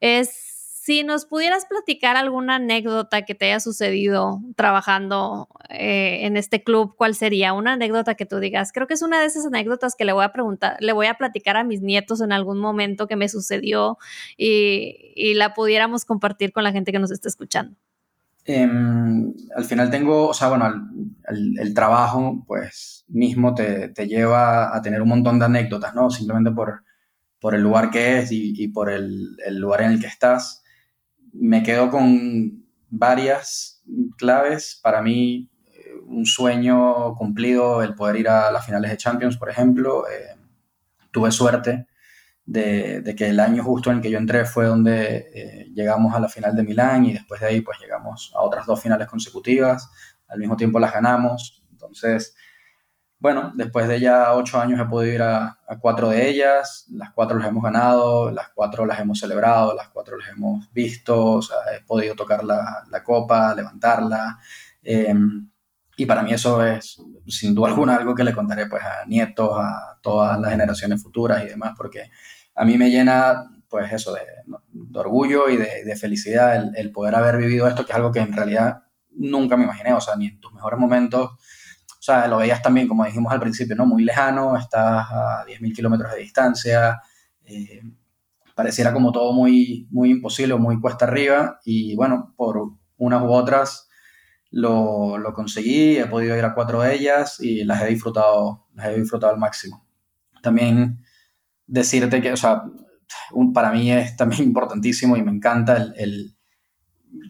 es 0.00 0.45
si 0.86 1.02
nos 1.02 1.26
pudieras 1.26 1.66
platicar 1.66 2.16
alguna 2.16 2.54
anécdota 2.54 3.22
que 3.22 3.34
te 3.34 3.46
haya 3.46 3.58
sucedido 3.58 4.40
trabajando 4.54 5.48
eh, 5.68 6.20
en 6.26 6.36
este 6.36 6.62
club, 6.62 6.94
¿cuál 6.96 7.16
sería? 7.16 7.54
Una 7.54 7.72
anécdota 7.72 8.14
que 8.14 8.24
tú 8.24 8.38
digas, 8.38 8.70
creo 8.70 8.86
que 8.86 8.94
es 8.94 9.02
una 9.02 9.18
de 9.18 9.26
esas 9.26 9.46
anécdotas 9.46 9.96
que 9.96 10.04
le 10.04 10.12
voy 10.12 10.24
a 10.24 10.32
preguntar, 10.32 10.76
le 10.78 10.92
voy 10.92 11.06
a 11.06 11.14
platicar 11.14 11.56
a 11.56 11.64
mis 11.64 11.82
nietos 11.82 12.20
en 12.20 12.30
algún 12.30 12.60
momento 12.60 13.08
que 13.08 13.16
me 13.16 13.28
sucedió 13.28 13.98
y, 14.36 15.34
la 15.34 15.54
pudiéramos 15.54 16.04
compartir 16.04 16.52
con 16.52 16.62
la 16.62 16.70
gente 16.70 16.92
que 16.92 17.00
nos 17.00 17.10
está 17.10 17.28
escuchando. 17.28 17.76
Em, 18.44 19.34
al 19.56 19.64
final 19.64 19.90
tengo, 19.90 20.28
o 20.28 20.34
sea, 20.34 20.50
bueno, 20.50 20.72
el, 21.28 21.74
trabajo 21.74 22.44
pues 22.46 23.04
mismo 23.08 23.56
te, 23.56 23.92
lleva 24.06 24.76
a 24.76 24.80
tener 24.82 25.02
un 25.02 25.08
montón 25.08 25.40
de 25.40 25.46
anécdotas, 25.46 25.96
¿no? 25.96 26.10
Simplemente 26.10 26.52
por, 26.52 26.84
el 27.52 27.60
lugar 27.60 27.90
que 27.90 28.20
es 28.20 28.28
y, 28.30 28.68
por 28.68 28.88
el, 28.88 29.36
lugar 29.50 29.82
en 29.82 29.90
el 29.90 30.00
que 30.00 30.06
estás 30.06 30.62
me 31.38 31.62
quedo 31.62 31.90
con 31.90 32.64
varias 32.88 33.82
claves. 34.16 34.78
Para 34.82 35.02
mí, 35.02 35.50
un 36.06 36.26
sueño 36.26 37.14
cumplido, 37.14 37.82
el 37.82 37.94
poder 37.94 38.16
ir 38.16 38.28
a 38.28 38.50
las 38.50 38.64
finales 38.64 38.90
de 38.90 38.96
Champions, 38.96 39.36
por 39.36 39.50
ejemplo. 39.50 40.08
Eh, 40.08 40.36
tuve 41.10 41.32
suerte 41.32 41.86
de, 42.44 43.14
que 43.16 43.28
el 43.28 43.40
año 43.40 43.64
justo 43.64 43.90
en 43.90 43.96
el 43.96 44.02
que 44.02 44.10
yo 44.10 44.18
entré 44.18 44.44
fue 44.44 44.66
donde 44.66 45.30
eh, 45.34 45.72
llegamos 45.74 46.14
a 46.14 46.20
la 46.20 46.28
final 46.28 46.54
de 46.54 46.62
Milán 46.62 47.06
y 47.06 47.12
después 47.12 47.40
de 47.40 47.46
ahí 47.48 47.60
pues 47.60 47.78
llegamos 47.80 48.32
a 48.34 48.42
otras 48.42 48.66
dos 48.66 48.80
finales 48.80 49.08
consecutivas, 49.08 49.90
al 50.28 50.38
mismo 50.38 50.56
tiempo 50.56 50.78
las 50.78 50.92
ganamos, 50.92 51.64
entonces, 51.72 52.36
bueno, 53.18 53.52
después 53.54 53.88
de 53.88 53.98
ya 53.98 54.34
ocho 54.34 54.60
años 54.60 54.78
he 54.80 54.84
podido 54.84 55.14
ir 55.14 55.22
a, 55.22 55.58
cuatro 55.80 56.10
de 56.10 56.28
ellas, 56.28 56.86
las 56.90 57.12
cuatro 57.12 57.38
las 57.38 57.48
hemos 57.48 57.62
ganado, 57.62 58.30
las 58.30 58.50
cuatro 58.54 58.84
las 58.84 59.00
hemos 59.00 59.18
celebrado, 59.18 59.74
las 59.74 59.88
cuatro 59.88 60.18
las 60.18 60.28
hemos 60.28 60.70
visto, 60.72 61.40
he 61.74 61.82
podido 61.84 62.14
tocar 62.14 62.44
la, 62.44 63.02
copa, 63.02 63.54
levantarla. 63.54 64.38
Em, 64.82 65.48
y 65.96 66.04
para 66.06 66.22
mí 66.22 66.32
eso 66.32 66.64
es, 66.64 67.00
sin 67.26 67.54
duda 67.54 67.68
alguna, 67.68 67.96
algo 67.96 68.14
que 68.14 68.24
le 68.24 68.34
contaré 68.34 68.66
pues 68.66 68.82
a 68.82 69.06
nietos, 69.06 69.50
a 69.58 69.98
todas 70.02 70.38
las 70.38 70.50
generaciones 70.50 71.02
futuras 71.02 71.42
y 71.42 71.48
demás, 71.48 71.72
porque 71.76 72.10
a 72.54 72.64
mí 72.64 72.76
me 72.76 72.90
llena 72.90 73.50
pues 73.68 73.92
eso 73.92 74.14
de, 74.14 74.22
orgullo 74.94 75.48
y 75.48 75.56
de, 75.56 75.96
felicidad 75.96 76.70
el, 76.76 76.92
poder 76.92 77.14
haber 77.14 77.38
vivido 77.38 77.66
esto, 77.66 77.84
que 77.84 77.92
es 77.92 77.96
algo 77.96 78.12
que 78.12 78.20
en 78.20 78.32
realidad 78.32 78.84
nunca 79.10 79.56
me 79.56 79.64
imaginé, 79.64 79.94
o 79.94 80.00
sea, 80.00 80.16
ni 80.16 80.26
en 80.26 80.40
tus 80.40 80.52
mejores 80.52 80.78
momentos, 80.78 81.30
o 81.32 81.38
sea, 82.06 82.28
lo 82.28 82.38
veías 82.38 82.62
también, 82.62 82.88
como 82.88 83.04
dijimos 83.04 83.32
al 83.32 83.40
principio, 83.40 83.76
¿no? 83.76 83.86
Muy 83.86 84.04
lejano, 84.04 84.56
estás 84.56 85.06
a 85.10 85.44
10.000 85.46 85.74
kilómetros 85.74 86.12
de 86.12 86.18
distancia, 86.18 87.00
eh, 87.44 87.82
pareciera 88.54 88.92
como 88.92 89.12
todo 89.12 89.32
muy, 89.32 89.86
muy 89.90 90.10
imposible 90.10 90.54
o 90.54 90.58
muy 90.58 90.80
cuesta 90.80 91.06
arriba, 91.06 91.60
y 91.64 91.94
bueno, 91.96 92.34
por 92.36 92.72
unas 92.96 93.22
u 93.22 93.32
otras 93.32 93.88
lo, 94.50 95.18
lo, 95.18 95.34
conseguí, 95.34 95.98
he 95.98 96.06
podido 96.06 96.36
ir 96.36 96.44
a 96.44 96.54
cuatro 96.54 96.80
de 96.82 96.94
ellas 96.94 97.40
y 97.40 97.64
las 97.64 97.82
he 97.82 97.86
disfrutado, 97.86 98.66
las 98.74 98.88
he 98.88 99.00
disfrutado 99.00 99.32
al 99.32 99.38
máximo. 99.38 99.86
También 100.42 101.04
decirte 101.66 102.22
que, 102.22 102.32
o 102.32 102.36
sea, 102.36 102.62
para 103.54 103.72
mí 103.72 103.90
es 103.92 104.16
también 104.16 104.42
importantísimo 104.44 105.16
y 105.16 105.22
me 105.22 105.32
encanta 105.32 105.76
el, 105.96 106.35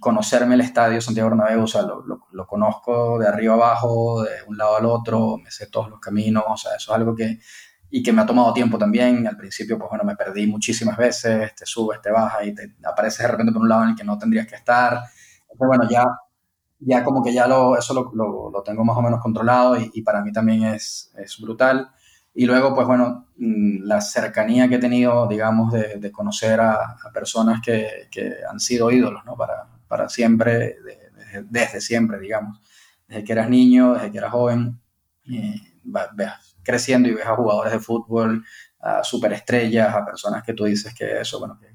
conocerme 0.00 0.54
el 0.54 0.60
estadio 0.60 1.00
Santiago 1.00 1.30
Bernabéu, 1.30 1.64
o 1.64 1.66
sea, 1.66 1.82
lo, 1.82 2.02
lo, 2.02 2.46
conozco 2.46 3.18
de 3.18 3.28
arriba 3.28 3.54
abajo, 3.54 4.22
de 4.22 4.42
un 4.46 4.56
lado 4.56 4.76
al 4.76 4.86
otro, 4.86 5.36
me 5.38 5.50
sé 5.50 5.66
todos 5.66 5.88
los 5.88 6.00
caminos, 6.00 6.44
o 6.46 6.56
sea, 6.56 6.76
eso 6.76 6.92
es 6.92 6.96
algo 6.96 7.14
que, 7.14 7.38
y 7.90 8.02
que 8.02 8.12
me 8.12 8.22
ha 8.22 8.26
tomado 8.26 8.52
tiempo 8.52 8.78
también. 8.78 9.26
Al 9.26 9.36
principio, 9.36 9.78
pues 9.78 9.88
bueno, 9.88 10.04
me 10.04 10.16
perdí 10.16 10.46
muchísimas 10.46 10.96
veces, 10.96 11.54
te 11.54 11.66
subes, 11.66 12.00
te 12.00 12.10
bajas 12.10 12.46
y 12.46 12.54
te 12.54 12.76
apareces 12.84 13.20
de 13.20 13.28
repente 13.28 13.52
por 13.52 13.62
un 13.62 13.68
lado 13.68 13.84
en 13.84 13.90
el 13.90 13.96
que 13.96 14.04
no 14.04 14.18
tendrías 14.18 14.46
que 14.46 14.56
estar. 14.56 15.02
Entonces, 15.50 15.66
bueno, 15.66 15.88
ya, 15.88 16.04
ya 16.80 17.04
como 17.04 17.22
que 17.22 17.32
ya 17.32 17.46
lo, 17.46 17.76
eso 17.76 17.94
lo, 17.94 18.50
lo 18.50 18.62
tengo 18.62 18.84
más 18.84 18.96
o 18.96 19.02
menos 19.02 19.20
controlado 19.20 19.80
y, 19.80 19.90
y 19.94 20.02
para 20.02 20.22
mí 20.22 20.32
también 20.32 20.64
es, 20.64 21.12
es 21.16 21.38
brutal. 21.40 21.90
Y 22.38 22.44
luego, 22.44 22.74
pues 22.74 22.86
bueno, 22.86 23.28
mm, 23.38 23.84
la 23.84 24.02
cercanía 24.02 24.68
que 24.68 24.74
he 24.74 24.78
tenido, 24.78 25.26
digamos, 25.26 25.72
de, 25.72 26.12
conocer 26.12 26.60
a, 26.60 26.96
personas 27.12 27.62
que, 27.62 28.10
han 28.48 28.60
sido 28.60 28.90
ídolos, 28.90 29.24
¿no? 29.24 29.36
Para, 29.36 29.66
para 29.88 30.10
siempre, 30.10 30.76
desde 31.48 31.80
siempre, 31.80 32.20
digamos. 32.20 32.60
Desde 33.08 33.24
que 33.24 33.32
eras 33.32 33.48
niño, 33.48 33.94
desde 33.94 34.12
que 34.12 34.18
eras 34.18 34.32
joven, 34.32 34.78
eh, 35.32 35.54
creciendo 36.62 37.08
y 37.08 37.14
ves 37.14 37.24
a 37.24 37.36
jugadores 37.36 37.72
de 37.72 37.80
fútbol, 37.80 38.44
a 38.80 39.02
superestrellas, 39.02 39.94
a 39.94 40.04
personas 40.04 40.42
que 40.42 40.52
tú 40.52 40.64
dices 40.64 40.92
que 40.94 41.22
eso, 41.22 41.38
bueno, 41.38 41.58
que 41.58 41.68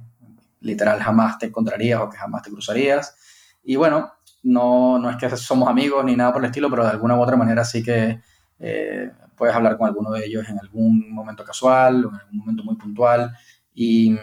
literal 0.60 1.02
jamás 1.02 1.40
te 1.40 1.48
encontrarías 1.48 2.02
o 2.02 2.10
que 2.10 2.18
jamás 2.18 2.44
te 2.44 2.52
cruzarías. 2.52 3.16
Y 3.64 3.78
bueno, 3.78 4.14
no, 4.44 5.00
no 5.00 5.10
es 5.10 5.18
que 5.18 5.28
somos 5.38 5.68
amigos 5.68 6.06
ni 6.06 6.16
nada 6.16 6.32
por 6.32 6.44
el 6.44 6.50
estilo, 6.50 6.70
pero 6.70 6.84
de 6.84 6.92
alguna 6.92 7.16
u 7.16 7.22
otra 7.22 7.36
manera 7.36 7.66
sí 7.66 7.82
que 7.82 8.22
eh, 8.60 9.12
puedes 9.42 9.56
hablar 9.56 9.76
con 9.76 9.88
alguno 9.88 10.12
de 10.12 10.24
ellos 10.24 10.48
en 10.50 10.60
algún 10.60 11.12
momento 11.12 11.44
casual 11.44 12.06
o 12.06 12.10
en 12.10 12.16
algún 12.16 12.38
momento 12.38 12.64
muy 12.64 12.76
puntual 12.76 13.36
y, 13.74 14.16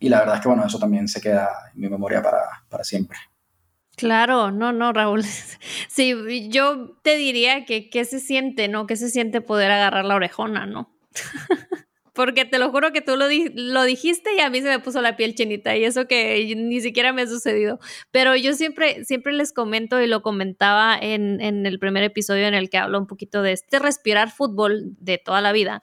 y 0.00 0.08
la 0.08 0.18
verdad 0.18 0.34
es 0.34 0.40
que 0.40 0.48
bueno, 0.48 0.66
eso 0.66 0.80
también 0.80 1.06
se 1.06 1.20
queda 1.20 1.48
en 1.72 1.80
mi 1.80 1.88
memoria 1.88 2.20
para, 2.20 2.40
para 2.68 2.82
siempre. 2.82 3.16
Claro, 3.96 4.50
no, 4.50 4.72
no, 4.72 4.92
Raúl. 4.92 5.22
Sí, 5.88 6.48
yo 6.48 6.96
te 7.02 7.16
diría 7.16 7.64
que 7.66 7.88
qué 7.88 8.04
se 8.04 8.18
siente, 8.18 8.66
¿no? 8.66 8.88
¿Qué 8.88 8.96
se 8.96 9.10
siente 9.10 9.42
poder 9.42 9.70
agarrar 9.70 10.06
la 10.06 10.16
orejona, 10.16 10.66
¿no? 10.66 10.92
Porque 12.12 12.44
te 12.44 12.58
lo 12.58 12.70
juro 12.70 12.92
que 12.92 13.00
tú 13.00 13.16
lo, 13.16 13.26
lo, 13.54 13.82
dijiste 13.84 14.34
y 14.36 14.40
a 14.40 14.50
mí 14.50 14.60
se 14.60 14.68
me 14.68 14.80
puso 14.80 15.00
la 15.00 15.16
piel 15.16 15.34
chinita 15.34 15.76
y 15.76 15.84
eso 15.84 16.06
que 16.06 16.54
ni 16.56 16.80
siquiera 16.80 17.12
me 17.12 17.22
ha 17.22 17.26
sucedido. 17.26 17.78
Pero 18.10 18.36
yo 18.36 18.52
siempre, 18.54 19.04
siempre 19.04 19.32
les 19.32 19.52
comento 19.52 20.00
y 20.00 20.06
lo 20.06 20.20
comentaba 20.22 20.98
en, 21.00 21.40
en 21.40 21.64
el 21.64 21.78
primer 21.78 22.02
episodio 22.04 22.46
en 22.46 22.54
el 22.54 22.68
que 22.68 22.78
hablo 22.78 22.98
un 22.98 23.06
poquito 23.06 23.42
de 23.42 23.52
este 23.52 23.78
respirar 23.78 24.30
fútbol 24.30 24.94
de 24.98 25.18
toda 25.18 25.40
la 25.40 25.52
vida 25.52 25.82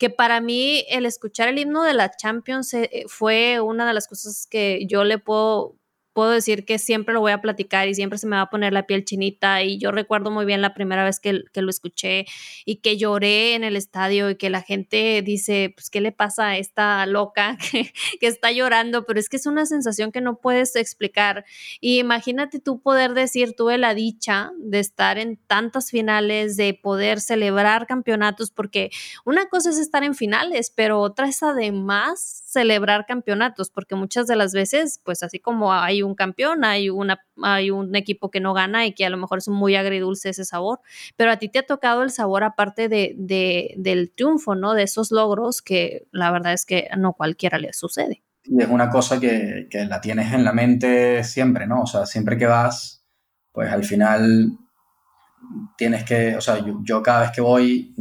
que 0.00 0.08
para 0.08 0.40
mí 0.40 0.86
el 0.88 1.04
escuchar 1.04 1.48
el 1.48 1.58
himno 1.58 1.82
de 1.82 1.92
la 1.92 2.10
Champions 2.10 2.72
eh, 2.72 3.04
fue 3.06 3.60
una 3.60 3.86
de 3.86 3.92
las 3.92 4.08
cosas 4.08 4.46
que 4.50 4.86
yo 4.88 5.04
le 5.04 5.18
puedo 5.18 5.76
puedo 6.12 6.30
decir 6.30 6.64
que 6.64 6.78
siempre 6.78 7.14
lo 7.14 7.20
voy 7.20 7.32
a 7.32 7.40
platicar 7.40 7.88
y 7.88 7.94
siempre 7.94 8.18
se 8.18 8.26
me 8.26 8.36
va 8.36 8.42
a 8.42 8.50
poner 8.50 8.72
la 8.72 8.86
piel 8.86 9.04
chinita 9.04 9.62
y 9.62 9.78
yo 9.78 9.92
recuerdo 9.92 10.30
muy 10.30 10.44
bien 10.44 10.62
la 10.62 10.74
primera 10.74 11.04
vez 11.04 11.20
que, 11.20 11.44
lo 11.54 11.70
escuché 11.70 12.26
y 12.64 12.76
que 12.76 12.96
lloré 12.96 13.54
en 13.54 13.64
el 13.64 13.76
estadio 13.76 14.30
y 14.30 14.36
que 14.36 14.50
la 14.50 14.62
gente 14.62 15.22
dice, 15.22 15.72
pues, 15.74 15.90
¿qué 15.90 16.00
le 16.00 16.10
pasa 16.10 16.48
a 16.48 16.56
esta 16.56 17.04
loca 17.06 17.58
que, 17.70 17.92
que 18.18 18.26
está 18.26 18.50
llorando? 18.50 19.04
Pero 19.06 19.20
es 19.20 19.28
que 19.28 19.36
es 19.36 19.46
una 19.46 19.66
sensación 19.66 20.10
que 20.12 20.20
no 20.20 20.36
puedes 20.36 20.74
explicar. 20.76 21.44
Y 21.80 21.98
imagínate 21.98 22.60
tú 22.60 22.80
poder 22.80 23.14
decir, 23.14 23.54
tuve 23.54 23.78
la 23.78 23.94
dicha 23.94 24.52
de 24.58 24.80
estar 24.80 25.18
en 25.18 25.36
tantas 25.46 25.90
finales, 25.90 26.56
de 26.56 26.74
poder 26.74 27.20
celebrar 27.20 27.86
campeonatos, 27.86 28.50
porque 28.50 28.90
una 29.24 29.46
cosa 29.46 29.70
es 29.70 29.78
estar 29.78 30.04
en 30.04 30.14
finales, 30.14 30.72
pero 30.74 31.00
otra 31.00 31.28
es 31.28 31.42
además 31.42 32.42
celebrar 32.46 33.06
campeonatos, 33.06 33.70
porque 33.70 33.94
muchas 33.94 34.26
de 34.26 34.36
las 34.36 34.52
veces, 34.52 35.00
pues 35.04 35.22
así 35.22 35.38
como 35.38 35.72
hay 35.72 35.99
un 36.02 36.14
campeón, 36.14 36.64
hay, 36.64 36.90
una, 36.90 37.20
hay 37.42 37.70
un 37.70 37.94
equipo 37.96 38.30
que 38.30 38.40
no 38.40 38.54
gana 38.54 38.86
y 38.86 38.92
que 38.92 39.06
a 39.06 39.10
lo 39.10 39.16
mejor 39.16 39.38
es 39.38 39.48
muy 39.48 39.76
agridulce 39.76 40.30
ese 40.30 40.44
sabor, 40.44 40.80
pero 41.16 41.32
a 41.32 41.36
ti 41.36 41.48
te 41.48 41.58
ha 41.58 41.66
tocado 41.66 42.02
el 42.02 42.10
sabor 42.10 42.44
aparte 42.44 42.88
de, 42.88 43.14
del 43.76 44.12
triunfo, 44.12 44.54
¿no? 44.54 44.74
De 44.74 44.82
esos 44.82 45.10
logros 45.10 45.62
que 45.62 46.06
la 46.12 46.30
verdad 46.30 46.52
es 46.52 46.64
que 46.64 46.88
no 46.96 47.12
cualquiera 47.12 47.58
le 47.58 47.72
sucede. 47.72 48.22
Y 48.44 48.62
es 48.62 48.68
una 48.68 48.88
cosa 48.88 49.20
que, 49.20 49.68
que 49.70 49.84
la 49.84 50.00
tienes 50.00 50.32
en 50.32 50.44
la 50.44 50.52
mente 50.52 51.22
siempre, 51.24 51.66
¿no? 51.66 51.82
O 51.82 51.86
sea, 51.86 52.06
siempre 52.06 52.38
que 52.38 52.46
vas, 52.46 53.04
pues 53.52 53.70
al 53.70 53.84
final 53.84 54.58
tienes 55.76 56.04
que, 56.04 56.36
o 56.36 56.40
sea, 56.40 56.64
yo 56.82 57.02
cada 57.02 57.22
vez 57.22 57.30
que 57.32 57.40
voy 57.40 57.94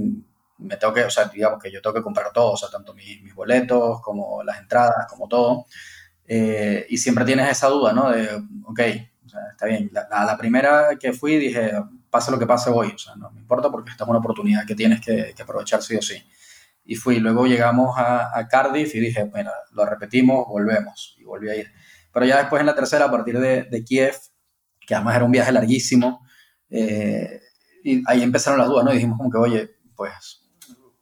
me 0.59 0.77
tengo 0.77 0.93
que, 0.93 1.03
o 1.03 1.09
sea, 1.09 1.25
digamos 1.25 1.61
que 1.61 1.71
yo 1.71 1.81
tengo 1.81 1.93
que 1.93 2.01
comprar 2.01 2.31
todo, 2.33 2.51
o 2.51 2.57
sea, 2.57 2.69
tanto 2.69 2.93
mis, 2.93 3.21
mis 3.21 3.33
boletos 3.33 4.01
como 4.01 4.43
las 4.43 4.59
entradas, 4.59 5.07
como 5.09 5.27
todo. 5.27 5.65
Eh, 6.31 6.85
y 6.89 6.97
siempre 6.97 7.25
tienes 7.25 7.49
esa 7.49 7.69
duda, 7.69 7.91
¿no? 7.91 8.11
De, 8.11 8.27
ok, 8.65 8.79
o 9.25 9.29
sea, 9.29 9.39
está 9.51 9.65
bien. 9.65 9.89
La, 9.91 10.07
la, 10.25 10.37
primera 10.37 10.89
que 10.99 11.11
fui 11.11 11.37
dije, 11.37 11.71
pase 12.07 12.29
lo 12.29 12.37
que 12.37 12.45
pase 12.45 12.69
hoy, 12.69 12.91
o 12.93 12.97
sea, 12.99 13.15
no 13.15 13.31
me 13.31 13.39
importa 13.39 13.71
porque 13.71 13.89
esta 13.89 14.03
es 14.03 14.09
una 14.11 14.19
oportunidad 14.19 14.63
que 14.63 14.75
tienes 14.75 15.01
que, 15.01 15.33
que 15.35 15.41
aprovechar 15.41 15.81
sí 15.81 15.95
o 15.95 16.01
sí. 16.03 16.23
Y 16.85 16.93
fui, 16.93 17.19
luego 17.19 17.47
llegamos 17.47 17.97
a, 17.97 18.37
a, 18.37 18.47
Cardiff 18.47 18.93
y 18.93 18.99
dije, 18.99 19.23
bueno, 19.23 19.49
lo 19.71 19.87
repetimos, 19.87 20.47
volvemos. 20.47 21.15
Y 21.19 21.23
volví 21.23 21.49
a 21.49 21.55
ir. 21.55 21.71
Pero 22.13 22.27
ya 22.27 22.37
después 22.37 22.59
en 22.59 22.67
la 22.67 22.75
tercera, 22.75 23.05
a 23.05 23.11
partir 23.11 23.39
de, 23.39 23.63
de 23.63 23.83
Kiev, 23.83 24.15
que 24.85 24.93
además 24.93 25.15
era 25.15 25.25
un 25.25 25.31
viaje 25.31 25.51
larguísimo, 25.51 26.23
eh, 26.69 27.41
y 27.83 28.03
ahí 28.05 28.21
empezaron 28.21 28.59
las 28.59 28.67
dudas, 28.67 28.85
¿no? 28.85 28.91
Y 28.91 28.95
dijimos 28.95 29.17
como 29.17 29.31
que, 29.31 29.37
oye, 29.37 29.71
pues 29.95 30.47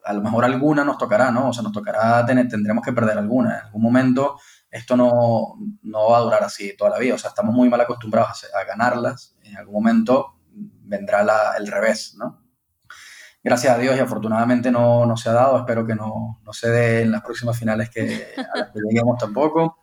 a 0.05 0.13
lo 0.13 0.21
mejor 0.21 0.45
alguna 0.45 0.85
nos 0.85 0.97
tocará, 0.97 1.31
¿no? 1.31 1.49
O 1.49 1.53
sea, 1.53 1.63
nos 1.63 1.73
tocará, 1.73 2.25
tener, 2.25 2.47
tendremos 2.47 2.81
que 2.83 2.93
perder 2.93 3.17
alguna. 3.17 3.59
En 3.59 3.65
algún 3.65 3.81
momento 3.81 4.39
esto 4.69 4.97
no, 4.97 5.55
no, 5.81 6.09
va 6.09 6.17
a 6.17 6.21
durar 6.21 6.43
así 6.43 6.75
toda 6.75 6.91
la 6.91 6.99
vida. 6.99 7.15
O 7.15 7.17
sea, 7.17 7.29
estamos 7.29 7.53
muy 7.53 7.69
mal 7.69 7.81
acostumbrados 7.81 8.45
a, 8.53 8.63
ganarlas. 8.65 9.37
En 9.43 9.57
algún 9.57 9.75
momento 9.75 10.35
vendrá 10.51 11.23
la, 11.23 11.53
el 11.57 11.67
revés, 11.67 12.15
¿no? 12.17 12.43
Gracias 13.43 13.73
a 13.73 13.77
Dios 13.77 13.95
y 13.95 13.99
afortunadamente 13.99 14.71
no, 14.71 15.05
no 15.05 15.15
se 15.15 15.29
ha 15.29 15.33
dado. 15.33 15.57
Espero 15.59 15.85
que 15.85 15.95
no, 15.95 16.41
no, 16.43 16.53
se 16.53 16.69
dé 16.69 17.01
en 17.01 17.11
las 17.11 17.21
próximas 17.21 17.57
finales 17.57 17.89
que, 17.89 18.33
a 18.37 18.57
las 18.57 18.71
que 18.71 18.79
lleguemos 18.89 19.17
tampoco. 19.19 19.79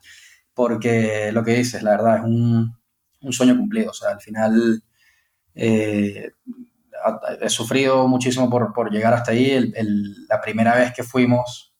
Porque 0.53 1.33
lo 1.33 1.43
que 1.43 1.55
dices, 1.55 1.83
la 1.83 1.93
verdad, 1.93 2.19
es 2.19 2.25
un, 2.25 2.77
un 3.23 3.33
sueño 3.33 3.57
cumplido. 3.57 3.91
O 3.91 3.95
sea, 3.95 4.11
al 4.11 4.21
final... 4.21 4.83
Eh, 5.55 6.33
he 7.41 7.51
sufrido 7.51 8.09
muchísimo 8.09 8.49
por, 8.49 8.73
por 8.73 8.91
llegar 8.91 9.15
hasta 9.15 9.33
ahí. 9.33 9.73
la 10.29 10.41
primera 10.41 10.75
vez 10.75 10.93
que 10.95 11.03
fuimos, 11.03 11.74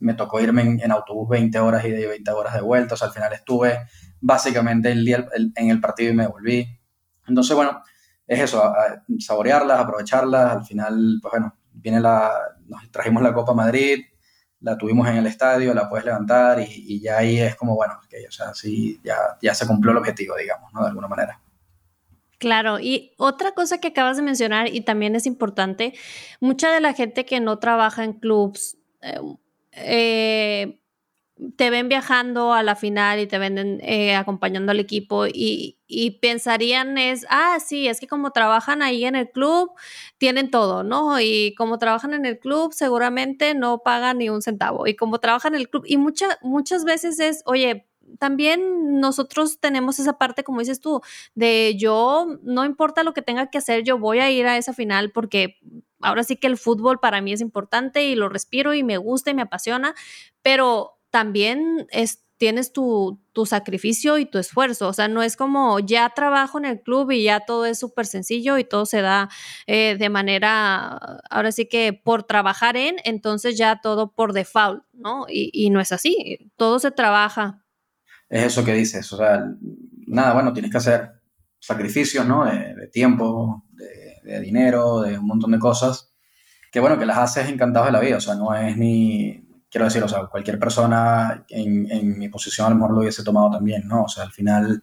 me 0.00 0.14
tocó 0.14 0.40
irme 0.40 0.62
en, 0.62 0.92
autobús 0.92 1.28
20 1.28 1.58
horas 1.58 1.84
y 1.84 1.90
de 1.90 2.06
20 2.06 2.30
horas 2.30 2.54
de 2.54 2.60
vuelta. 2.60 2.94
O 2.94 2.96
sea, 2.96 3.08
al 3.08 3.14
final 3.14 3.32
estuve 3.32 3.78
básicamente 4.20 4.90
el 4.90 5.04
día 5.04 5.26
en 5.54 5.70
el 5.70 5.80
partido 5.80 6.12
y 6.12 6.16
me 6.16 6.26
volví. 6.26 6.66
Entonces, 7.26 7.54
bueno, 7.54 7.82
es 8.26 8.40
eso, 8.40 8.72
saborearlas, 9.18 9.80
aprovecharlas. 9.80 10.52
Al 10.52 10.64
final, 10.64 11.18
pues 11.20 11.32
bueno, 11.32 11.54
viene 11.72 12.00
la, 12.00 12.30
nos 12.66 12.90
trajimos 12.90 13.22
la 13.22 13.32
Copa 13.32 13.54
Madrid, 13.54 14.04
la 14.60 14.76
tuvimos 14.76 15.08
en 15.08 15.16
el 15.16 15.26
estadio, 15.26 15.74
la 15.74 15.88
puedes 15.88 16.04
levantar 16.04 16.60
y, 16.60 17.00
ya 17.00 17.18
ahí 17.18 17.38
es 17.38 17.56
como, 17.56 17.74
bueno, 17.74 17.94
okay, 18.04 18.24
o 18.26 18.30
sea, 18.30 18.54
sí, 18.54 19.00
ya, 19.02 19.16
ya 19.40 19.54
se 19.54 19.66
cumplió 19.66 19.92
el 19.92 19.98
objetivo, 19.98 20.36
digamos, 20.36 20.72
¿no? 20.72 20.82
De 20.82 20.88
alguna 20.88 21.08
manera. 21.08 21.40
Claro, 22.38 22.78
y 22.78 23.12
otra 23.18 23.52
cosa 23.52 23.78
que 23.78 23.88
acabas 23.88 24.16
de 24.16 24.22
mencionar 24.22 24.72
y 24.72 24.82
también 24.82 25.16
es 25.16 25.26
importante, 25.26 25.94
mucha 26.40 26.70
de 26.70 26.80
la 26.80 26.92
gente 26.92 27.24
que 27.24 27.40
no 27.40 27.58
trabaja 27.58 28.04
en 28.04 28.12
clubs, 28.12 28.76
eh, 29.02 29.18
eh, 29.80 30.80
te 31.56 31.70
ven 31.70 31.88
viajando 31.88 32.52
a 32.52 32.62
la 32.62 32.74
final 32.74 33.20
y 33.20 33.26
te 33.26 33.38
ven 33.38 33.80
eh, 33.82 34.14
acompañando 34.16 34.72
al 34.72 34.80
equipo 34.80 35.26
y, 35.26 35.76
pensarían 36.20 36.98
es, 36.98 37.26
ah, 37.30 37.58
sí, 37.64 37.88
es 37.88 38.00
que 38.00 38.06
como 38.08 38.32
trabajan 38.32 38.82
ahí 38.82 39.04
en 39.04 39.14
el 39.14 39.30
club, 39.30 39.70
tienen 40.18 40.50
todo, 40.50 40.82
¿no? 40.82 41.20
Y 41.20 41.54
como 41.56 41.78
trabajan 41.78 42.12
en 42.12 42.26
el 42.26 42.38
club, 42.38 42.72
seguramente 42.72 43.54
no 43.54 43.78
pagan 43.78 44.18
ni 44.18 44.28
un 44.28 44.42
centavo. 44.42 44.86
Y 44.86 44.96
como 44.96 45.18
trabajan 45.18 45.54
en 45.54 45.60
el 45.60 45.70
club, 45.70 45.84
y 45.86 45.96
muchas 45.96 46.84
veces 46.84 47.20
es, 47.20 47.42
oye, 47.46 47.86
también 48.18 49.00
nosotros 49.00 49.60
tenemos 49.60 49.98
esa 49.98 50.18
parte, 50.18 50.44
como 50.44 50.60
dices 50.60 50.80
tú, 50.80 51.00
de 51.34 51.76
yo, 51.78 52.26
no 52.42 52.64
importa 52.64 53.02
lo 53.02 53.14
que 53.14 53.22
tenga 53.22 53.48
que 53.50 53.58
hacer, 53.58 53.84
yo 53.84 53.98
voy 53.98 54.18
a 54.18 54.30
ir 54.30 54.46
a 54.46 54.56
esa 54.58 54.72
final 54.72 55.12
porque 55.12 55.58
ahora 56.00 56.24
sí 56.24 56.36
que 56.36 56.46
el 56.46 56.56
fútbol 56.56 57.00
para 57.00 57.20
mí 57.20 57.32
es 57.32 57.40
importante 57.40 58.04
y 58.04 58.14
lo 58.14 58.28
respiro 58.28 58.74
y 58.74 58.82
me 58.82 58.98
gusta 58.98 59.30
y 59.30 59.34
me 59.34 59.42
apasiona, 59.42 59.94
pero 60.42 60.98
también 61.10 61.86
es, 61.90 62.24
tienes 62.38 62.72
tu, 62.72 63.20
sacrificio 63.46 64.18
y 64.18 64.26
tu 64.26 64.38
esfuerzo. 64.38 64.88
O 64.88 64.92
sea, 64.92 65.06
no 65.06 65.22
es 65.22 65.36
como 65.36 65.78
ya 65.78 66.10
trabajo 66.10 66.58
en 66.58 66.64
el 66.64 66.80
club 66.80 67.12
y 67.12 67.22
ya 67.22 67.40
todo 67.40 67.66
es 67.66 67.78
súper 67.78 68.06
sencillo 68.06 68.58
y 68.58 68.64
todo 68.64 68.84
se 68.84 69.00
da 69.00 69.28
eh, 69.68 69.96
de 69.96 70.08
manera, 70.08 71.20
ahora 71.30 71.52
sí 71.52 71.66
que 71.66 71.92
por 71.92 72.24
trabajar 72.24 72.76
en, 72.76 72.96
entonces 73.04 73.56
ya 73.56 73.80
todo 73.80 74.12
por 74.12 74.32
default, 74.32 74.82
¿no? 74.92 75.26
Y, 75.28 75.70
no 75.70 75.80
es 75.80 75.92
así, 75.92 76.50
todo 76.56 76.80
se 76.80 76.90
trabaja. 76.90 77.64
Es 78.28 78.44
eso 78.44 78.64
que 78.64 78.72
dices, 78.72 79.12
o 79.12 79.16
sea, 79.16 79.44
nada, 80.06 80.34
bueno, 80.34 80.52
tienes 80.52 80.72
que 80.72 80.78
hacer 80.78 81.12
sacrificios, 81.60 82.26
¿no? 82.26 82.44
De, 82.44 82.88
tiempo, 82.88 83.64
de, 83.70 84.07
de 84.22 84.40
dinero, 84.40 85.00
de 85.00 85.18
un 85.18 85.26
montón 85.26 85.52
de 85.52 85.58
cosas, 85.58 86.12
que 86.70 86.80
bueno, 86.80 86.98
que 86.98 87.06
las 87.06 87.18
haces 87.18 87.48
encantados 87.48 87.88
de 87.88 87.92
la 87.92 88.00
vida, 88.00 88.16
o 88.16 88.20
sea, 88.20 88.34
no 88.34 88.54
es 88.54 88.76
ni, 88.76 89.48
quiero 89.70 89.84
decir, 89.86 90.02
o 90.02 90.08
sea, 90.08 90.26
cualquier 90.26 90.58
persona 90.58 91.44
en, 91.48 91.90
en, 91.90 92.18
mi 92.18 92.28
posición 92.28 92.66
a 92.66 92.70
lo 92.70 92.76
mejor 92.76 92.92
lo 92.92 93.00
hubiese 93.00 93.24
tomado 93.24 93.50
también, 93.50 93.86
¿no? 93.86 94.04
O 94.04 94.08
sea, 94.08 94.24
al 94.24 94.32
final 94.32 94.82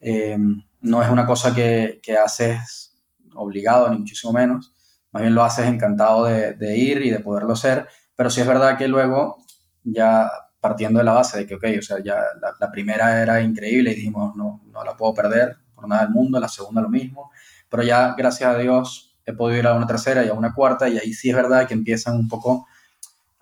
eh, 0.00 0.38
no 0.80 1.02
es 1.02 1.10
una 1.10 1.26
cosa 1.26 1.54
que, 1.54 2.00
que, 2.02 2.16
haces 2.16 2.94
obligado, 3.34 3.90
ni 3.90 3.98
muchísimo 3.98 4.32
menos, 4.32 4.72
más 5.12 5.22
bien 5.22 5.34
lo 5.34 5.44
haces 5.44 5.66
encantado 5.66 6.24
de, 6.24 6.54
de, 6.54 6.76
ir 6.76 7.02
y 7.02 7.10
de 7.10 7.20
poderlo 7.20 7.52
hacer, 7.52 7.86
pero 8.14 8.30
sí 8.30 8.40
es 8.40 8.46
verdad 8.46 8.78
que 8.78 8.88
luego, 8.88 9.38
ya 9.84 10.30
partiendo 10.60 10.98
de 10.98 11.04
la 11.04 11.12
base 11.12 11.38
de 11.38 11.46
que, 11.46 11.54
ok, 11.54 11.64
o 11.78 11.82
sea, 11.82 11.98
ya 12.02 12.16
la, 12.40 12.54
la 12.58 12.70
primera 12.70 13.22
era 13.22 13.40
increíble 13.40 13.92
y 13.92 13.96
dijimos, 13.96 14.34
no, 14.36 14.62
no 14.66 14.84
la 14.84 14.96
puedo 14.96 15.14
perder 15.14 15.56
por 15.74 15.86
nada 15.86 16.02
del 16.02 16.10
mundo, 16.10 16.40
la 16.40 16.48
segunda 16.48 16.82
lo 16.82 16.88
mismo, 16.88 17.30
pero 17.68 17.82
ya, 17.82 18.14
gracias 18.16 18.54
a 18.54 18.58
Dios, 18.58 19.16
he 19.24 19.32
podido 19.32 19.60
ir 19.60 19.66
a 19.66 19.74
una 19.74 19.86
tercera 19.86 20.24
y 20.24 20.28
a 20.28 20.34
una 20.34 20.54
cuarta 20.54 20.88
y 20.88 20.98
ahí 20.98 21.12
sí 21.12 21.30
es 21.30 21.36
verdad 21.36 21.66
que 21.66 21.74
empiezan 21.74 22.16
un 22.16 22.28
poco 22.28 22.66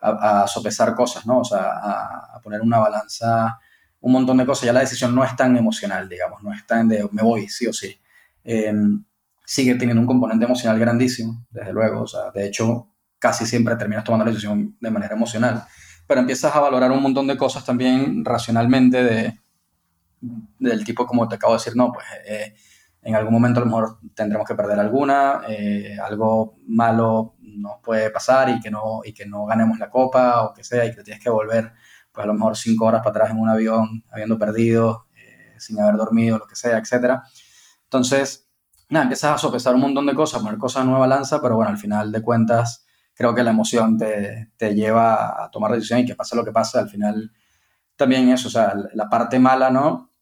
a, 0.01 0.47
sopesar 0.47 0.95
cosas, 0.95 1.27
¿no? 1.27 1.41
O 1.41 1.45
sea, 1.45 1.63
a, 1.63 2.41
poner 2.43 2.61
una 2.61 2.79
balanza, 2.79 3.59
un 4.01 4.13
montón 4.13 4.37
de 4.37 4.47
cosas. 4.47 4.67
Ya 4.67 4.73
la 4.73 4.81
decisión 4.81 5.15
no 5.15 5.25
es 5.25 5.35
tan 5.35 5.57
emocional, 5.57 6.09
digamos, 6.09 6.43
no 6.43 6.53
es 6.53 6.67
tan 6.67 6.89
de 6.89 7.09
me 7.13 7.23
voy, 7.23 7.49
sí 7.49 7.67
o 7.67 7.73
sí. 7.73 7.99
Em, 8.45 9.03
sigue 9.47 9.75
teniendo 9.77 10.01
un 10.01 10.07
componente 10.07 10.45
emocional 10.45 10.79
grandísimo, 10.79 11.47
desde 11.51 11.73
luego. 11.73 12.03
O 12.03 12.07
sea, 12.07 12.31
de 12.35 12.47
hecho, 12.47 12.89
casi 13.19 13.47
siempre 13.47 13.77
terminas 13.77 14.05
tomando 14.05 14.27
la 14.27 14.31
decisión 14.31 14.77
de 14.81 14.91
manera 14.91 15.15
emocional. 15.15 15.65
Pero 16.07 16.21
empiezas 16.21 16.55
a 16.55 16.61
valorar 16.61 16.93
un 16.93 17.03
montón 17.03 17.27
de 17.27 17.37
cosas 17.39 17.65
también 17.65 18.25
racionalmente 18.25 19.03
de, 19.03 19.41
del 20.59 20.85
tipo, 20.85 21.07
como 21.07 21.29
te 21.29 21.37
acabo 21.37 21.55
de 21.55 21.59
decir, 21.59 21.77
no, 21.77 21.93
pues 21.93 22.07
eh, 22.27 22.55
en 23.05 23.15
algún 23.15 23.33
momento 23.33 23.61
a 23.61 23.65
lo 23.65 23.67
mejor 23.67 23.99
tendremos 24.15 24.47
que 24.47 24.55
perder 24.55 24.81
alguna, 24.81 25.43
eh, 25.47 25.97
algo 26.03 26.57
malo 26.67 27.35
nos 27.39 27.81
puede 27.83 28.11
pasar 28.11 28.49
y 28.49 28.61
que, 28.61 28.71
no, 28.71 29.03
y 29.05 29.13
que 29.13 29.27
no 29.27 29.45
ganemos 29.45 29.79
la 29.79 29.91
copa 29.91 30.43
o 30.43 30.55
que 30.55 30.65
sea 30.65 30.85
y 30.87 30.95
que 30.95 31.03
tienes 31.03 31.23
que 31.23 31.31
volver 31.31 31.73
pues 32.11 32.25
a 32.25 32.27
lo 32.27 32.35
mejor 32.35 32.57
cinco 32.57 32.87
horas 32.87 33.01
para 33.01 33.11
atrás 33.11 33.31
en 33.31 33.39
un 33.39 33.49
avión 33.49 34.05
habiendo 34.11 34.39
perdido, 34.39 35.07
eh, 35.17 35.55
sin 35.59 35.81
haber 35.81 35.97
dormido, 35.97 36.39
lo 36.39 36.47
que 36.47 36.57
sea, 36.57 36.79
etc. 36.79 37.21
Entonces, 37.85 38.49
nada, 38.89 39.03
empiezas 39.05 39.35
a 39.35 39.39
sopesar 39.39 39.75
un 39.75 39.83
montón 39.83 40.07
de 40.07 40.15
cosas, 40.15 40.41
poner 40.43 40.59
cosas 40.59 40.83
en 40.83 40.91
nueva 40.91 41.07
balanza, 41.07 41.43
pero 41.43 41.57
bueno, 41.57 41.71
al 41.71 41.79
final 41.79 42.11
de 42.11 42.23
cuentas 42.23 42.87
creo 43.15 43.35
que 43.35 43.43
la 43.43 43.51
emoción 43.51 43.99
te, 43.99 44.53
te 44.57 44.75
lleva 44.75 45.45
a 45.45 45.51
tomar 45.51 45.73
decisiones 45.73 46.05
y 46.05 46.09
que 46.09 46.15
pase 46.15 46.37
lo 46.37 46.45
que 46.45 46.53
pase, 46.53 46.79
al 46.79 46.89
final 46.89 47.33
también 47.97 48.29
eso, 48.31 48.49
o 48.49 48.51
sea, 48.51 48.75
la 48.95 49.09
parte 49.09 49.39
mala, 49.39 49.71
¿no? 49.71 50.14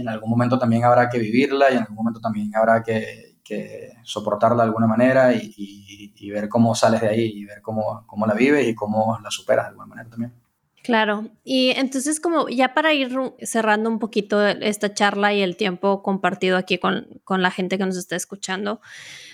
En 0.00 0.08
algún 0.08 0.30
momento 0.30 0.58
también 0.58 0.84
habrá 0.84 1.08
que 1.08 1.18
vivirla 1.18 1.70
y 1.70 1.74
en 1.74 1.80
algún 1.80 1.96
momento 1.96 2.20
también 2.20 2.54
habrá 2.54 2.82
que, 2.82 3.38
que 3.48 3.94
soportarla 4.02 4.62
de 4.62 4.68
alguna 4.68 4.86
manera 4.86 5.32
y, 5.34 6.30
ver 6.30 6.48
cómo 6.50 6.74
sales 6.74 7.00
de 7.00 7.08
ahí 7.08 7.32
y 7.34 7.44
ver 7.46 7.62
cómo, 7.62 8.04
cómo 8.06 8.26
la 8.26 8.34
vives 8.34 8.68
y 8.68 8.74
cómo 8.74 9.18
la 9.22 9.30
superas 9.30 9.64
de 9.64 9.68
alguna 9.70 9.86
manera 9.86 10.10
también. 10.10 10.34
Claro, 10.82 11.30
y 11.42 11.70
entonces 11.70 12.20
como 12.20 12.48
ya 12.48 12.74
para 12.74 12.92
ir 12.92 13.10
cerrando 13.42 13.88
un 13.88 13.98
poquito 13.98 14.46
esta 14.46 14.92
charla 14.92 15.32
y 15.32 15.40
el 15.40 15.56
tiempo 15.56 16.02
compartido 16.02 16.58
aquí 16.58 16.78
con, 16.78 17.20
con 17.24 17.40
la 17.40 17.50
gente 17.50 17.78
que 17.78 17.86
nos 17.86 17.96
está 17.96 18.16
escuchando, 18.16 18.80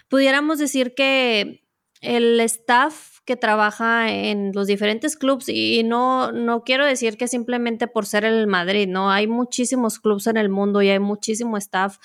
pudiéramos 0.09 0.59
decir 0.59 0.95
que 0.95 1.65
el 2.01 2.39
staff 2.41 3.14
que 3.25 3.37
trabaja 3.37 4.13
en 4.13 4.53
los 4.53 4.67
diferentes 4.67 5.17
clubes 5.17 5.49
y 5.49 5.83
no, 5.83 6.31
no 6.33 6.63
quiero 6.63 6.85
decir 6.85 7.17
que 7.17 7.27
simplemente 7.27 7.87
por 7.87 8.07
ser 8.07 8.25
el 8.25 8.47
Madrid, 8.47 8.89
¿no? 8.89 9.11
Hay 9.11 9.27
muchísimos 9.27 9.99
clubes 9.99 10.27
en 10.27 10.37
el 10.37 10.49
mundo 10.49 10.83
y 10.83 10.91
hay 10.91 10.99
muchísimo 10.99 11.57
staff. 11.57 11.99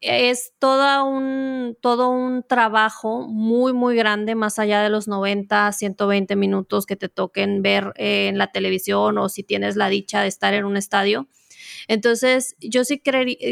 Es 0.00 0.52
todo 0.58 1.04
un, 1.04 1.76
todo 1.80 2.10
un 2.10 2.42
trabajo 2.42 3.26
muy, 3.28 3.72
muy 3.72 3.96
grande, 3.96 4.34
más 4.34 4.58
allá 4.58 4.82
de 4.82 4.88
los 4.88 5.06
90, 5.08 5.72
120 5.72 6.36
minutos 6.36 6.86
que 6.86 6.96
te 6.96 7.08
toquen 7.08 7.62
ver 7.62 7.92
en 7.96 8.38
la 8.38 8.50
televisión 8.50 9.18
o 9.18 9.28
si 9.28 9.42
tienes 9.42 9.76
la 9.76 9.88
dicha 9.88 10.22
de 10.22 10.28
estar 10.28 10.54
en 10.54 10.64
un 10.64 10.76
estadio 10.76 11.28
entonces, 11.88 12.56
yo 12.60 12.84
sí, 12.84 13.02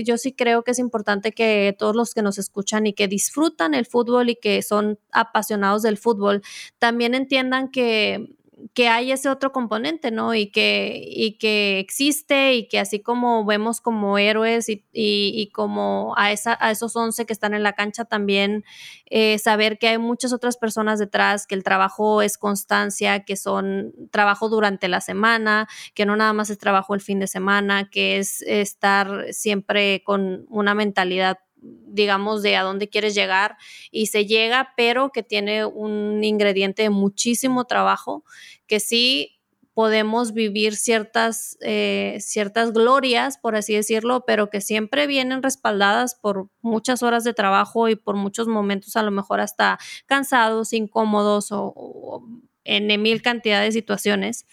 yo 0.05 0.19
sí 0.19 0.33
creo 0.33 0.63
que 0.63 0.73
es 0.73 0.79
importante 0.79 1.33
que 1.33 1.75
todos 1.79 1.95
los 1.97 2.15
que 2.15 2.23
nos 2.23 2.39
escuchan 2.39 2.87
y 2.87 2.95
que 2.95 3.09
disfrutan 3.09 3.75
el 3.75 3.87
fútbol 3.87 4.31
y 4.31 4.37
que 4.37 4.63
son 4.63 4.99
apasionados 5.11 5.83
del 5.83 5.99
fútbol, 5.99 6.43
también 6.79 7.15
entiendan 7.15 7.71
que 7.71 8.35
que 8.75 8.89
hay 8.89 9.13
ese 9.13 9.29
otro 9.29 9.53
componente, 9.53 10.11
¿no? 10.11 10.35
Y 10.35 10.51
que, 10.51 11.03
y 11.07 11.39
que 11.39 11.79
existe 11.79 12.55
y 12.55 12.69
que 12.69 12.79
así 12.79 13.01
como 13.01 13.45
vemos 13.45 13.81
como 13.81 14.19
héroes 14.19 14.69
y, 14.69 14.85
y, 14.93 15.51
como 15.53 16.15
a, 16.17 16.33
esa, 16.33 16.57
a 16.61 16.71
esos 16.71 16.95
11 16.97 17.27
que 17.27 17.33
están 17.33 17.55
en 17.55 17.63
la 17.63 17.75
cancha 17.75 18.05
también, 18.05 18.65
eh, 19.07 19.39
saber 19.39 19.79
que 19.79 19.89
hay 19.89 19.99
muchas 19.99 20.33
otras 20.33 20.57
personas 20.57 20.99
detrás, 20.99 21.47
que 21.47 21.55
el 21.55 21.65
trabajo 21.65 22.23
es 22.23 22.39
constancia, 22.39 23.25
que 23.25 23.37
son 23.37 23.93
trabajo 24.11 24.49
durante 24.49 24.89
la 24.89 25.01
semana, 25.01 25.69
que 25.95 26.07
no 26.07 26.17
nada 26.17 26.33
más 26.33 26.51
es 26.51 26.59
trabajo 26.59 26.95
el 26.95 27.01
fin 27.01 27.21
de 27.21 27.27
semana, 27.27 27.91
que 27.91 28.19
es 28.19 28.43
estar 28.43 29.27
siempre 29.33 30.03
con 30.05 30.47
una 30.49 30.75
mentalidad 30.75 31.39
digamos, 31.63 32.43
de 32.43 32.57
a 32.57 32.63
dónde 32.63 32.89
quieres 32.89 33.15
llegar 33.15 33.57
y 33.91 34.07
se 34.07 34.27
llega, 34.27 34.73
pero 34.77 35.11
que 35.11 35.23
tiene 35.23 35.65
un 35.65 36.23
ingrediente 36.25 36.83
de 36.83 36.91
muchísimo 36.91 37.65
trabajo, 37.65 38.25
que 38.67 38.81
sí 38.81 39.39
podemos 39.75 40.35
vivir 40.35 40.77
ciertas, 40.77 41.57
eh, 41.63 42.19
ciertas 42.21 42.73
glorias, 42.73 43.39
por 43.39 43.57
así 43.57 43.75
decirlo, 43.75 44.25
pero 44.27 44.51
que 44.51 44.61
siempre 44.61 45.07
vienen 45.07 45.43
respaldadas 45.43 46.15
por 46.15 46.49
muchas 46.61 47.03
horas 47.03 47.25
de 47.25 47.33
trabajo 47.33 47.89
y 47.89 47.97
por 47.97 48.17
muchos 48.17 48.49
momentos 48.49 48.97
a 48.97 49.03
lo 49.03 49.11
mejor 49.11 49.41
hasta 49.41 49.79
cansados, 50.07 50.75
incómodos 50.75 51.53
o, 51.53 51.73
o 51.75 52.27
en 52.65 53.01
mil 53.01 53.23
cantidad 53.23 53.63
de 53.63 53.73
situaciones. 53.73 54.47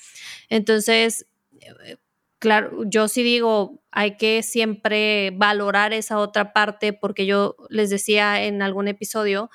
Entonces, 0.50 1.28
eh, 1.60 1.98
claro, 2.40 2.84
yo 2.86 3.08
sí 3.08 3.24
digo, 3.24 3.84
hay 3.92 4.18
que 4.18 4.44
siempre 4.44 5.32
valorar 5.32 5.94
esa 5.94 6.18
otra 6.18 6.54
parte 6.54 6.94
porque 6.94 7.26
yo 7.26 7.56
les 7.70 7.90
decía 7.90 8.44
en 8.44 8.62
algún 8.62 8.88
episodio 8.88 9.50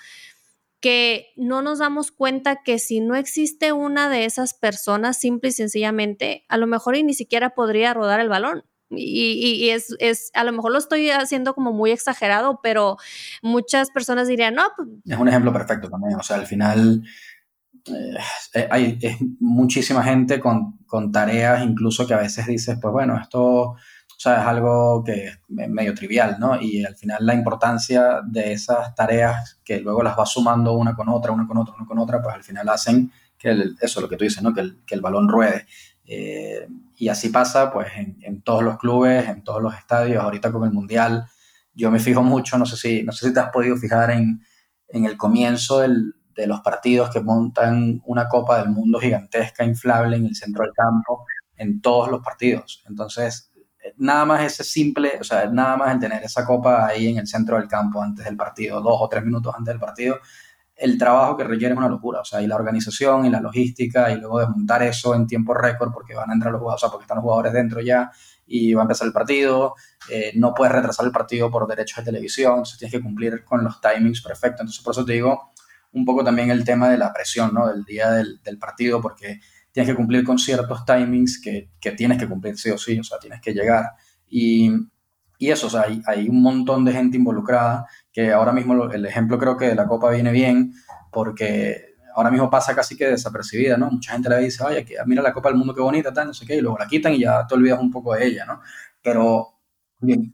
que 0.80 1.32
no 1.37 1.62
nos 1.62 1.78
damos 1.78 2.12
cuenta 2.12 2.62
que 2.62 2.78
si 2.78 3.01
no 3.01 3.16
existe 3.16 3.72
una 3.72 4.11
de 4.11 4.26
esas 4.26 4.53
personas, 4.53 5.18
simple 5.18 5.49
y 5.49 5.53
sencillamente, 5.53 6.45
a 6.51 6.59
lo 6.59 6.66
mejor 6.66 6.95
y 6.95 7.03
ni 7.03 7.14
siquiera 7.14 7.55
podría 7.55 7.95
rodar 7.95 8.20
el 8.20 8.28
balón. 8.28 8.64
Y, 8.91 9.70
es, 9.70 9.97
es, 9.99 10.30
a 10.35 10.45
lo 10.45 10.53
mejor 10.53 10.72
lo 10.72 10.78
estoy 10.78 11.09
haciendo 11.11 11.55
como 11.55 11.72
muy 11.72 11.91
exagerado, 11.91 12.61
pero 12.62 12.99
muchas 13.43 13.91
personas 13.91 14.28
dirían, 14.28 14.55
no. 14.55 14.64
Pues 14.76 14.89
es 15.07 15.18
un 15.18 15.26
ejemplo 15.26 15.53
perfecto 15.55 15.89
también. 15.89 16.16
O 16.16 16.22
sea, 16.22 16.37
al 16.37 16.47
final 16.47 17.03
eh, 17.86 18.68
hay 18.70 18.98
muchísima 19.40 20.02
gente 20.02 20.40
con, 20.40 20.78
con, 20.86 21.12
tareas, 21.12 21.64
incluso 21.64 22.06
que 22.06 22.14
a 22.14 22.18
veces 22.18 22.46
dices, 22.46 22.78
pues 22.80 22.92
bueno, 22.92 23.18
esto 23.20 23.76
o 24.26 24.30
es 24.32 24.38
algo 24.38 25.02
que 25.04 25.26
es 25.26 25.38
medio 25.48 25.94
trivial, 25.94 26.36
¿no? 26.38 26.60
Y 26.60 26.84
al 26.84 26.96
final 26.96 27.26
la 27.26 27.34
importancia 27.34 28.20
de 28.24 28.52
esas 28.52 28.94
tareas 28.94 29.60
que 29.64 29.80
luego 29.80 30.02
las 30.02 30.16
vas 30.16 30.30
sumando 30.30 30.72
una 30.72 30.94
con 30.94 31.08
otra, 31.08 31.32
una 31.32 31.46
con 31.46 31.58
otra, 31.58 31.74
una 31.74 31.86
con 31.86 31.98
otra, 31.98 32.22
pues 32.22 32.34
al 32.34 32.44
final 32.44 32.68
hacen 32.68 33.12
que 33.36 33.54
eso, 33.80 34.00
lo 34.00 34.08
que 34.08 34.16
tú 34.16 34.24
dices, 34.24 34.42
¿no? 34.42 34.54
Que 34.54 34.60
el, 34.60 34.84
que 34.86 34.94
el 34.94 35.00
balón 35.00 35.28
ruede. 35.28 35.66
Eh, 36.06 36.66
y 36.96 37.08
así 37.08 37.28
pasa, 37.28 37.72
pues, 37.72 37.88
en, 37.96 38.16
en, 38.22 38.42
todos 38.42 38.62
los 38.62 38.78
clubes, 38.78 39.28
en 39.28 39.42
todos 39.42 39.62
los 39.62 39.74
estadios, 39.74 40.22
ahorita 40.22 40.52
con 40.52 40.64
el 40.64 40.72
Mundial. 40.72 41.26
Yo 41.74 41.90
me 41.90 41.98
fijo 41.98 42.22
mucho, 42.22 42.56
no 42.56 42.66
sé 42.66 42.76
si, 42.76 43.02
no 43.02 43.12
sé 43.12 43.28
si 43.28 43.34
te 43.34 43.40
has 43.40 43.50
podido 43.50 43.76
fijar 43.76 44.10
en, 44.12 44.42
en 44.88 45.04
el 45.04 45.16
comienzo 45.16 45.80
del, 45.80 46.14
de 46.35 46.47
los 46.47 46.61
partidos 46.61 47.11
que 47.11 47.20
montan 47.20 48.03
una 48.07 48.28
copa 48.28 48.59
del 48.59 48.70
mundo 48.70 48.99
gigantesca, 48.99 49.64
inflable 49.64 50.16
en 50.16 50.26
el 50.26 50.35
centro 50.35 50.64
del 50.64 50.72
campo, 50.72 51.26
en 51.57 51.80
todos 51.80 52.11
los 52.11 52.22
partidos. 52.22 52.82
Entonces, 52.89 53.53
nada 53.97 54.24
más 54.24 54.45
ese 54.45 54.64
simple, 54.64 55.18
o 55.20 55.24
sea, 55.24 55.47
nada 55.47 55.76
más 55.76 55.95
el 55.95 56.01
tener 56.01 56.22
esa 56.22 56.45
copa 56.45 56.87
ahí 56.87 57.09
en 57.09 57.18
el 57.18 57.26
centro 57.26 57.57
del 57.57 57.68
campo 57.68 58.03
antes 58.03 58.24
del 58.24 58.37
partido, 58.37 58.80
dos 58.80 58.97
o 59.01 59.09
tres 59.09 59.24
minutos 59.24 59.55
antes 59.57 59.72
del 59.72 59.80
partido, 59.80 60.18
el 60.76 60.99
trabajo 60.99 61.37
que 61.37 61.45
requiere 61.45 61.72
es 61.72 61.78
una 61.78 61.89
locura, 61.89 62.20
o 62.20 62.24
sea, 62.24 62.43
y 62.43 62.47
la 62.47 62.57
organización 62.57 63.24
y 63.26 63.30
la 63.30 63.41
logística 63.41 64.11
y 64.11 64.16
luego 64.16 64.41
desmontar 64.41 64.82
eso 64.82 65.14
en 65.14 65.26
tiempo 65.26 65.55
récord 65.55 65.93
porque 65.93 66.14
van 66.14 66.30
a 66.30 66.35
entrar 66.35 66.51
los 66.51 66.61
jugadores, 66.61 66.82
o 66.82 66.87
sea, 66.87 66.91
porque 66.91 67.05
están 67.05 67.16
los 67.16 67.22
jugadores 67.22 67.53
dentro 67.53 67.80
ya 67.80 68.11
y 68.47 68.74
va 68.74 68.82
a 68.82 68.85
empezar 68.85 69.07
el 69.07 69.12
partido, 69.12 69.74
eh, 70.11 70.32
no 70.35 70.53
puedes 70.53 70.74
retrasar 70.74 71.07
el 71.07 71.12
partido 71.12 71.51
por 71.51 71.66
derechos 71.68 71.99
de 71.99 72.11
televisión, 72.11 72.53
entonces 72.55 72.78
tienes 72.78 72.93
que 72.93 73.03
cumplir 73.03 73.45
con 73.45 73.62
los 73.62 73.80
timings 73.80 74.20
perfectos, 74.20 74.62
entonces 74.62 74.82
por 74.82 74.93
eso 74.93 75.05
te 75.05 75.12
digo 75.12 75.53
un 75.95 76.05
poco 76.05 76.22
también 76.22 76.51
el 76.51 76.64
tema 76.64 76.88
de 76.88 76.99
la 76.99 77.12
presión, 77.12 77.55
¿no? 77.55 77.66
Del 77.68 77.84
día 77.84 78.11
del, 78.11 78.40
del 78.42 78.59
partido, 78.59 79.01
porque 79.01 79.40
tienes 79.72 79.90
que 79.90 79.97
cumplir 79.97 80.24
con 80.24 80.38
ciertos 80.38 80.84
timings 80.84 81.40
que, 81.40 81.70
que, 81.80 81.92
tienes 81.92 82.18
que 82.18 82.28
cumplir 82.28 82.59
sí 82.59 82.70
o 82.70 82.78
sí, 82.78 82.99
o 82.99 83.05
sea, 83.05 83.18
tienes 83.18 83.40
que 83.40 83.53
llegar. 83.53 83.92
Y, 84.28 84.70
y 85.38 85.51
eso, 85.51 85.68
o 85.68 85.70
sea, 85.70 85.82
hay, 85.82 86.03
hay, 86.07 86.28
un 86.28 86.42
montón 86.42 86.84
de 86.84 86.92
gente 86.92 87.16
involucrada, 87.16 87.86
que 88.12 88.32
ahora 88.32 88.53
mismo 88.53 88.90
el 88.90 89.07
ejemplo 89.07 89.38
creo 89.38 89.57
que 89.57 89.68
de 89.68 89.74
la 89.74 89.86
Copa 89.86 90.11
viene 90.11 90.32
bien, 90.32 90.74
porque 91.11 91.95
ahora 92.14 92.30
mismo 92.30 92.51
pasa 92.51 92.74
casi 92.74 92.97
que 92.97 93.07
desapercibida, 93.07 93.76
¿no? 93.76 93.90
Mucha 93.90 94.12
gente 94.12 94.28
le 94.28 94.38
dice, 94.38 94.62
oye, 94.64 94.86
mira 95.07 95.22
la 95.22 95.32
Copa 95.32 95.49
del 95.49 95.59
Mundo, 95.59 95.74
qué 95.74 95.80
bonita, 95.80 96.12
tal, 96.12 96.28
no 96.28 96.34
sé 96.34 96.47
qué, 96.47 96.57
y 96.57 96.61
luego 96.61 96.78
la 96.78 96.86
quitan 96.86 97.12
y 97.14 97.20
ya 97.20 97.47
te 97.47 97.55
olvidas 97.55 97.80
un 97.80 97.90
poco 97.90 98.14
de 98.14 98.26
ella, 98.26 98.47
¿no? 98.47 98.61
Pero 99.03 99.53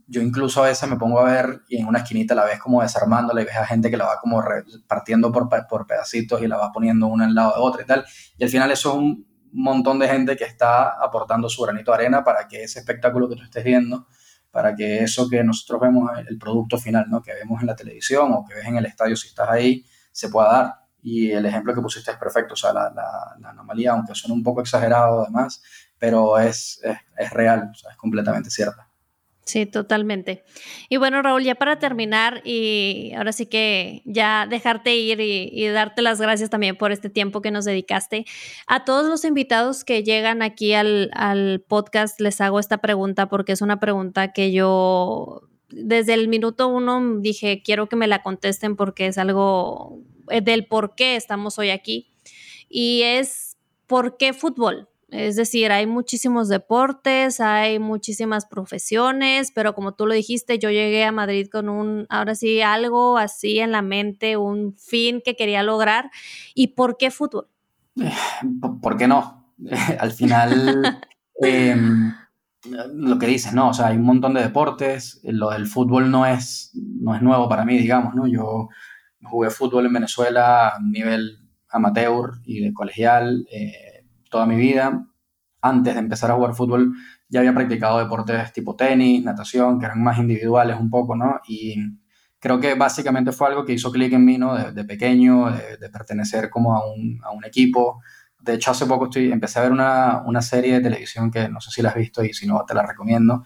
yo 0.06 0.20
incluso 0.20 0.62
a 0.62 0.68
veces 0.68 0.88
me 0.88 0.96
pongo 0.96 1.20
a 1.20 1.24
ver 1.24 1.62
y 1.68 1.78
en 1.78 1.86
una 1.86 2.00
esquinita 2.00 2.34
la 2.34 2.44
ves 2.44 2.58
como 2.58 2.82
desarmándola 2.82 3.42
y 3.42 3.44
ves 3.44 3.56
a 3.56 3.66
gente 3.66 3.90
que 3.90 3.96
la 3.96 4.06
va 4.06 4.18
como 4.20 4.42
partiendo 4.86 5.30
por, 5.32 5.48
por 5.68 5.86
pedacitos 5.86 6.42
y 6.42 6.46
la 6.46 6.56
va 6.56 6.72
poniendo 6.72 7.06
una 7.06 7.26
al 7.26 7.34
lado 7.34 7.54
de 7.54 7.60
otra 7.60 7.82
y 7.82 7.86
tal. 7.86 8.04
Y 8.38 8.44
al 8.44 8.50
final 8.50 8.70
eso 8.70 8.90
es 8.90 8.96
un 8.96 9.26
montón 9.52 9.98
de 9.98 10.08
gente 10.08 10.36
que 10.36 10.44
está 10.44 10.90
aportando 11.02 11.48
su 11.48 11.62
granito 11.62 11.90
de 11.90 11.96
arena 11.96 12.24
para 12.24 12.46
que 12.46 12.64
ese 12.64 12.80
espectáculo 12.80 13.28
que 13.28 13.36
tú 13.36 13.42
estés 13.42 13.64
viendo, 13.64 14.06
para 14.50 14.74
que 14.74 15.02
eso 15.02 15.28
que 15.28 15.42
nosotros 15.44 15.80
vemos, 15.80 16.10
el 16.28 16.38
producto 16.38 16.78
final, 16.78 17.06
¿no? 17.08 17.22
que 17.22 17.34
vemos 17.34 17.60
en 17.60 17.66
la 17.66 17.76
televisión 17.76 18.32
o 18.32 18.44
que 18.44 18.54
ves 18.54 18.66
en 18.66 18.76
el 18.76 18.86
estadio 18.86 19.16
si 19.16 19.28
estás 19.28 19.48
ahí, 19.48 19.84
se 20.12 20.28
pueda 20.28 20.52
dar. 20.52 20.74
Y 21.02 21.30
el 21.30 21.46
ejemplo 21.46 21.74
que 21.74 21.80
pusiste 21.80 22.10
es 22.10 22.18
perfecto, 22.18 22.54
o 22.54 22.56
sea, 22.56 22.72
la, 22.72 22.90
la, 22.90 23.48
anomalía, 23.48 23.92
aunque 23.92 24.14
suene 24.14 24.34
un 24.34 24.42
poco 24.42 24.60
exagerado 24.60 25.22
además, 25.22 25.62
pero 25.98 26.38
es, 26.38 26.78
es, 26.82 26.98
es 27.16 27.30
real, 27.32 27.70
o 27.72 27.74
sea, 27.74 27.92
es 27.92 27.96
completamente 27.96 28.50
cierta. 28.50 28.89
Sí, 29.44 29.66
totalmente. 29.66 30.44
Y 30.88 30.96
bueno, 30.98 31.22
Raúl, 31.22 31.42
ya 31.42 31.56
para 31.56 31.78
terminar 31.78 32.40
y 32.44 33.12
ahora 33.16 33.32
sí 33.32 33.46
que 33.46 34.02
ya 34.04 34.46
dejarte 34.48 34.94
ir 34.94 35.20
y, 35.20 35.66
darte 35.68 36.02
las 36.02 36.20
gracias 36.20 36.50
también 36.50 36.76
por 36.76 36.92
este 36.92 37.10
tiempo 37.10 37.42
que 37.42 37.50
nos 37.50 37.64
dedicaste. 37.64 38.26
A 38.66 38.84
todos 38.84 39.08
los 39.08 39.24
invitados 39.24 39.84
que 39.84 40.04
llegan 40.04 40.42
aquí 40.42 40.74
al, 40.74 41.10
al 41.14 41.64
podcast 41.66 42.20
les 42.20 42.40
hago 42.40 42.60
esta 42.60 42.78
pregunta 42.78 43.28
porque 43.28 43.52
es 43.52 43.62
una 43.62 43.80
pregunta 43.80 44.32
que 44.32 44.52
yo 44.52 45.42
desde 45.70 46.14
el 46.14 46.28
minuto 46.28 46.68
uno 46.68 47.18
dije, 47.20 47.62
quiero 47.64 47.88
que 47.88 47.96
me 47.96 48.06
la 48.06 48.22
contesten 48.22 48.76
porque 48.76 49.06
es 49.06 49.18
algo 49.18 50.00
eh, 50.28 50.40
del 50.40 50.66
por 50.66 50.94
qué 50.94 51.16
estamos 51.16 51.58
hoy 51.58 51.70
aquí. 51.70 52.12
Y 52.68 53.02
es, 53.02 53.56
¿por 53.86 54.16
qué 54.16 54.32
fútbol? 54.32 54.88
Es 55.10 55.36
decir, 55.36 55.72
hay 55.72 55.86
muchísimos 55.86 56.48
deportes, 56.48 57.40
hay 57.40 57.78
muchísimas 57.78 58.46
profesiones, 58.46 59.50
pero 59.52 59.74
como 59.74 59.92
tú 59.92 60.06
lo 60.06 60.14
dijiste, 60.14 60.58
yo 60.58 60.70
llegué 60.70 61.04
a 61.04 61.12
Madrid 61.12 61.48
con 61.50 61.68
un, 61.68 62.06
ahora 62.08 62.34
sí, 62.34 62.60
algo 62.60 63.18
así 63.18 63.58
en 63.58 63.72
la 63.72 63.82
mente, 63.82 64.36
un 64.36 64.76
fin 64.76 65.20
que 65.24 65.34
quería 65.34 65.62
lograr. 65.62 66.10
¿Y 66.54 66.68
por 66.68 66.96
qué 66.96 67.10
fútbol? 67.10 67.48
¿Por 68.82 68.96
qué 68.96 69.08
no? 69.08 69.52
Al 69.98 70.12
final, 70.12 71.00
em, 71.42 72.14
lo 72.92 73.18
que 73.18 73.26
dices, 73.26 73.52
¿no? 73.52 73.70
O 73.70 73.74
sea, 73.74 73.88
hay 73.88 73.96
un 73.96 74.04
montón 74.04 74.34
de 74.34 74.42
deportes, 74.42 75.20
lo 75.24 75.50
del 75.50 75.66
fútbol 75.66 76.10
no 76.10 76.24
es, 76.24 76.70
no 76.74 77.16
es 77.16 77.22
nuevo 77.22 77.48
para 77.48 77.64
mí, 77.64 77.78
digamos, 77.78 78.14
¿no? 78.14 78.28
Yo 78.28 78.68
jugué 79.24 79.50
fútbol 79.50 79.86
en 79.86 79.92
Venezuela 79.92 80.68
a 80.68 80.78
nivel 80.80 81.38
amateur 81.68 82.32
y 82.44 82.60
de 82.60 82.72
colegial. 82.72 83.46
Eh, 83.50 83.89
toda 84.30 84.46
mi 84.46 84.56
vida. 84.56 85.06
Antes 85.62 85.94
de 85.94 86.00
empezar 86.00 86.30
a 86.30 86.34
jugar 86.34 86.54
fútbol 86.54 86.94
ya 87.28 87.40
había 87.40 87.54
practicado 87.54 87.98
deportes 87.98 88.52
tipo 88.52 88.76
tenis, 88.76 89.22
natación, 89.22 89.78
que 89.78 89.86
eran 89.86 90.02
más 90.02 90.18
individuales 90.18 90.78
un 90.78 90.90
poco, 90.90 91.14
¿no? 91.16 91.40
Y 91.46 91.76
creo 92.40 92.58
que 92.58 92.74
básicamente 92.74 93.32
fue 93.32 93.48
algo 93.48 93.64
que 93.64 93.74
hizo 93.74 93.92
clic 93.92 94.12
en 94.12 94.24
mí, 94.24 94.38
¿no? 94.38 94.72
De, 94.72 94.84
pequeño, 94.84 95.50
de, 95.50 95.90
pertenecer 95.90 96.50
como 96.50 96.74
a 96.74 96.90
un, 96.90 97.20
a 97.22 97.30
un, 97.30 97.44
equipo. 97.44 98.00
De 98.40 98.54
hecho, 98.54 98.70
hace 98.72 98.86
poco 98.86 99.04
estoy, 99.04 99.30
empecé 99.30 99.58
a 99.58 99.62
ver 99.62 99.72
una, 99.72 100.22
una, 100.24 100.42
serie 100.42 100.74
de 100.74 100.80
televisión 100.80 101.30
que 101.30 101.48
no 101.48 101.60
sé 101.60 101.70
si 101.70 101.82
la 101.82 101.90
has 101.90 101.94
visto 101.96 102.24
y 102.24 102.32
si 102.32 102.46
no, 102.46 102.64
te 102.66 102.74
la 102.74 102.86
recomiendo, 102.86 103.44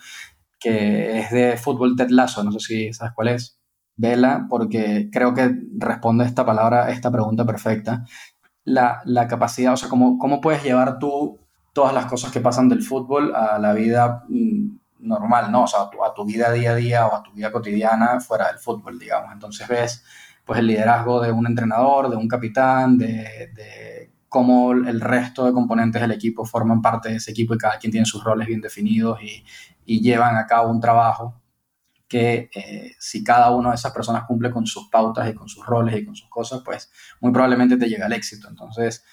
que 0.59 1.18
es 1.18 1.30
de 1.30 1.57
fútbol 1.59 1.97
Ted 1.97 2.11
Lasso, 2.11 2.45
no 2.45 2.53
sé 2.53 2.61
si 2.61 2.93
sabes 2.93 3.12
cuál 3.14 3.28
es. 3.28 3.59
Vela, 3.97 4.47
porque 4.49 5.09
creo 5.12 5.35
que 5.35 5.55
responde 5.78 6.24
esta 6.24 6.45
palabra, 6.45 6.91
esta 6.91 7.12
pregunta 7.12 7.45
perfecta 7.45 8.05
la, 8.65 9.03
la 9.05 9.29
capacidad, 9.29 9.75
o 9.75 9.77
sea, 9.77 9.89
cómo, 9.89 10.19
cómo 10.19 10.41
puedes 10.41 10.62
llevar 10.62 10.99
tú 10.99 11.39
todas 11.73 11.93
las 11.93 12.07
cosas 12.07 12.33
que 12.33 12.41
pasan 12.41 12.69
del 12.69 12.83
fútbol 12.83 13.35
a 13.35 13.59
la 13.59 13.73
vida 13.73 14.25
mm, 14.29 14.77
normal, 15.01 15.53
¿no? 15.53 15.65
O 15.65 15.67
sea, 15.67 15.83
a 15.83 15.91
tu, 15.91 16.05
a 16.05 16.15
tu, 16.15 16.25
vida 16.25 16.51
día 16.53 16.73
a 16.73 16.75
día 16.75 17.07
o 17.07 17.15
a 17.15 17.23
tu 17.23 17.33
vida 17.33 17.53
cotidiana 17.53 18.21
fuera 18.21 18.49
del 18.49 18.59
fútbol, 18.59 18.99
digamos. 18.99 19.33
Entonces 19.33 19.69
ves, 19.69 20.05
pues, 20.45 20.59
el 20.61 20.67
liderazgo 20.67 21.21
de 21.21 21.33
un 21.33 21.47
entrenador, 21.47 22.09
de 22.09 22.17
un 22.17 22.29
capitán, 22.29 22.97
de, 22.97 23.51
de 23.55 24.12
cómo 24.29 24.73
el 24.73 25.01
resto 25.01 25.45
de 25.45 25.53
componentes 25.53 26.01
del 26.01 26.12
equipo 26.12 26.45
forman 26.45 26.81
parte 26.81 27.11
de 27.11 27.17
ese 27.17 27.33
equipo 27.33 27.55
y 27.55 27.59
cada 27.59 27.79
quien 27.79 27.93
tiene 27.93 28.07
sus 28.07 28.25
roles 28.25 28.49
bien 28.49 28.61
definidos 28.61 29.21
y, 29.23 29.45
y 29.85 30.01
llevan 30.01 30.37
a 30.37 30.47
cabo 30.47 30.71
un 30.71 30.81
trabajo 30.81 31.41
que 32.15 32.49
eh, 32.55 32.95
si 33.01 33.25
cada 33.25 33.51
una 33.51 33.71
de 33.71 33.75
esas 33.75 33.91
personas 33.91 34.23
cumple 34.23 34.53
con 34.53 34.69
sus 34.69 34.89
pautas 34.89 35.29
y 35.29 35.35
con 35.35 35.49
sus 35.49 35.67
roles 35.67 35.97
y 35.97 36.05
con 36.05 36.15
sus 36.15 36.31
cosas, 36.31 36.62
pues 36.65 36.89
muy 37.21 37.33
probablemente 37.33 37.77
te 37.77 37.89
llega 37.89 38.07
al 38.07 38.12
éxito. 38.12 38.47
Entonces, 38.49 39.05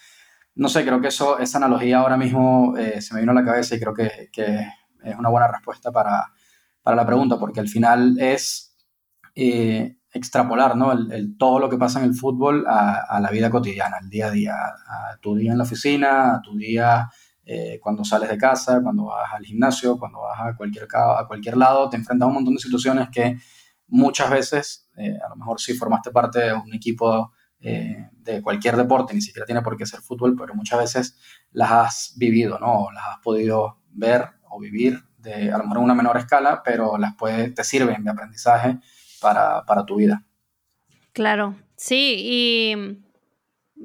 no 0.54 0.70
sé, 0.70 0.86
creo 0.86 1.02
que 1.02 1.08
eso, 1.08 1.39
esa 1.39 1.58
analogía 1.58 1.97
ahora 1.97 2.16
mismo 2.16 2.78
eh, 2.78 3.02
se 3.02 3.16
me 3.16 3.22
vino 3.22 3.32
a 3.32 3.34
la 3.34 3.43
cabeza 3.43 3.74
y 3.74 3.80
creo 3.80 3.95
que, 3.95 4.30
es 5.04 5.18
una 5.18 5.30
buena 5.30 5.47
respuesta 5.47 5.91
para, 5.91 6.28
para, 6.84 6.95
la 6.95 7.08
pregunta, 7.08 7.39
porque 7.39 7.60
al 7.60 7.68
final 7.68 8.20
es 8.20 8.78
eh, 9.34 9.97
extrapolar 10.14 10.78
¿no? 10.78 10.91
el, 10.91 11.38
todo 11.39 11.58
lo 11.58 11.72
que 11.72 11.80
pasa 11.80 11.97
en 11.97 12.06
el 12.06 12.14
fútbol 12.14 12.68
a, 12.68 13.04
a, 13.10 13.20
la 13.20 13.32
vida 13.32 13.49
cotidiana, 13.49 13.97
al 13.99 14.12
día 14.12 14.28
a 14.28 14.32
día, 14.32 14.54
a 14.54 15.18
tu 15.20 15.36
día 15.36 15.54
en 15.54 15.58
la 15.58 15.64
oficina, 15.64 16.36
a 16.36 16.41
tu 16.43 16.56
día 16.56 17.10
eh, 17.46 17.80
cuando 17.82 18.04
sales 18.04 18.30
de 18.30 18.38
casa, 18.38 18.82
cuando 18.82 19.06
vas 19.06 19.34
al 19.34 19.44
gimnasio, 19.44 19.98
cuando 19.98 20.22
vas 20.22 20.39
a 20.39 20.56
cualquier, 20.56 20.88
a 20.94 21.26
cualquier 21.28 21.58
lado, 21.58 21.89
te 21.89 21.98
enfrentas 21.98 22.26
a 22.26 22.30
un 22.30 22.36
montón 22.36 22.54
de 22.56 22.62
situaciones 22.62 23.10
que 23.10 23.38
muchas 23.88 24.30
veces, 24.30 24.89
eh, 24.96 25.18
a 25.24 25.30
lo 25.30 25.36
mejor 25.36 25.60
si 25.60 25.74
formaste 25.74 26.12
parte 26.12 26.39
de 26.39 26.54
un 26.54 26.74
equipo 26.74 27.34
eh, 27.60 28.10
de 28.14 28.42
cualquier 28.42 28.76
deporte, 28.78 29.14
ni 29.14 29.22
siquiera 29.22 29.46
tiene 29.46 29.62
por 29.62 29.76
qué 29.76 29.86
ser 29.86 30.02
fútbol, 30.02 30.36
pero 30.36 30.56
muchas 30.56 30.80
veces 30.80 31.20
las 31.52 31.72
has 31.72 32.14
vivido, 32.18 32.58
¿no? 32.60 32.86
O 32.86 32.92
las 32.92 33.06
has 33.08 33.18
podido 33.20 33.82
ver 33.89 34.30
o 34.50 34.60
vivir 34.60 35.04
de 35.18 35.52
a 35.52 35.58
lo 35.58 35.64
mejor 35.64 35.78
en 35.78 35.84
una 35.84 35.94
menor 35.94 36.18
escala, 36.18 36.62
pero 36.64 36.98
las 36.98 37.16
puede, 37.16 37.52
te 37.52 37.64
sirven 37.64 38.04
de 38.04 38.12
aprendizaje 38.12 38.80
para, 39.20 39.66
para 39.66 39.86
tu 39.86 39.98
vida. 39.98 40.26
Claro, 41.14 41.56
sí, 41.76 42.16
y 42.18 43.04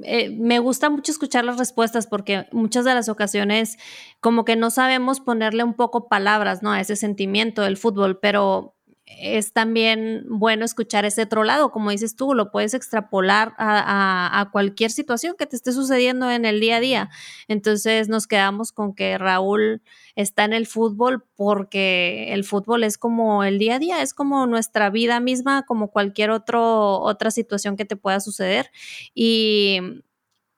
eh, 0.05 0.31
me 0.31 0.59
gusta 0.59 0.91
mucho 0.91 1.13
escuchar 1.13 1.45
las 1.45 1.59
respuestas 1.59 2.07
porque 2.07 2.47
muchas 2.53 2.85
de 2.85 2.95
las 2.95 3.09
ocasiones 3.09 3.77
como 4.21 4.45
que 4.45 4.57
no 4.57 4.71
sabemos 4.71 5.21
ponerle 5.21 5.65
un 5.65 5.75
poco 5.75 6.09
palabras, 6.09 6.63
¿no? 6.63 6.73
A 6.73 6.81
ese 6.81 6.97
sentimiento 6.97 7.63
del 7.63 7.77
fútbol, 7.77 8.19
pero 8.21 8.76
es 9.07 9.53
también 9.53 10.25
bueno 10.29 10.65
escuchar 10.65 11.05
ese 11.05 11.23
otro 11.23 11.45
lado, 11.45 11.71
como 11.71 11.91
dices 11.91 12.17
tú, 12.17 12.35
lo 12.35 12.51
puedes 12.51 12.75
extrapolar 12.75 13.55
a, 13.57 14.41
a, 14.41 14.51
cualquier 14.51 14.91
situación 14.91 15.37
que 15.39 15.47
te 15.47 15.55
esté 15.55 15.73
sucediendo 15.73 16.29
en 16.31 16.45
el 16.45 16.61
día 16.61 16.77
a 16.77 16.81
día. 16.81 17.11
Entonces 17.47 18.09
nos 18.09 18.27
quedamos 18.27 18.73
con 18.73 18.95
que 18.95 19.17
Raúl 19.17 19.81
está 20.17 20.45
en 20.45 20.53
el 20.53 20.67
fútbol 20.67 21.25
porque 21.37 22.33
el 22.33 22.45
fútbol 22.45 22.83
es 22.83 22.99
como 22.99 23.45
el 23.45 23.59
día 23.59 23.77
a 23.77 23.79
día, 23.79 24.03
es 24.03 24.13
como 24.13 24.47
nuestra 24.47 24.91
vida 24.91 25.21
misma, 25.21 25.65
como 25.67 25.93
cualquier 25.93 26.31
otro, 26.31 27.01
otra 27.01 27.31
situación 27.31 27.77
que 27.77 27.85
te 27.85 27.97
pueda 27.97 28.19
suceder. 28.19 28.71
Y 29.15 30.03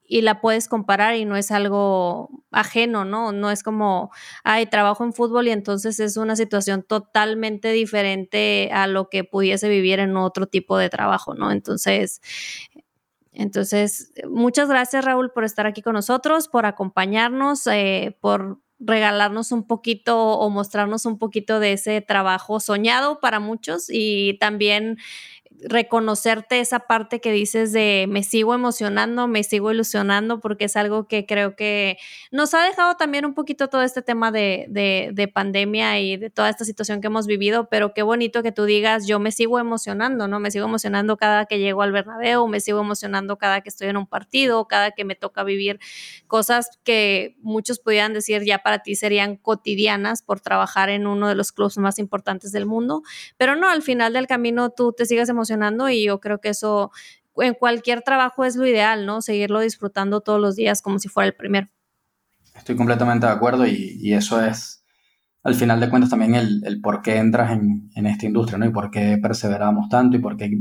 y 0.08 0.22
la 0.22 0.40
puedes 0.40 0.68
comparar 0.68 1.14
y 1.16 1.26
no 1.26 1.36
es 1.36 1.50
algo 1.50 2.30
ajeno, 2.50 3.04
¿no? 3.04 3.30
No 3.32 3.50
es 3.50 3.62
como, 3.62 4.10
ay, 4.42 4.66
trabajo 4.66 5.04
en 5.04 5.12
fútbol 5.12 5.46
y 5.48 5.50
entonces 5.50 6.00
es 6.00 6.16
una 6.16 6.34
situación 6.34 6.82
totalmente 6.82 7.70
diferente 7.72 8.70
a 8.72 8.86
lo 8.86 9.10
que 9.10 9.22
pudiese 9.24 9.68
vivir 9.68 10.00
en 10.00 10.16
otro 10.16 10.46
tipo 10.46 10.78
de 10.78 10.88
trabajo, 10.88 11.34
¿no? 11.34 11.52
Entonces, 11.52 12.20
entonces, 13.32 14.12
muchas 14.28 14.68
gracias 14.68 15.04
Raúl 15.04 15.30
por 15.30 15.44
estar 15.44 15.66
aquí 15.66 15.82
con 15.82 15.92
nosotros, 15.94 16.48
por 16.48 16.66
acompañarnos, 16.66 17.66
eh, 17.68 18.16
por 18.20 18.58
regalarnos 18.80 19.52
un 19.52 19.66
poquito 19.66 20.38
o 20.38 20.50
mostrarnos 20.50 21.04
un 21.04 21.18
poquito 21.18 21.60
de 21.60 21.72
ese 21.72 22.00
trabajo 22.00 22.60
soñado 22.60 23.20
para 23.20 23.40
muchos 23.40 23.86
y 23.90 24.38
también 24.38 24.98
reconocerte 25.62 26.60
esa 26.60 26.80
parte 26.80 27.20
que 27.20 27.32
dices 27.32 27.72
de 27.72 28.06
me 28.08 28.22
sigo 28.22 28.54
emocionando, 28.54 29.26
me 29.26 29.42
sigo 29.42 29.72
ilusionando, 29.72 30.40
porque 30.40 30.66
es 30.66 30.76
algo 30.76 31.08
que 31.08 31.26
creo 31.26 31.56
que 31.56 31.98
nos 32.30 32.54
ha 32.54 32.62
dejado 32.62 32.96
también 32.96 33.24
un 33.24 33.34
poquito 33.34 33.68
todo 33.68 33.82
este 33.82 34.02
tema 34.02 34.30
de, 34.30 34.66
de, 34.68 35.28
pandemia 35.28 36.00
y 36.00 36.16
de 36.16 36.30
toda 36.30 36.48
esta 36.48 36.64
situación 36.64 37.00
que 37.00 37.08
hemos 37.08 37.26
vivido, 37.26 37.68
pero 37.68 37.92
qué 37.92 38.02
bonito 38.02 38.42
que 38.42 38.52
tú 38.52 38.64
digas, 38.64 39.06
yo 39.06 39.18
me 39.18 39.32
sigo 39.32 39.58
emocionando, 39.58 40.28
¿no? 40.28 40.40
Me 40.40 40.50
sigo 40.50 40.66
emocionando 40.66 41.16
cada 41.16 41.46
que 41.46 41.58
llego 41.58 41.82
al 41.82 41.92
Bernabéu, 41.92 42.46
me 42.46 42.60
sigo 42.60 42.80
emocionando 42.80 43.36
cada 43.36 43.60
que 43.60 43.68
estoy 43.68 43.88
en 43.88 43.96
un 43.96 44.06
partido, 44.06 44.66
cada 44.68 44.92
que 44.92 45.04
me 45.04 45.16
toca 45.16 45.44
vivir 45.44 45.80
cosas 46.26 46.78
que 46.84 47.36
muchos 47.40 47.78
pudieran 47.78 48.12
decir 48.12 48.44
ya 48.44 48.58
para 48.58 48.80
ti 48.80 48.94
serían 48.94 49.36
cotidianas 49.36 50.22
por 50.22 50.40
trabajar 50.40 50.88
en 50.88 51.06
uno 51.06 51.28
de 51.28 51.34
los 51.34 51.52
clubes 51.52 51.78
más 51.78 51.98
importantes 51.98 52.52
del 52.52 52.66
mundo, 52.66 53.02
pero 53.36 53.56
no, 53.56 53.68
al 53.68 53.82
final 53.82 54.12
del 54.12 54.26
camino 54.26 54.70
tú 54.70 54.92
te 54.92 55.04
sigues 55.04 55.28
emocionando 55.28 55.47
y 55.90 56.04
yo 56.04 56.20
creo 56.20 56.40
que 56.40 56.50
eso 56.50 56.90
en 57.36 57.54
cualquier 57.54 58.02
trabajo 58.02 58.44
es 58.44 58.56
lo 58.56 58.66
ideal, 58.66 59.06
¿no? 59.06 59.22
Seguirlo 59.22 59.60
disfrutando 59.60 60.20
todos 60.20 60.40
los 60.40 60.56
días 60.56 60.82
como 60.82 60.98
si 60.98 61.08
fuera 61.08 61.28
el 61.28 61.34
primero. 61.34 61.68
Estoy 62.54 62.76
completamente 62.76 63.26
de 63.26 63.32
acuerdo 63.32 63.66
y, 63.66 64.12
eso 64.12 64.44
es, 64.44 64.84
al 65.44 65.54
final 65.54 65.78
de 65.78 65.88
cuentas, 65.88 66.10
también 66.10 66.34
el, 66.34 66.80
por 66.82 67.02
qué 67.02 67.16
entras 67.16 67.52
en, 67.52 68.06
esta 68.06 68.26
industria, 68.26 68.58
¿no? 68.58 68.66
Y 68.66 68.70
por 68.70 68.90
qué 68.90 69.18
perseveramos 69.22 69.88
tanto 69.88 70.16
y 70.16 70.20
por 70.20 70.36
qué 70.36 70.58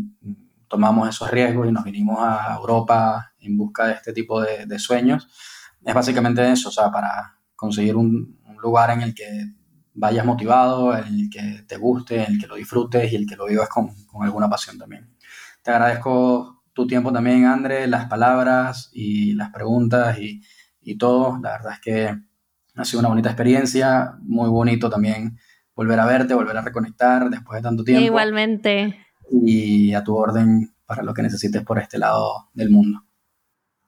tomamos 0.68 1.10
esos 1.10 1.32
riesgos 1.32 1.68
y 1.68 1.72
nos 1.72 1.84
vinimos 1.84 2.20
a 2.20 2.56
Europa 2.56 3.34
en 3.40 3.58
busca 3.58 3.88
de 3.88 3.94
este 3.94 4.14
tipo 4.14 4.42
de, 4.42 4.80
sueños. 4.80 5.28
Es 5.84 5.94
básicamente 5.94 6.52
eso, 6.52 6.70
o 6.70 6.72
sea, 6.72 6.92
para 6.92 7.40
conseguir 7.56 7.96
un, 7.96 8.40
un 8.46 8.58
lugar 8.58 8.92
en 8.92 9.02
el 9.02 9.16
que 9.16 9.26
vayas 9.98 10.26
motivado, 10.26 10.96
el 10.96 11.30
que 11.30 11.64
te 11.68 11.78
guste, 11.78 12.24
el 12.24 12.40
que 12.40 12.48
lo 12.48 12.56
disfrutes 12.56 13.12
y 13.12 13.16
el 13.16 13.26
que 13.26 13.36
lo 13.36 13.48
vivas 13.48 13.68
con, 13.68 13.90
con 14.06 14.24
alguna 14.24 14.50
pasión 14.50 14.78
también. 14.78 15.10
Te 15.64 15.72
agradezco 15.72 16.64
tu 16.72 16.86
tiempo 16.86 17.12
también, 17.12 17.46
André, 17.46 17.88
las 17.88 18.06
palabras 18.06 18.92
y 18.94 19.34
las 19.34 19.50
preguntas 19.50 20.20
y, 20.20 20.42
y 20.82 20.98
todo. 20.98 21.40
La 21.42 21.54
verdad 21.54 21.74
es 21.74 21.80
que 21.80 22.16
ha 22.76 22.86
sido 22.86 23.00
una 23.00 23.10
bonita 23.10 23.30
experiencia, 23.30 24.14
muy 24.22 24.50
bonito 24.50 24.90
también 24.90 25.38
volver 25.76 26.00
a 26.00 26.06
verte, 26.06 26.36
volver 26.36 26.58
a 26.58 26.62
reconectar 26.62 27.30
después 27.30 27.60
de 27.60 27.68
tanto 27.68 27.84
tiempo. 27.84 28.06
Igualmente. 28.06 28.98
Y 29.32 29.94
a 29.94 30.04
tu 30.04 30.16
orden 30.16 30.74
para 30.86 31.04
lo 31.04 31.14
que 31.14 31.24
necesites 31.24 31.64
por 31.64 31.80
este 31.80 31.98
lado 31.98 32.50
del 32.54 32.70
mundo. 32.70 33.04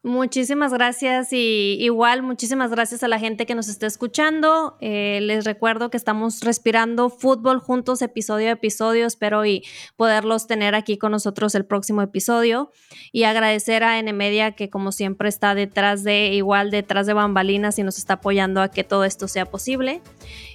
Muchísimas 0.02 0.72
gracias 0.72 1.34
y 1.34 1.76
igual 1.82 2.24
muchísimas 2.24 2.72
gracias 2.72 3.04
a 3.04 3.10
la 3.10 3.20
gente 3.20 3.46
que 3.46 3.54
nos 3.54 3.68
está 3.68 3.86
escuchando. 3.86 4.78
Eh, 4.80 5.20
les 5.22 5.44
recuerdo 5.44 5.90
que 5.90 5.98
estamos 5.98 6.40
respirando 6.40 7.10
fútbol 7.10 7.60
juntos 7.60 8.02
episodio 8.02 8.48
a 8.48 8.52
episodio. 8.52 9.06
Espero 9.06 9.46
y 9.46 9.66
poderlos 9.98 10.48
tener 10.48 10.74
aquí 10.74 10.98
con 10.98 11.12
nosotros 11.12 11.54
el 11.54 11.66
próximo 11.66 12.02
episodio 12.02 12.72
y 13.12 13.24
agradecer 13.24 13.84
a 13.84 14.00
N-Media 14.00 14.54
que 14.54 14.70
como 14.70 14.94
siempre 14.94 15.28
está 15.28 15.54
detrás 15.54 16.06
de 16.06 16.30
igual 16.30 16.72
detrás 16.72 17.06
de 17.06 17.12
bambalinas 17.12 17.78
y 17.78 17.84
nos 17.84 17.98
está 17.98 18.14
apoyando 18.14 18.62
a 18.62 18.70
que 18.70 18.86
todo 18.86 19.04
esto 19.04 19.28
sea 19.28 19.48
posible. 19.48 20.02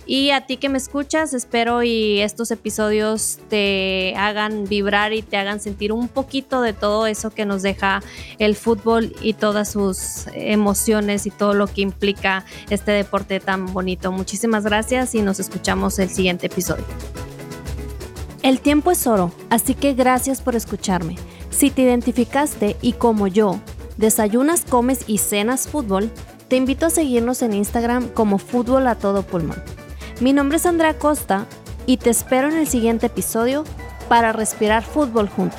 Y 0.07 0.31
a 0.31 0.43
ti 0.47 0.59
que 0.59 0.69
me 0.69 0.77
escuchas, 0.77 1.33
espero 1.33 1.83
y 1.83 2.21
estos 2.21 2.51
episodios 2.51 3.39
te 3.49 4.15
hagan 4.17 4.65
vibrar 4.65 5.15
y 5.15 5.23
te 5.23 5.39
hagan 5.39 5.61
sentir 5.61 5.93
un 5.93 6.09
poquito 6.09 6.61
de 6.61 6.75
todo 6.75 7.07
eso 7.07 7.31
que 7.31 7.47
nos 7.47 7.63
deja 7.63 8.03
el 8.39 8.55
fútbol 8.55 9.17
y 9.23 9.33
todas 9.33 9.73
sus 9.73 10.27
emociones 10.35 11.27
y 11.27 11.31
todo 11.31 11.55
lo 11.55 11.67
que 11.69 11.81
implica 11.81 12.45
este 12.69 12.93
deporte 12.93 13.41
tan 13.41 13.73
bonito. 13.73 14.13
Muchísimas 14.13 14.65
gracias 14.65 15.15
y 15.15 15.23
nos 15.23 15.41
escuchamos 15.41 15.99
el 15.99 16.11
siguiente 16.11 16.47
episodio. 16.47 16.85
El 18.43 18.61
tiempo 18.61 18.91
es 18.91 19.07
oro, 19.07 19.33
así 19.49 19.75
que 19.75 19.95
gracias 19.95 20.43
por 20.43 20.55
escucharme. 20.55 21.17
Si 21.49 21.71
te 21.71 21.81
identificaste 21.81 22.77
y 22.83 22.93
como 22.93 23.27
yo, 23.27 23.59
desayunas, 23.97 24.67
comes 24.69 25.05
y 25.07 25.17
cenas 25.17 25.67
fútbol, 25.67 26.11
te 26.49 26.57
invito 26.57 26.85
a 26.85 26.91
seguirnos 26.91 27.41
en 27.41 27.55
Instagram 27.55 28.09
como 28.09 28.37
Fútbol 28.37 28.87
a 28.87 28.97
Todo 28.97 29.23
Pulmón. 29.23 29.63
Mi 30.21 30.33
nombre 30.33 30.59
es 30.59 30.67
Andrea 30.67 30.97
Costa 30.97 31.47
y 31.87 31.97
te 31.97 32.11
espero 32.11 32.49
en 32.49 32.57
el 32.57 32.69
siguiente 32.69 33.07
episodio 33.07 33.65
para 34.09 34.33
respirar 34.33 34.85
fútbol 34.85 35.29
juntos. 35.29 35.59